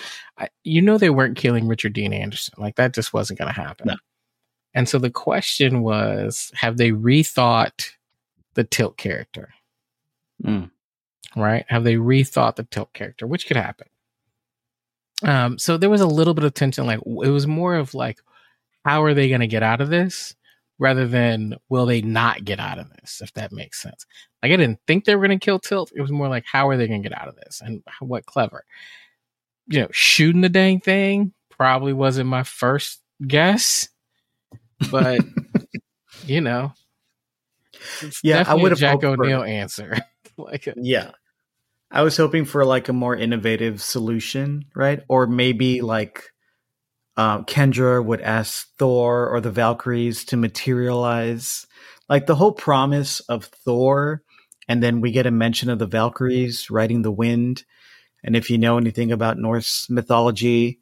you 0.63 0.83
know, 0.83 0.99
they 0.99 1.11
weren't 1.11 1.39
killing 1.39 1.67
Richard 1.67 1.95
Dean 1.95 2.13
Anderson. 2.13 2.55
Like 2.59 2.77
that 2.77 2.95
just 2.95 3.15
wasn't 3.15 3.39
going 3.39 3.53
to 3.53 3.61
happen. 3.61 3.89
No. 3.89 3.97
And 4.75 4.89
so 4.89 4.99
the 4.99 5.11
question 5.11 5.83
was, 5.83 6.51
have 6.55 6.77
they 6.77 6.91
rethought 6.91 7.91
the 8.55 8.65
Teal'c 8.65 8.97
character? 8.97 9.55
Mm. 10.45 10.71
Right? 11.35 11.65
Have 11.69 11.85
they 11.85 11.95
rethought 11.95 12.57
the 12.57 12.65
Teal'c 12.65 12.93
character, 12.93 13.27
which 13.27 13.47
could 13.47 13.57
happen? 13.57 13.87
Um, 15.23 15.59
so 15.59 15.77
there 15.77 15.91
was 15.91 16.01
a 16.01 16.07
little 16.07 16.35
bit 16.35 16.45
of 16.45 16.55
tension. 16.55 16.87
Like 16.87 17.01
it 17.01 17.31
was 17.31 17.47
more 17.47 17.77
of 17.77 17.95
like, 17.95 18.19
how 18.85 19.03
are 19.05 19.15
they 19.15 19.29
going 19.29 19.41
to 19.41 19.47
get 19.47 19.63
out 19.63 19.81
of 19.81 19.89
this? 19.89 20.35
rather 20.83 21.07
than 21.07 21.55
will 21.69 21.87
they 21.87 22.03
not 22.03 22.45
get 22.45 22.59
out 22.59 22.77
of 22.77 22.91
this, 22.91 23.21
if 23.23 23.33
that 23.35 23.53
makes 23.53 23.81
sense. 23.81 24.05
Like 24.43 24.51
I 24.51 24.57
didn't 24.57 24.81
think 24.85 25.05
they 25.05 25.15
were 25.15 25.25
going 25.25 25.39
to 25.39 25.45
kill 25.45 25.61
Teal'c. 25.61 25.93
It 25.95 26.01
was 26.01 26.11
more 26.11 26.29
like, 26.29 26.45
how 26.45 26.69
are 26.69 26.77
they 26.77 26.89
going 26.89 27.01
to 27.01 27.09
get 27.09 27.17
out 27.17 27.29
of 27.29 27.37
this? 27.37 27.63
And 27.65 27.85
what 28.01 28.27
clever. 28.27 28.65
You 29.69 29.83
know, 29.83 29.89
shooting 29.93 30.41
the 30.41 30.49
dang 30.49 30.81
thing 30.81 31.33
probably 31.51 31.93
wasn't 31.93 32.29
my 32.29 32.43
first 32.43 33.01
guess, 33.25 33.89
but 34.91 35.21
you 36.27 36.41
know, 36.41 36.73
yeah, 38.25 38.43
I 38.45 38.55
would 38.55 38.73
have 38.73 38.81
Jack 38.81 39.05
O'Neill 39.05 39.45
answer. 39.45 39.97
like, 40.37 40.67
a, 40.67 40.75
yeah, 40.77 41.13
I 41.93 42.03
was 42.03 42.17
hoping 42.17 42.47
for 42.47 42.65
like 42.65 42.89
a 42.89 42.95
more 42.95 43.15
innovative 43.15 43.83
solution, 43.83 44.65
right? 44.75 45.03
Or 45.09 45.27
maybe 45.27 45.83
like 45.83 46.33
um, 47.19 47.45
Kendra 47.45 48.03
would 48.03 48.23
ask 48.23 48.67
Thor 48.79 49.29
or 49.29 49.43
the 49.43 49.51
Valkyries 49.51 50.25
to 50.27 50.39
materialize. 50.39 51.67
Like 52.09 52.27
the 52.27 52.35
whole 52.35 52.53
promise 52.53 53.21
of 53.21 53.45
Thor, 53.45 54.23
and 54.69 54.83
then 54.83 55.01
we 55.01 55.13
get 55.13 55.27
a 55.27 55.31
mention 55.31 55.69
of 55.69 55.79
the 55.79 55.87
Valkyries 55.87 56.71
riding 56.71 57.03
the 57.03 57.13
wind. 57.13 57.65
And 58.25 58.37
if 58.37 58.49
you 58.51 58.57
know 58.57 58.79
anything 58.79 59.13
about 59.13 59.39
Norse 59.39 59.89
mythology 59.91 60.81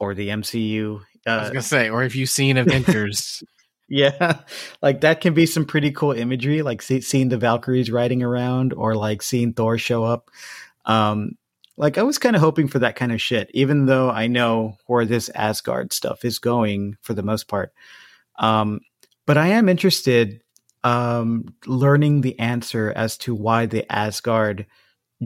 or 0.00 0.14
the 0.14 0.28
MCU, 0.30 1.00
uh, 1.26 1.30
I 1.30 1.40
was 1.40 1.50
gonna 1.50 1.62
say, 1.62 1.88
or 1.88 2.02
if 2.02 2.16
you've 2.16 2.28
seen 2.28 2.56
Avengers, 2.56 3.42
yeah, 3.88 4.40
like 4.82 5.00
that 5.02 5.20
can 5.20 5.34
be 5.34 5.46
some 5.46 5.64
pretty 5.64 5.90
cool 5.90 6.12
imagery, 6.12 6.62
like 6.62 6.82
see, 6.82 7.00
seeing 7.00 7.28
the 7.28 7.38
Valkyries 7.38 7.90
riding 7.90 8.22
around, 8.22 8.72
or 8.72 8.94
like 8.94 9.22
seeing 9.22 9.52
Thor 9.52 9.78
show 9.78 10.04
up. 10.04 10.30
Um, 10.84 11.32
like 11.76 11.98
I 11.98 12.02
was 12.02 12.18
kind 12.18 12.36
of 12.36 12.42
hoping 12.42 12.68
for 12.68 12.78
that 12.80 12.96
kind 12.96 13.12
of 13.12 13.20
shit, 13.20 13.50
even 13.52 13.86
though 13.86 14.10
I 14.10 14.26
know 14.26 14.76
where 14.86 15.04
this 15.04 15.28
Asgard 15.34 15.92
stuff 15.92 16.24
is 16.24 16.38
going 16.38 16.96
for 17.02 17.14
the 17.14 17.22
most 17.22 17.48
part. 17.48 17.72
Um, 18.38 18.80
but 19.26 19.38
I 19.38 19.48
am 19.48 19.68
interested 19.68 20.42
um, 20.84 21.46
learning 21.66 22.20
the 22.20 22.38
answer 22.38 22.92
as 22.94 23.16
to 23.18 23.34
why 23.34 23.66
the 23.66 23.90
Asgard 23.90 24.66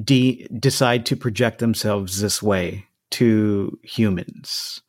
de- 0.04 0.46
decide 0.58 1.04
to 1.06 1.16
project 1.16 1.58
themselves 1.58 2.20
this 2.20 2.42
way 2.42 2.86
to 3.10 3.78
humans. 3.82 4.82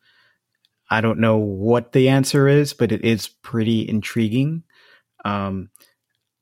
I 0.90 1.00
don't 1.00 1.20
know 1.20 1.36
what 1.36 1.92
the 1.92 2.08
answer 2.08 2.48
is, 2.48 2.72
but 2.72 2.90
it 2.90 3.04
is 3.04 3.28
pretty 3.28 3.88
intriguing. 3.88 4.64
Um, 5.24 5.70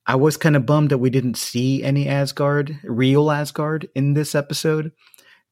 I 0.07 0.15
was 0.15 0.37
kind 0.37 0.55
of 0.55 0.65
bummed 0.65 0.89
that 0.89 0.97
we 0.97 1.11
didn't 1.11 1.37
see 1.37 1.83
any 1.83 2.07
Asgard, 2.07 2.79
real 2.83 3.29
Asgard, 3.29 3.89
in 3.93 4.15
this 4.15 4.33
episode. 4.33 4.91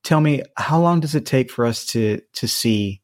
Tell 0.03 0.19
me, 0.19 0.41
how 0.55 0.79
long 0.79 0.99
does 0.99 1.13
it 1.13 1.25
take 1.27 1.51
for 1.51 1.65
us 1.65 1.85
to 1.87 2.21
to 2.33 2.47
see 2.47 3.01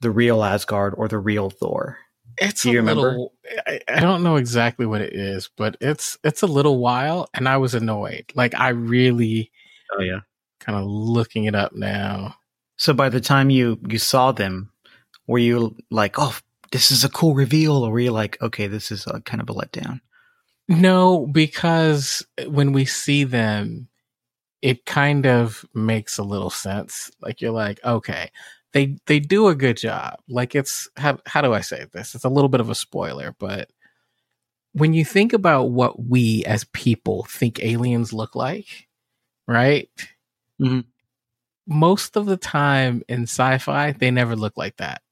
the 0.00 0.10
real 0.10 0.42
Asgard 0.42 0.94
or 0.96 1.06
the 1.06 1.18
real 1.18 1.50
Thor? 1.50 1.98
It's 2.38 2.62
Do 2.62 2.70
you 2.70 2.78
a 2.78 2.80
remember? 2.80 3.02
little. 3.02 3.32
I, 3.66 3.80
I 3.86 4.00
don't 4.00 4.24
know 4.24 4.36
exactly 4.36 4.86
what 4.86 5.02
it 5.02 5.12
is, 5.14 5.50
but 5.56 5.76
it's 5.80 6.18
it's 6.24 6.42
a 6.42 6.46
little 6.48 6.78
while, 6.78 7.28
and 7.34 7.48
I 7.48 7.58
was 7.58 7.74
annoyed. 7.74 8.32
Like 8.34 8.54
I 8.54 8.70
really, 8.70 9.52
oh 9.96 10.02
yeah, 10.02 10.20
kind 10.58 10.78
of 10.78 10.84
looking 10.86 11.44
it 11.44 11.54
up 11.54 11.74
now. 11.74 12.34
So 12.76 12.92
by 12.92 13.08
the 13.08 13.20
time 13.20 13.50
you 13.50 13.78
you 13.88 13.98
saw 13.98 14.32
them, 14.32 14.71
were 15.26 15.38
you 15.38 15.76
like, 15.90 16.16
oh, 16.18 16.36
this 16.70 16.90
is 16.90 17.04
a 17.04 17.10
cool 17.10 17.34
reveal, 17.34 17.84
or 17.84 17.90
were 17.90 18.00
you 18.00 18.12
like, 18.12 18.40
okay, 18.42 18.66
this 18.66 18.90
is 18.90 19.06
a, 19.06 19.20
kind 19.20 19.42
of 19.42 19.50
a 19.50 19.54
letdown? 19.54 20.00
No, 20.68 21.26
because 21.26 22.26
when 22.46 22.72
we 22.72 22.84
see 22.84 23.24
them, 23.24 23.88
it 24.62 24.86
kind 24.86 25.26
of 25.26 25.64
makes 25.74 26.18
a 26.18 26.22
little 26.22 26.50
sense. 26.50 27.10
Like 27.20 27.40
you're 27.40 27.52
like, 27.52 27.84
okay, 27.84 28.30
they 28.72 28.96
they 29.06 29.18
do 29.18 29.48
a 29.48 29.54
good 29.54 29.76
job. 29.76 30.18
Like 30.28 30.54
it's 30.54 30.88
how 30.96 31.18
how 31.26 31.42
do 31.42 31.52
I 31.52 31.60
say 31.60 31.86
this? 31.92 32.14
It's 32.14 32.24
a 32.24 32.30
little 32.30 32.48
bit 32.48 32.60
of 32.60 32.70
a 32.70 32.74
spoiler, 32.74 33.34
but 33.38 33.70
when 34.72 34.94
you 34.94 35.04
think 35.04 35.32
about 35.32 35.64
what 35.64 36.02
we 36.02 36.44
as 36.46 36.64
people 36.64 37.24
think 37.24 37.62
aliens 37.62 38.12
look 38.12 38.34
like, 38.34 38.88
right? 39.46 39.90
Mm-hmm. 40.60 40.80
Most 41.66 42.16
of 42.16 42.26
the 42.26 42.38
time 42.38 43.02
in 43.08 43.24
sci-fi, 43.24 43.92
they 43.92 44.10
never 44.10 44.34
look 44.34 44.56
like 44.56 44.78
that. 44.78 45.02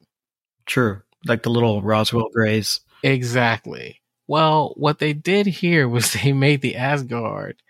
True, 0.67 1.03
like 1.27 1.43
the 1.43 1.51
little 1.51 1.83
Roswell 1.83 2.29
Greys. 2.33 2.81
Exactly. 3.03 4.01
Well, 4.27 4.75
what 4.77 4.99
they 4.99 5.13
did 5.13 5.47
here 5.47 5.89
was 5.89 6.13
they 6.23 6.33
made 6.33 6.61
the 6.63 6.77
Asgard 6.77 7.63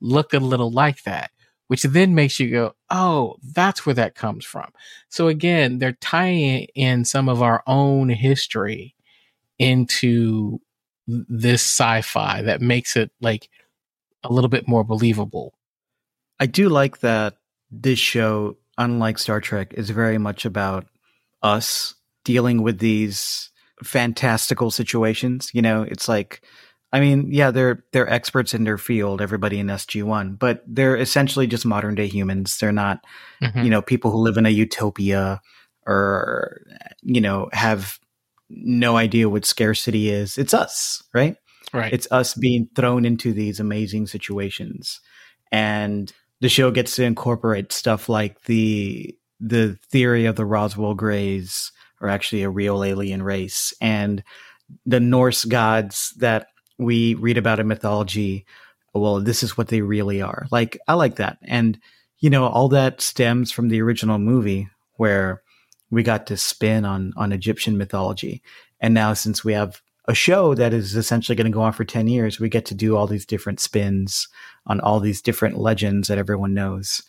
look 0.00 0.32
a 0.32 0.38
little 0.38 0.70
like 0.70 1.02
that, 1.04 1.30
which 1.68 1.82
then 1.82 2.14
makes 2.14 2.40
you 2.40 2.50
go, 2.50 2.74
oh, 2.90 3.36
that's 3.42 3.84
where 3.84 3.94
that 3.94 4.14
comes 4.14 4.44
from. 4.44 4.70
So 5.08 5.28
again, 5.28 5.78
they're 5.78 5.92
tying 5.92 6.66
in 6.74 7.04
some 7.04 7.28
of 7.28 7.42
our 7.42 7.62
own 7.66 8.08
history 8.08 8.94
into 9.58 10.60
this 11.06 11.62
sci-fi 11.62 12.42
that 12.42 12.60
makes 12.60 12.96
it 12.96 13.10
like 13.20 13.48
a 14.24 14.32
little 14.32 14.48
bit 14.50 14.68
more 14.68 14.84
believable. 14.84 15.54
I 16.40 16.46
do 16.46 16.68
like 16.68 17.00
that 17.00 17.36
this 17.70 17.98
show, 17.98 18.56
unlike 18.76 19.18
Star 19.18 19.40
Trek, 19.40 19.74
is 19.74 19.90
very 19.90 20.18
much 20.18 20.44
about 20.44 20.86
us 21.42 21.94
dealing 22.28 22.62
with 22.62 22.78
these 22.78 23.50
fantastical 23.82 24.70
situations. 24.70 25.50
You 25.54 25.62
know, 25.62 25.80
it's 25.80 26.10
like, 26.10 26.42
I 26.92 27.00
mean, 27.00 27.32
yeah, 27.32 27.50
they're 27.50 27.82
they're 27.92 28.08
experts 28.08 28.52
in 28.52 28.64
their 28.64 28.76
field, 28.76 29.22
everybody 29.22 29.58
in 29.58 29.68
SG 29.68 30.02
One, 30.02 30.34
but 30.34 30.62
they're 30.66 30.94
essentially 30.94 31.46
just 31.46 31.64
modern 31.64 31.94
day 31.94 32.06
humans. 32.06 32.58
They're 32.58 32.70
not, 32.70 33.02
mm-hmm. 33.42 33.62
you 33.62 33.70
know, 33.70 33.80
people 33.80 34.10
who 34.10 34.18
live 34.18 34.36
in 34.36 34.44
a 34.44 34.50
utopia 34.50 35.40
or 35.86 36.60
you 37.02 37.22
know 37.22 37.48
have 37.54 37.98
no 38.50 38.98
idea 38.98 39.30
what 39.30 39.46
scarcity 39.46 40.10
is. 40.10 40.36
It's 40.36 40.52
us, 40.52 41.02
right? 41.14 41.36
Right. 41.72 41.94
It's 41.94 42.08
us 42.10 42.34
being 42.34 42.68
thrown 42.76 43.06
into 43.06 43.32
these 43.32 43.58
amazing 43.58 44.06
situations, 44.06 45.00
and 45.50 46.12
the 46.42 46.50
show 46.50 46.70
gets 46.70 46.94
to 46.96 47.04
incorporate 47.04 47.72
stuff 47.72 48.10
like 48.10 48.42
the 48.42 49.16
the 49.40 49.78
theory 49.90 50.26
of 50.26 50.36
the 50.36 50.44
Roswell 50.44 50.92
Greys 50.92 51.72
are 52.00 52.08
actually 52.08 52.42
a 52.42 52.50
real 52.50 52.84
alien 52.84 53.22
race, 53.22 53.72
and 53.80 54.22
the 54.86 55.00
Norse 55.00 55.44
gods 55.44 56.14
that 56.18 56.48
we 56.78 57.14
read 57.14 57.38
about 57.38 57.60
in 57.60 57.66
mythology. 57.66 58.46
Well, 58.94 59.20
this 59.20 59.42
is 59.42 59.56
what 59.56 59.68
they 59.68 59.80
really 59.80 60.22
are. 60.22 60.46
Like 60.50 60.78
I 60.88 60.94
like 60.94 61.16
that, 61.16 61.38
and 61.42 61.78
you 62.18 62.30
know, 62.30 62.46
all 62.46 62.68
that 62.70 63.00
stems 63.00 63.52
from 63.52 63.68
the 63.68 63.80
original 63.82 64.18
movie 64.18 64.68
where 64.94 65.42
we 65.90 66.02
got 66.02 66.26
to 66.28 66.36
spin 66.36 66.84
on 66.84 67.12
on 67.16 67.32
Egyptian 67.32 67.78
mythology, 67.78 68.42
and 68.80 68.94
now 68.94 69.14
since 69.14 69.44
we 69.44 69.52
have 69.52 69.80
a 70.08 70.14
show 70.14 70.54
that 70.54 70.72
is 70.72 70.96
essentially 70.96 71.36
going 71.36 71.50
to 71.50 71.54
go 71.54 71.60
on 71.60 71.72
for 71.72 71.84
10 71.84 72.08
years, 72.08 72.40
we 72.40 72.48
get 72.48 72.64
to 72.64 72.74
do 72.74 72.96
all 72.96 73.06
these 73.06 73.26
different 73.26 73.60
spins 73.60 74.26
on 74.66 74.80
all 74.80 75.00
these 75.00 75.20
different 75.20 75.58
legends 75.58 76.08
that 76.08 76.16
everyone 76.16 76.54
knows. 76.54 77.02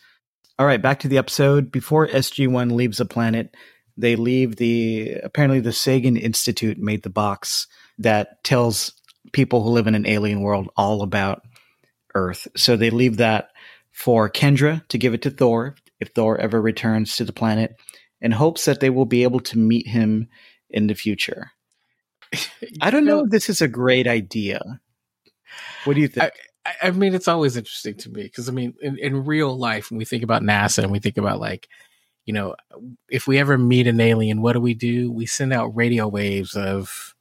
All 0.58 0.66
right, 0.66 0.82
back 0.82 1.00
to 1.00 1.08
the 1.08 1.16
episode. 1.16 1.72
Before 1.72 2.06
SG1 2.06 2.72
leaves 2.72 2.98
the 2.98 3.06
planet, 3.06 3.56
they 4.00 4.16
leave 4.16 4.56
the 4.56 5.14
apparently 5.22 5.60
the 5.60 5.72
Sagan 5.72 6.16
Institute 6.16 6.78
made 6.78 7.02
the 7.02 7.10
box 7.10 7.66
that 7.98 8.42
tells 8.44 8.92
people 9.32 9.62
who 9.62 9.70
live 9.70 9.86
in 9.86 9.94
an 9.94 10.06
alien 10.06 10.40
world 10.40 10.70
all 10.76 11.02
about 11.02 11.42
Earth. 12.14 12.48
So 12.56 12.76
they 12.76 12.90
leave 12.90 13.18
that 13.18 13.50
for 13.92 14.30
Kendra 14.30 14.86
to 14.88 14.98
give 14.98 15.14
it 15.14 15.22
to 15.22 15.30
Thor 15.30 15.76
if 16.00 16.08
Thor 16.08 16.38
ever 16.38 16.60
returns 16.60 17.16
to 17.16 17.24
the 17.24 17.32
planet 17.32 17.76
in 18.20 18.32
hopes 18.32 18.64
that 18.64 18.80
they 18.80 18.90
will 18.90 19.04
be 19.04 19.22
able 19.22 19.40
to 19.40 19.58
meet 19.58 19.86
him 19.86 20.28
in 20.68 20.86
the 20.86 20.94
future. 20.94 21.50
I 22.80 22.90
don't 22.90 23.04
know 23.04 23.24
if 23.24 23.30
this 23.30 23.48
is 23.48 23.60
a 23.60 23.68
great 23.68 24.06
idea. 24.06 24.80
What 25.84 25.94
do 25.94 26.00
you 26.00 26.08
think? 26.08 26.32
I, 26.64 26.72
I 26.82 26.90
mean, 26.90 27.14
it's 27.14 27.28
always 27.28 27.56
interesting 27.56 27.96
to 27.98 28.10
me 28.10 28.22
because 28.24 28.48
I 28.48 28.52
mean, 28.52 28.74
in, 28.80 28.98
in 28.98 29.24
real 29.24 29.56
life, 29.56 29.90
when 29.90 29.98
we 29.98 30.04
think 30.04 30.22
about 30.22 30.42
NASA 30.42 30.82
and 30.82 30.92
we 30.92 30.98
think 30.98 31.16
about 31.16 31.40
like, 31.40 31.68
you 32.26 32.34
know, 32.34 32.54
if 33.08 33.26
we 33.26 33.38
ever 33.38 33.58
meet 33.58 33.86
an 33.86 34.00
alien, 34.00 34.42
what 34.42 34.52
do 34.52 34.60
we 34.60 34.74
do? 34.74 35.10
We 35.10 35.26
send 35.26 35.52
out 35.52 35.74
radio 35.74 36.06
waves 36.08 36.54
of 36.54 37.14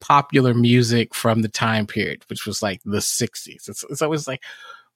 popular 0.00 0.54
music 0.54 1.14
from 1.14 1.42
the 1.42 1.48
time 1.48 1.86
period, 1.86 2.24
which 2.28 2.46
was 2.46 2.62
like 2.62 2.80
the 2.84 2.98
60s. 2.98 3.68
It's, 3.68 3.84
it's 3.90 4.02
always 4.02 4.28
like, 4.28 4.42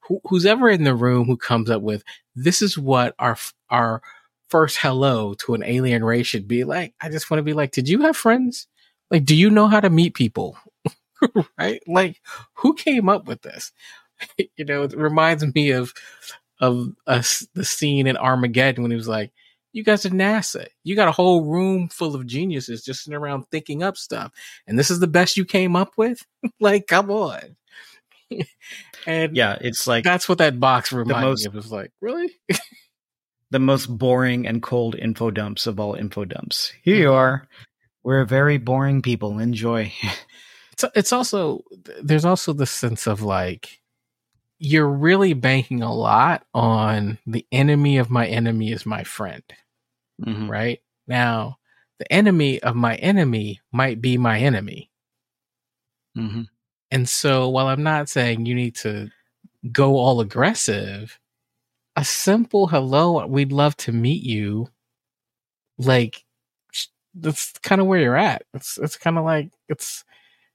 who, 0.01 0.21
who's 0.25 0.47
ever 0.47 0.69
in 0.69 0.85
the 0.85 0.95
room 0.95 1.27
who 1.27 1.37
comes 1.37 1.71
up 1.71 1.83
with, 1.83 2.03
this 2.35 2.63
is 2.63 2.79
what 2.79 3.15
our, 3.19 3.37
our 3.71 4.03
first 4.49 4.79
hello 4.79 5.35
to 5.35 5.55
an 5.55 5.65
alien 5.65 6.05
race 6.05 6.27
should 6.27 6.47
be 6.47 6.65
like. 6.65 6.95
I 7.01 7.09
just 7.09 7.31
want 7.31 7.39
to 7.39 7.45
be 7.45 7.53
like, 7.53 7.73
did 7.73 7.89
you 7.89 8.03
have 8.03 8.17
friends? 8.17 8.69
Like, 9.11 9.25
do 9.25 9.37
you 9.37 9.51
know 9.51 9.67
how 9.67 9.81
to 9.81 9.91
meet 9.91 10.15
people? 10.15 10.57
right? 11.59 11.83
Like, 11.87 12.21
who 12.55 12.75
came 12.75 13.09
up 13.09 13.27
with 13.27 13.43
this? 13.43 13.73
you 14.57 14.65
know, 14.65 14.83
it 14.83 14.97
reminds 14.97 15.45
me 15.55 15.71
of 15.71 15.93
of 16.63 16.95
us 17.09 17.47
the 17.55 17.65
scene 17.65 18.07
in 18.07 18.17
Armageddon 18.17 18.83
when 18.83 18.93
he 18.93 18.97
was 18.97 19.09
like, 19.09 19.33
"You 19.73 19.83
guys 19.83 20.07
are 20.07 20.11
NASA. 20.11 20.69
You 20.85 20.97
got 20.97 21.09
a 21.09 21.13
whole 21.13 21.45
room 21.45 21.89
full 21.89 22.15
of 22.15 22.27
geniuses 22.27 22.85
just 22.85 23.05
sitting 23.05 23.19
around 23.19 23.45
thinking 23.51 23.83
up 23.83 23.99
stuff, 23.99 24.33
and 24.67 24.79
this 24.79 24.91
is 24.91 25.01
the 25.01 25.09
best 25.09 25.37
you 25.37 25.45
came 25.45 25.77
up 25.77 25.93
with. 25.99 26.25
like, 26.61 26.87
come 26.87 27.11
on." 27.11 27.57
and 29.07 29.37
yeah, 29.37 29.59
it's 29.61 29.87
like 29.87 30.05
that's 30.05 30.29
what 30.29 30.39
that 30.39 30.61
box 30.61 30.93
reminded 30.93 31.29
most, 31.29 31.45
me 31.45 31.49
of. 31.49 31.55
It 31.55 31.57
was 31.57 31.73
like, 31.73 31.91
really? 32.01 32.31
the 33.51 33.59
most 33.59 33.87
boring 33.87 34.47
and 34.47 34.63
cold 34.63 34.95
info 34.95 35.31
dumps 35.33 35.67
of 35.67 35.81
all 35.81 35.95
info 35.95 36.25
dumps. 36.25 36.73
Here 36.83 36.97
you 36.97 37.07
mm-hmm. 37.07 37.15
are. 37.15 37.49
We're 38.05 38.25
very 38.25 38.59
boring 38.59 39.03
people. 39.03 39.39
Enjoy. 39.41 39.93
it's 40.73 40.85
it's 40.95 41.13
also 41.13 41.65
there's 42.03 42.25
also 42.25 42.53
the 42.53 42.67
sense 42.67 43.09
of 43.09 43.21
like 43.21 43.82
you're 44.65 44.89
really 44.89 45.33
banking 45.33 45.83
a 45.83 45.93
lot 45.93 46.47
on 46.55 47.19
the 47.27 47.45
enemy 47.51 47.99
of 47.99 48.11
my 48.11 48.29
enemy 48.29 48.71
is 48.71 48.87
my 48.87 49.03
friend. 49.03 49.43
Mm-hmm. 50.25 50.49
Right? 50.49 50.81
Now, 51.09 51.59
the 51.99 52.11
enemy 52.13 52.63
of 52.63 52.77
my 52.77 52.95
enemy 52.95 53.61
might 53.73 54.01
be 54.01 54.17
my 54.17 54.39
enemy. 54.39 54.89
Mm-hmm. 56.17 56.43
And 56.93 57.09
so 57.09 57.49
while 57.49 57.67
I'm 57.67 57.83
not 57.83 58.09
saying 58.09 58.47
you 58.47 58.55
need 58.55 58.77
to 58.77 59.11
go 59.73 59.97
all 59.97 60.21
aggressive, 60.21 61.19
a 61.97 62.05
simple 62.05 62.69
hello, 62.69 63.27
we'd 63.27 63.51
love 63.51 63.77
to 63.79 63.91
meet 63.91 64.23
you, 64.23 64.69
like 65.77 66.25
that's 67.15 67.51
kind 67.65 67.81
of 67.81 67.89
where 67.89 67.99
you're 67.99 68.17
at. 68.17 68.45
It's 68.55 68.79
it's 68.79 68.97
kind 68.97 69.19
of 69.19 69.25
like 69.25 69.51
it's 69.69 70.05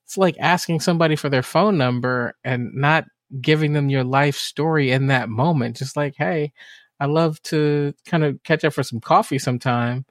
it's 0.05 0.17
like 0.17 0.37
asking 0.39 0.79
somebody 0.79 1.17
for 1.17 1.27
their 1.27 1.43
phone 1.43 1.77
number 1.77 2.35
and 2.45 2.73
not 2.73 3.03
giving 3.41 3.73
them 3.73 3.89
your 3.89 4.03
life 4.03 4.35
story 4.35 4.91
in 4.91 5.07
that 5.07 5.29
moment. 5.29 5.77
Just 5.77 5.97
like, 5.97 6.15
hey, 6.17 6.53
I 6.99 7.05
love 7.05 7.41
to 7.43 7.93
kind 8.05 8.23
of 8.23 8.41
catch 8.43 8.63
up 8.63 8.73
for 8.73 8.83
some 8.83 8.99
coffee 8.99 9.39
sometime. 9.39 10.05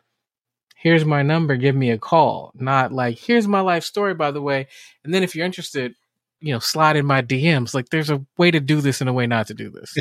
Here's 0.76 1.04
my 1.04 1.22
number, 1.22 1.56
give 1.56 1.74
me 1.74 1.90
a 1.90 1.98
call. 1.98 2.52
Not 2.54 2.92
like, 2.92 3.18
here's 3.18 3.48
my 3.48 3.60
life 3.60 3.82
story, 3.82 4.14
by 4.14 4.30
the 4.30 4.42
way. 4.42 4.68
And 5.04 5.12
then 5.12 5.22
if 5.22 5.34
you're 5.34 5.46
interested, 5.46 5.94
you 6.40 6.52
know, 6.52 6.58
slide 6.58 6.96
in 6.96 7.06
my 7.06 7.22
DMs. 7.22 7.74
Like 7.74 7.88
there's 7.88 8.10
a 8.10 8.24
way 8.36 8.50
to 8.50 8.60
do 8.60 8.80
this 8.80 9.00
and 9.00 9.10
a 9.10 9.12
way 9.12 9.26
not 9.26 9.46
to 9.48 9.54
do 9.54 9.70
this. 9.70 9.94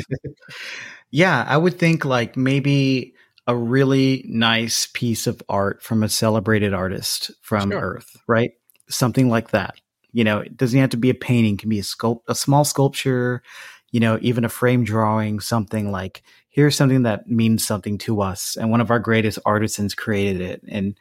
yeah, 1.10 1.44
I 1.46 1.56
would 1.56 1.78
think 1.78 2.04
like 2.04 2.36
maybe 2.36 3.14
a 3.46 3.56
really 3.56 4.24
nice 4.28 4.88
piece 4.92 5.26
of 5.26 5.42
art 5.48 5.82
from 5.82 6.02
a 6.02 6.08
celebrated 6.08 6.74
artist 6.74 7.30
from 7.42 7.70
sure. 7.70 7.80
Earth, 7.80 8.16
right? 8.26 8.50
Something 8.88 9.28
like 9.28 9.50
that. 9.50 9.76
You 10.16 10.24
know, 10.24 10.40
it 10.40 10.56
doesn't 10.56 10.80
have 10.80 10.88
to 10.90 10.96
be 10.96 11.10
a 11.10 11.14
painting, 11.14 11.54
it 11.54 11.58
can 11.58 11.68
be 11.68 11.78
a 11.78 11.82
sculpt 11.82 12.22
a 12.26 12.34
small 12.34 12.64
sculpture, 12.64 13.42
you 13.90 14.00
know, 14.00 14.18
even 14.22 14.46
a 14.46 14.48
frame 14.48 14.82
drawing, 14.82 15.40
something 15.40 15.92
like 15.92 16.22
here's 16.48 16.74
something 16.74 17.02
that 17.02 17.28
means 17.28 17.66
something 17.66 17.98
to 17.98 18.22
us 18.22 18.56
and 18.58 18.70
one 18.70 18.80
of 18.80 18.90
our 18.90 18.98
greatest 18.98 19.38
artisans 19.44 19.94
created 19.94 20.40
it 20.40 20.62
and 20.68 20.98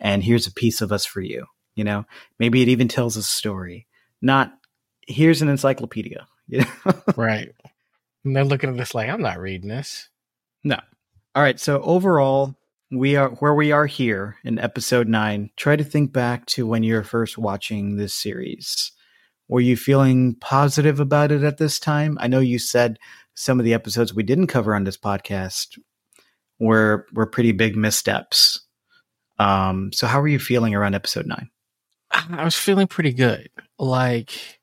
and 0.00 0.24
here's 0.24 0.48
a 0.48 0.52
piece 0.52 0.80
of 0.80 0.90
us 0.90 1.06
for 1.06 1.20
you. 1.20 1.46
You 1.76 1.84
know, 1.84 2.06
maybe 2.40 2.60
it 2.60 2.68
even 2.68 2.88
tells 2.88 3.16
a 3.16 3.22
story. 3.22 3.86
Not 4.20 4.52
here's 5.06 5.42
an 5.42 5.48
encyclopedia. 5.48 6.26
You 6.48 6.60
know? 6.60 6.94
right. 7.16 7.52
And 8.24 8.36
they're 8.36 8.44
looking 8.44 8.70
at 8.70 8.76
this 8.76 8.94
like, 8.94 9.08
I'm 9.08 9.20
not 9.20 9.40
reading 9.40 9.68
this. 9.68 10.08
No. 10.62 10.78
All 11.34 11.42
right. 11.42 11.58
So 11.58 11.80
overall, 11.82 12.54
we 12.90 13.16
are 13.16 13.30
where 13.30 13.54
we 13.54 13.72
are 13.72 13.86
here 13.86 14.36
in 14.44 14.58
episode 14.58 15.08
nine. 15.08 15.50
Try 15.56 15.76
to 15.76 15.84
think 15.84 16.12
back 16.12 16.46
to 16.46 16.66
when 16.66 16.82
you 16.82 16.94
were 16.94 17.02
first 17.02 17.36
watching 17.36 17.96
this 17.96 18.14
series. 18.14 18.92
Were 19.48 19.60
you 19.60 19.76
feeling 19.76 20.36
positive 20.40 21.00
about 21.00 21.32
it 21.32 21.42
at 21.42 21.58
this 21.58 21.78
time? 21.78 22.18
I 22.20 22.26
know 22.26 22.40
you 22.40 22.58
said 22.58 22.98
some 23.34 23.58
of 23.58 23.64
the 23.64 23.74
episodes 23.74 24.14
we 24.14 24.22
didn't 24.22 24.48
cover 24.48 24.74
on 24.74 24.84
this 24.84 24.96
podcast 24.96 25.78
were 26.58 27.06
were 27.12 27.26
pretty 27.26 27.52
big 27.52 27.76
missteps. 27.76 28.64
Um, 29.38 29.92
so 29.92 30.06
how 30.06 30.20
were 30.20 30.28
you 30.28 30.38
feeling 30.38 30.74
around 30.74 30.94
episode 30.94 31.26
nine? 31.26 31.50
I 32.10 32.44
was 32.44 32.56
feeling 32.56 32.86
pretty 32.86 33.12
good. 33.12 33.48
Like 33.78 34.60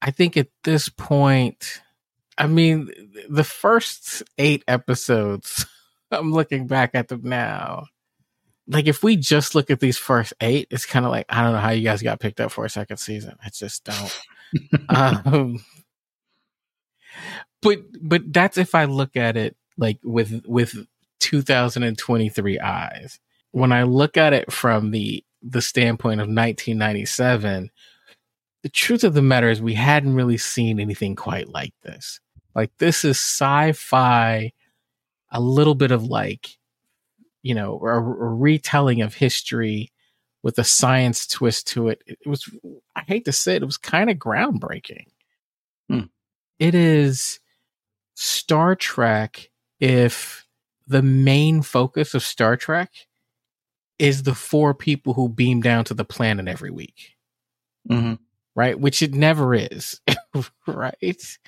I 0.00 0.10
think 0.10 0.36
at 0.36 0.48
this 0.64 0.88
point, 0.88 1.80
I 2.36 2.46
mean, 2.46 2.90
the 3.28 3.44
first 3.44 4.22
eight 4.38 4.64
episodes, 4.66 5.66
I'm 6.12 6.32
looking 6.32 6.66
back 6.66 6.90
at 6.94 7.08
them 7.08 7.22
now. 7.24 7.86
Like, 8.68 8.86
if 8.86 9.02
we 9.02 9.16
just 9.16 9.54
look 9.54 9.70
at 9.70 9.80
these 9.80 9.98
first 9.98 10.32
eight, 10.40 10.68
it's 10.70 10.86
kind 10.86 11.04
of 11.04 11.10
like, 11.10 11.26
I 11.28 11.42
don't 11.42 11.52
know 11.52 11.58
how 11.58 11.70
you 11.70 11.82
guys 11.82 12.02
got 12.02 12.20
picked 12.20 12.40
up 12.40 12.52
for 12.52 12.64
a 12.64 12.70
second 12.70 12.98
season. 12.98 13.36
I 13.44 13.50
just 13.50 13.84
don't. 13.84 14.20
um, 14.88 15.64
but, 17.60 17.80
but 18.00 18.32
that's 18.32 18.58
if 18.58 18.74
I 18.74 18.84
look 18.84 19.16
at 19.16 19.36
it 19.36 19.56
like 19.76 19.98
with, 20.04 20.44
with 20.46 20.74
2023 21.20 22.60
eyes. 22.60 23.18
When 23.50 23.72
I 23.72 23.82
look 23.82 24.16
at 24.16 24.32
it 24.32 24.52
from 24.52 24.90
the, 24.90 25.24
the 25.42 25.62
standpoint 25.62 26.20
of 26.20 26.26
1997, 26.26 27.70
the 28.62 28.68
truth 28.68 29.04
of 29.04 29.14
the 29.14 29.22
matter 29.22 29.50
is 29.50 29.60
we 29.60 29.74
hadn't 29.74 30.14
really 30.14 30.38
seen 30.38 30.78
anything 30.78 31.16
quite 31.16 31.48
like 31.48 31.74
this. 31.82 32.20
Like 32.54 32.70
this 32.78 33.04
is 33.04 33.18
sci-fi, 33.18 34.52
a 35.32 35.40
little 35.40 35.74
bit 35.74 35.90
of 35.90 36.04
like, 36.04 36.56
you 37.42 37.54
know, 37.54 37.80
a, 37.82 37.96
a 37.96 38.00
retelling 38.00 39.02
of 39.02 39.14
history 39.14 39.90
with 40.42 40.58
a 40.58 40.64
science 40.64 41.26
twist 41.26 41.66
to 41.68 41.88
it. 41.88 42.02
It 42.06 42.26
was, 42.26 42.48
I 42.94 43.02
hate 43.06 43.24
to 43.24 43.32
say 43.32 43.56
it, 43.56 43.62
it 43.62 43.66
was 43.66 43.76
kind 43.76 44.10
of 44.10 44.16
groundbreaking. 44.18 45.06
Hmm. 45.88 46.02
It 46.58 46.74
is 46.74 47.40
Star 48.14 48.76
Trek 48.76 49.50
if 49.80 50.46
the 50.86 51.02
main 51.02 51.62
focus 51.62 52.14
of 52.14 52.22
Star 52.22 52.56
Trek 52.56 52.90
is 53.98 54.22
the 54.22 54.34
four 54.34 54.74
people 54.74 55.14
who 55.14 55.28
beam 55.28 55.60
down 55.60 55.84
to 55.84 55.94
the 55.94 56.04
planet 56.04 56.46
every 56.46 56.70
week. 56.70 57.16
Mm-hmm 57.90 58.14
right? 58.54 58.78
Which 58.78 59.02
it 59.02 59.14
never 59.14 59.54
is, 59.54 60.00
right? 60.66 61.38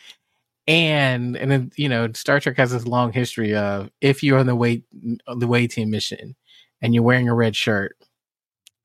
And 0.67 1.37
and 1.37 1.51
then 1.51 1.73
you 1.77 1.89
know, 1.89 2.09
Star 2.15 2.41
Trek 2.41 2.57
has 2.57 2.73
this 2.73 2.87
long 2.87 3.13
history 3.13 3.55
of 3.55 3.91
if 4.01 4.23
you're 4.23 4.39
on 4.39 4.47
the 4.47 4.57
way 4.57 4.83
the 4.93 5.47
way 5.47 5.67
team 5.67 5.91
mission 5.91 6.37
and 6.81 6.95
you're 6.95 7.03
wearing 7.03 7.29
a 7.29 7.35
red 7.35 7.55
shirt, 7.55 7.97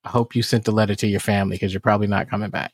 I 0.04 0.10
hope 0.10 0.36
you 0.36 0.44
sent 0.44 0.66
the 0.66 0.72
letter 0.72 0.96
to 0.96 1.08
your 1.08 1.20
family 1.20 1.56
because 1.56 1.74
you're 1.74 1.82
probably 1.82 2.08
not 2.08 2.30
coming 2.30 2.50
back. 2.50 2.74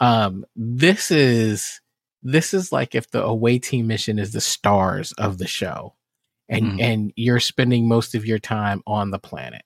Um, 0.00 0.44
this 0.54 1.10
is 1.10 1.80
this 2.22 2.54
is 2.54 2.72
like 2.72 2.94
if 2.94 3.10
the 3.10 3.22
away 3.22 3.58
team 3.58 3.86
mission 3.86 4.18
is 4.18 4.32
the 4.32 4.40
stars 4.40 5.12
of 5.12 5.38
the 5.38 5.46
show, 5.46 5.94
and 6.48 6.72
mm. 6.72 6.80
and 6.80 7.12
you're 7.16 7.40
spending 7.40 7.88
most 7.88 8.14
of 8.14 8.24
your 8.24 8.38
time 8.38 8.82
on 8.86 9.10
the 9.10 9.18
planet, 9.18 9.62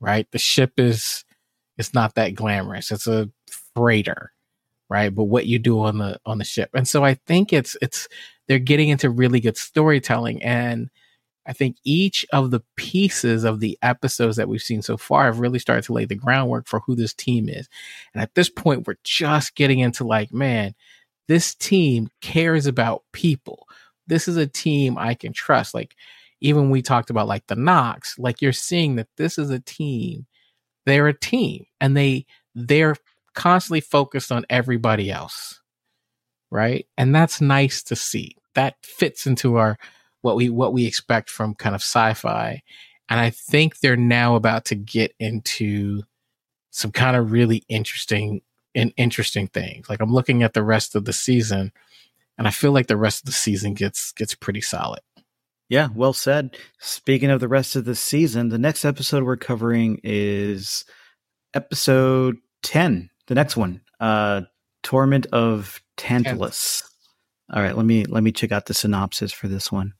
right? 0.00 0.26
The 0.32 0.38
ship 0.38 0.72
is 0.78 1.24
it's 1.78 1.94
not 1.94 2.14
that 2.16 2.34
glamorous. 2.34 2.90
It's 2.90 3.06
a 3.06 3.30
freighter, 3.74 4.32
right? 4.92 5.14
But 5.14 5.24
what 5.24 5.46
you 5.46 5.58
do 5.58 5.80
on 5.80 5.98
the 5.98 6.20
on 6.26 6.38
the 6.38 6.44
ship. 6.44 6.70
And 6.74 6.86
so 6.86 7.04
I 7.04 7.14
think 7.14 7.52
it's 7.52 7.76
it's 7.80 8.08
they're 8.46 8.58
getting 8.58 8.90
into 8.90 9.10
really 9.10 9.40
good 9.40 9.56
storytelling 9.56 10.42
and 10.42 10.90
I 11.46 11.52
think 11.52 11.76
each 11.84 12.24
of 12.32 12.50
the 12.50 12.60
pieces 12.76 13.44
of 13.44 13.60
the 13.60 13.76
episodes 13.82 14.36
that 14.36 14.48
we've 14.48 14.62
seen 14.62 14.82
so 14.82 14.96
far 14.96 15.24
have 15.24 15.40
really 15.40 15.58
started 15.58 15.84
to 15.84 15.92
lay 15.92 16.04
the 16.04 16.14
groundwork 16.14 16.68
for 16.68 16.80
who 16.80 16.94
this 16.94 17.14
team 17.14 17.48
is. 17.48 17.68
And 18.14 18.22
at 18.22 18.34
this 18.34 18.48
point, 18.48 18.86
we're 18.86 18.98
just 19.02 19.56
getting 19.56 19.80
into 19.80 20.04
like, 20.04 20.32
man, 20.32 20.74
this 21.26 21.54
team 21.54 22.10
cares 22.20 22.66
about 22.66 23.02
people. 23.12 23.66
This 24.06 24.28
is 24.28 24.36
a 24.36 24.46
team 24.46 24.96
I 24.96 25.14
can 25.14 25.32
trust. 25.32 25.74
Like, 25.74 25.96
even 26.40 26.70
we 26.70 26.82
talked 26.82 27.10
about 27.10 27.28
like 27.28 27.46
the 27.46 27.56
Nox, 27.56 28.18
like 28.18 28.42
you're 28.42 28.52
seeing 28.52 28.96
that 28.96 29.08
this 29.16 29.38
is 29.38 29.50
a 29.50 29.60
team. 29.60 30.26
They're 30.86 31.08
a 31.08 31.18
team 31.18 31.66
and 31.80 31.96
they 31.96 32.26
they're 32.54 32.96
constantly 33.34 33.80
focused 33.80 34.32
on 34.32 34.44
everybody 34.50 35.10
else. 35.10 35.60
Right. 36.50 36.86
And 36.98 37.14
that's 37.14 37.40
nice 37.40 37.82
to 37.84 37.96
see. 37.96 38.36
That 38.54 38.76
fits 38.82 39.26
into 39.26 39.56
our 39.56 39.78
what 40.20 40.36
we 40.36 40.50
what 40.50 40.72
we 40.72 40.86
expect 40.86 41.30
from 41.30 41.54
kind 41.54 41.74
of 41.74 41.80
sci-fi. 41.80 42.62
And 43.08 43.20
I 43.20 43.30
think 43.30 43.80
they're 43.80 43.96
now 43.96 44.36
about 44.36 44.66
to 44.66 44.74
get 44.74 45.14
into 45.18 46.02
some 46.70 46.92
kind 46.92 47.16
of 47.16 47.32
really 47.32 47.64
interesting 47.68 48.42
and 48.74 48.92
interesting 48.96 49.48
things. 49.48 49.88
Like 49.88 50.00
I'm 50.00 50.12
looking 50.12 50.42
at 50.42 50.54
the 50.54 50.62
rest 50.62 50.94
of 50.94 51.04
the 51.04 51.12
season 51.12 51.72
and 52.38 52.46
I 52.46 52.50
feel 52.50 52.72
like 52.72 52.86
the 52.86 52.96
rest 52.96 53.20
of 53.20 53.26
the 53.26 53.32
season 53.32 53.74
gets 53.74 54.12
gets 54.12 54.34
pretty 54.34 54.60
solid. 54.60 55.00
Yeah, 55.68 55.88
well 55.94 56.12
said. 56.12 56.56
Speaking 56.78 57.30
of 57.30 57.40
the 57.40 57.48
rest 57.48 57.76
of 57.76 57.84
the 57.84 57.94
season, 57.94 58.50
the 58.50 58.58
next 58.58 58.84
episode 58.84 59.22
we're 59.22 59.36
covering 59.36 60.00
is 60.02 60.84
episode 61.54 62.36
10, 62.62 63.08
the 63.32 63.36
next 63.36 63.56
one. 63.56 63.80
Uh 63.98 64.42
Torment 64.82 65.26
of 65.32 65.80
Tantalus. 65.96 66.82
All 67.52 67.62
right, 67.62 67.76
let 67.76 67.86
me 67.86 68.04
let 68.04 68.22
me 68.22 68.32
check 68.32 68.52
out 68.52 68.66
the 68.66 68.74
synopsis 68.74 69.32
for 69.32 69.48
this 69.48 69.72
one. 69.72 69.94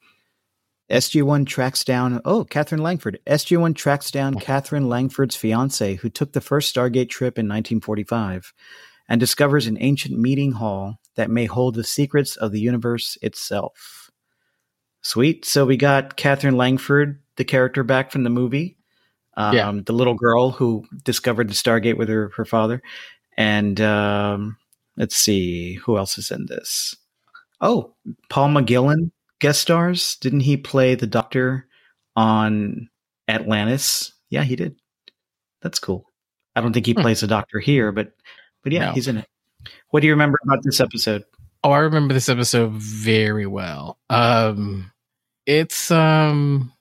SG1 0.91 1.47
tracks 1.47 1.85
down, 1.85 2.21
oh, 2.27 2.45
Catherine 2.45 2.83
Langford. 2.83 3.19
SG1 3.27 3.75
tracks 3.75 4.11
down 4.11 4.35
Catherine 4.35 4.89
Langford's 4.91 5.37
fiance, 5.37 5.95
who 5.95 6.11
took 6.11 6.33
the 6.33 6.41
first 6.41 6.75
Stargate 6.75 7.09
trip 7.09 7.39
in 7.39 7.47
1945, 7.47 8.53
and 9.09 9.19
discovers 9.19 9.67
an 9.67 9.79
ancient 9.81 10.19
meeting 10.19 10.53
hall 10.53 10.99
that 11.15 11.31
may 11.31 11.47
hold 11.47 11.77
the 11.77 11.85
secrets 11.85 12.37
of 12.37 12.53
the 12.53 12.61
universe 12.61 13.17
itself. 13.23 14.11
Sweet. 15.01 15.47
So 15.47 15.65
we 15.65 15.77
got 15.79 16.17
Catherine 16.17 16.57
Langford, 16.57 17.23
the 17.37 17.45
character 17.45 17.85
back 17.85 18.11
from 18.11 18.25
the 18.25 18.31
movie. 18.31 18.77
Um, 19.35 19.57
yeah. 19.57 19.73
The 19.87 19.95
little 19.95 20.15
girl 20.15 20.51
who 20.51 20.85
discovered 21.05 21.49
the 21.49 21.55
Stargate 21.55 21.97
with 21.97 22.11
her, 22.11 22.33
her 22.37 22.45
father. 22.45 22.83
And 23.37 23.81
um, 23.81 24.57
let's 24.97 25.17
see, 25.17 25.75
who 25.75 25.97
else 25.97 26.19
is 26.19 26.31
in 26.31 26.47
this? 26.47 26.95
Oh, 27.61 27.95
Paul 28.29 28.49
McGillion 28.49 29.11
guest 29.41 29.61
stars. 29.61 30.17
Didn't 30.21 30.41
he 30.41 30.57
play 30.57 30.95
the 30.95 31.07
Doctor 31.07 31.67
on 32.17 32.89
Atlantis? 33.29 34.13
Yeah, 34.31 34.43
he 34.43 34.57
did. 34.57 34.77
That's 35.63 35.79
cool. 35.79 36.07
I 36.55 36.61
don't 36.61 36.73
think 36.73 36.87
he 36.87 36.93
hmm. 36.93 37.01
plays 37.01 37.21
the 37.21 37.27
Doctor 37.27 37.59
here, 37.59 37.93
but 37.93 38.13
but 38.63 38.73
yeah, 38.73 38.87
no. 38.87 38.93
he's 38.93 39.09
in 39.09 39.19
it. 39.19 39.29
What 39.91 40.01
do 40.01 40.07
you 40.07 40.13
remember 40.13 40.39
about 40.45 40.63
this 40.63 40.81
episode? 40.81 41.25
Oh, 41.65 41.71
I 41.71 41.79
remember 41.79 42.15
this 42.15 42.29
episode 42.29 42.73
very 42.73 43.47
well. 43.47 43.99
Um 44.11 44.93
it's 45.47 45.91
um 45.91 46.73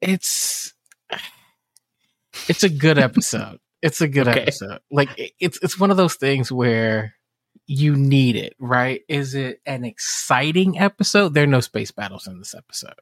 it's 0.00 0.72
it's 2.48 2.64
a 2.64 2.68
good 2.68 2.98
episode. 2.98 3.60
It's 3.82 4.00
a 4.00 4.08
good 4.08 4.28
okay. 4.28 4.40
episode. 4.40 4.80
Like 4.90 5.08
it's 5.38 5.58
it's 5.62 5.78
one 5.78 5.90
of 5.90 5.96
those 5.96 6.14
things 6.14 6.50
where 6.50 7.14
you 7.66 7.94
need 7.94 8.36
it, 8.36 8.54
right? 8.58 9.02
Is 9.08 9.34
it 9.34 9.60
an 9.66 9.84
exciting 9.84 10.78
episode? 10.78 11.34
There 11.34 11.44
are 11.44 11.48
no 11.48 11.60
space 11.60 11.90
battles 11.90 12.26
in 12.26 12.38
this 12.38 12.54
episode, 12.54 12.94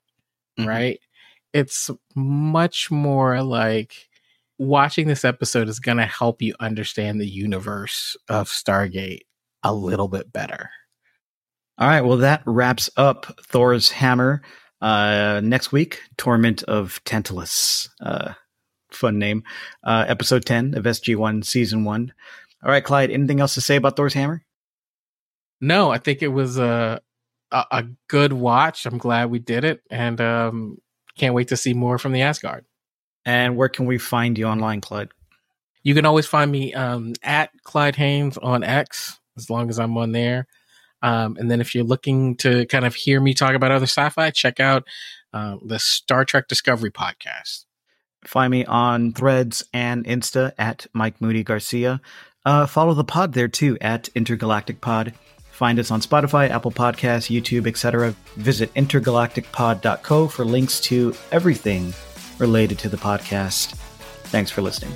mm-hmm. 0.59 0.68
right? 0.68 1.01
It's 1.53 1.91
much 2.14 2.91
more 2.91 3.43
like 3.43 4.09
watching 4.59 5.07
this 5.07 5.24
episode 5.24 5.68
is 5.68 5.81
going 5.81 5.99
to 5.99 6.07
help 6.07 6.43
you 6.43 6.55
understand 6.61 7.20
the 7.20 7.29
universe 7.29 8.16
of 8.29 8.49
Stargate 8.49 9.22
a 9.62 9.72
little 9.72 10.09
bit 10.09 10.33
better. 10.33 10.70
All 11.79 11.89
right. 11.89 12.01
Well, 12.01 12.18
that 12.18 12.43
wraps 12.47 12.91
up 12.97 13.39
Thor's 13.43 13.91
Hammer. 13.91 14.43
Uh, 14.81 15.41
next 15.43 15.72
week, 15.72 16.01
Torment 16.16 16.62
of 16.64 17.03
Tantalus. 17.05 17.89
Uh, 18.01 18.33
fun 18.97 19.18
name. 19.18 19.44
Uh, 19.84 20.05
episode 20.09 20.44
10 20.44 20.76
of 20.76 20.84
SG1, 20.84 21.44
season 21.44 21.84
one. 21.84 22.12
All 22.62 22.70
right, 22.70 22.84
Clyde, 22.84 23.11
anything 23.11 23.40
else 23.40 23.55
to 23.55 23.61
say 23.61 23.76
about 23.76 23.97
Thor's 23.97 24.14
Hammer? 24.14 24.42
No, 25.61 25.90
I 25.90 25.99
think 25.99 26.22
it 26.22 26.28
was 26.28 26.59
a, 26.59 27.01
a, 27.51 27.64
a 27.70 27.84
good 28.09 28.32
watch. 28.32 28.86
I'm 28.86 28.99
glad 28.99 29.30
we 29.30 29.38
did 29.38 29.64
it, 29.64 29.82
and 29.90 30.20
um, 30.20 30.78
can't 31.16 31.34
wait 31.34 31.49
to 31.49 31.57
see 31.57 31.74
more 31.74 31.99
from 31.99 32.12
the 32.12 32.22
Asgard. 32.22 32.64
And 33.24 33.57
where 33.57 33.68
can 33.68 33.86
we 33.86 33.99
find 33.99 34.38
you 34.38 34.47
online, 34.47 34.80
Clyde? 34.80 35.09
You 35.82 35.94
can 35.94 36.05
always 36.05 36.26
find 36.26 36.51
me 36.51 36.74
um, 36.74 37.12
at 37.22 37.51
Clyde 37.62 37.97
Haynes 37.97 38.38
on 38.38 38.64
X, 38.64 39.18
as 39.36 39.49
long 39.49 39.68
as 39.68 39.78
I'm 39.78 39.97
on 39.97 40.12
there. 40.12 40.47
Um, 41.03 41.36
and 41.38 41.51
then 41.51 41.61
if 41.61 41.74
you're 41.74 41.84
looking 41.84 42.36
to 42.38 42.66
kind 42.66 42.84
of 42.84 42.94
hear 42.94 43.20
me 43.20 43.34
talk 43.34 43.55
about 43.55 43.70
other 43.70 43.84
sci-fi, 43.84 44.30
check 44.30 44.61
out 44.61 44.86
uh, 45.32 45.57
the 45.64 45.78
Star 45.78 46.24
Trek 46.24 46.49
Discovery 46.49 46.90
podcast. 46.90 47.64
Find 48.27 48.51
me 48.51 48.64
on 48.64 49.12
Threads 49.12 49.64
and 49.72 50.05
Insta 50.05 50.53
at 50.59 50.87
Mike 50.93 51.20
Moody 51.20 51.45
Garcia. 51.45 52.01
Uh, 52.45 52.66
follow 52.66 52.95
the 52.95 53.05
pod 53.05 53.33
there 53.33 53.49
too 53.49 53.77
at 53.81 54.09
Intergalactic 54.14 54.81
Pod. 54.81 55.14
Find 55.51 55.79
us 55.79 55.91
on 55.91 56.01
Spotify, 56.01 56.51
Apple 56.51 56.70
Podcasts, 56.70 57.35
YouTube, 57.35 57.66
etc. 57.66 58.14
Visit 58.37 58.72
intergalacticpod.co 58.74 60.29
for 60.29 60.45
links 60.45 60.81
to 60.81 61.14
everything 61.33 61.95
related 62.39 62.79
to 62.81 62.89
the 62.89 62.99
podcast. 62.99 63.74
Thanks 64.24 64.51
for 64.51 64.61
listening. 64.61 64.95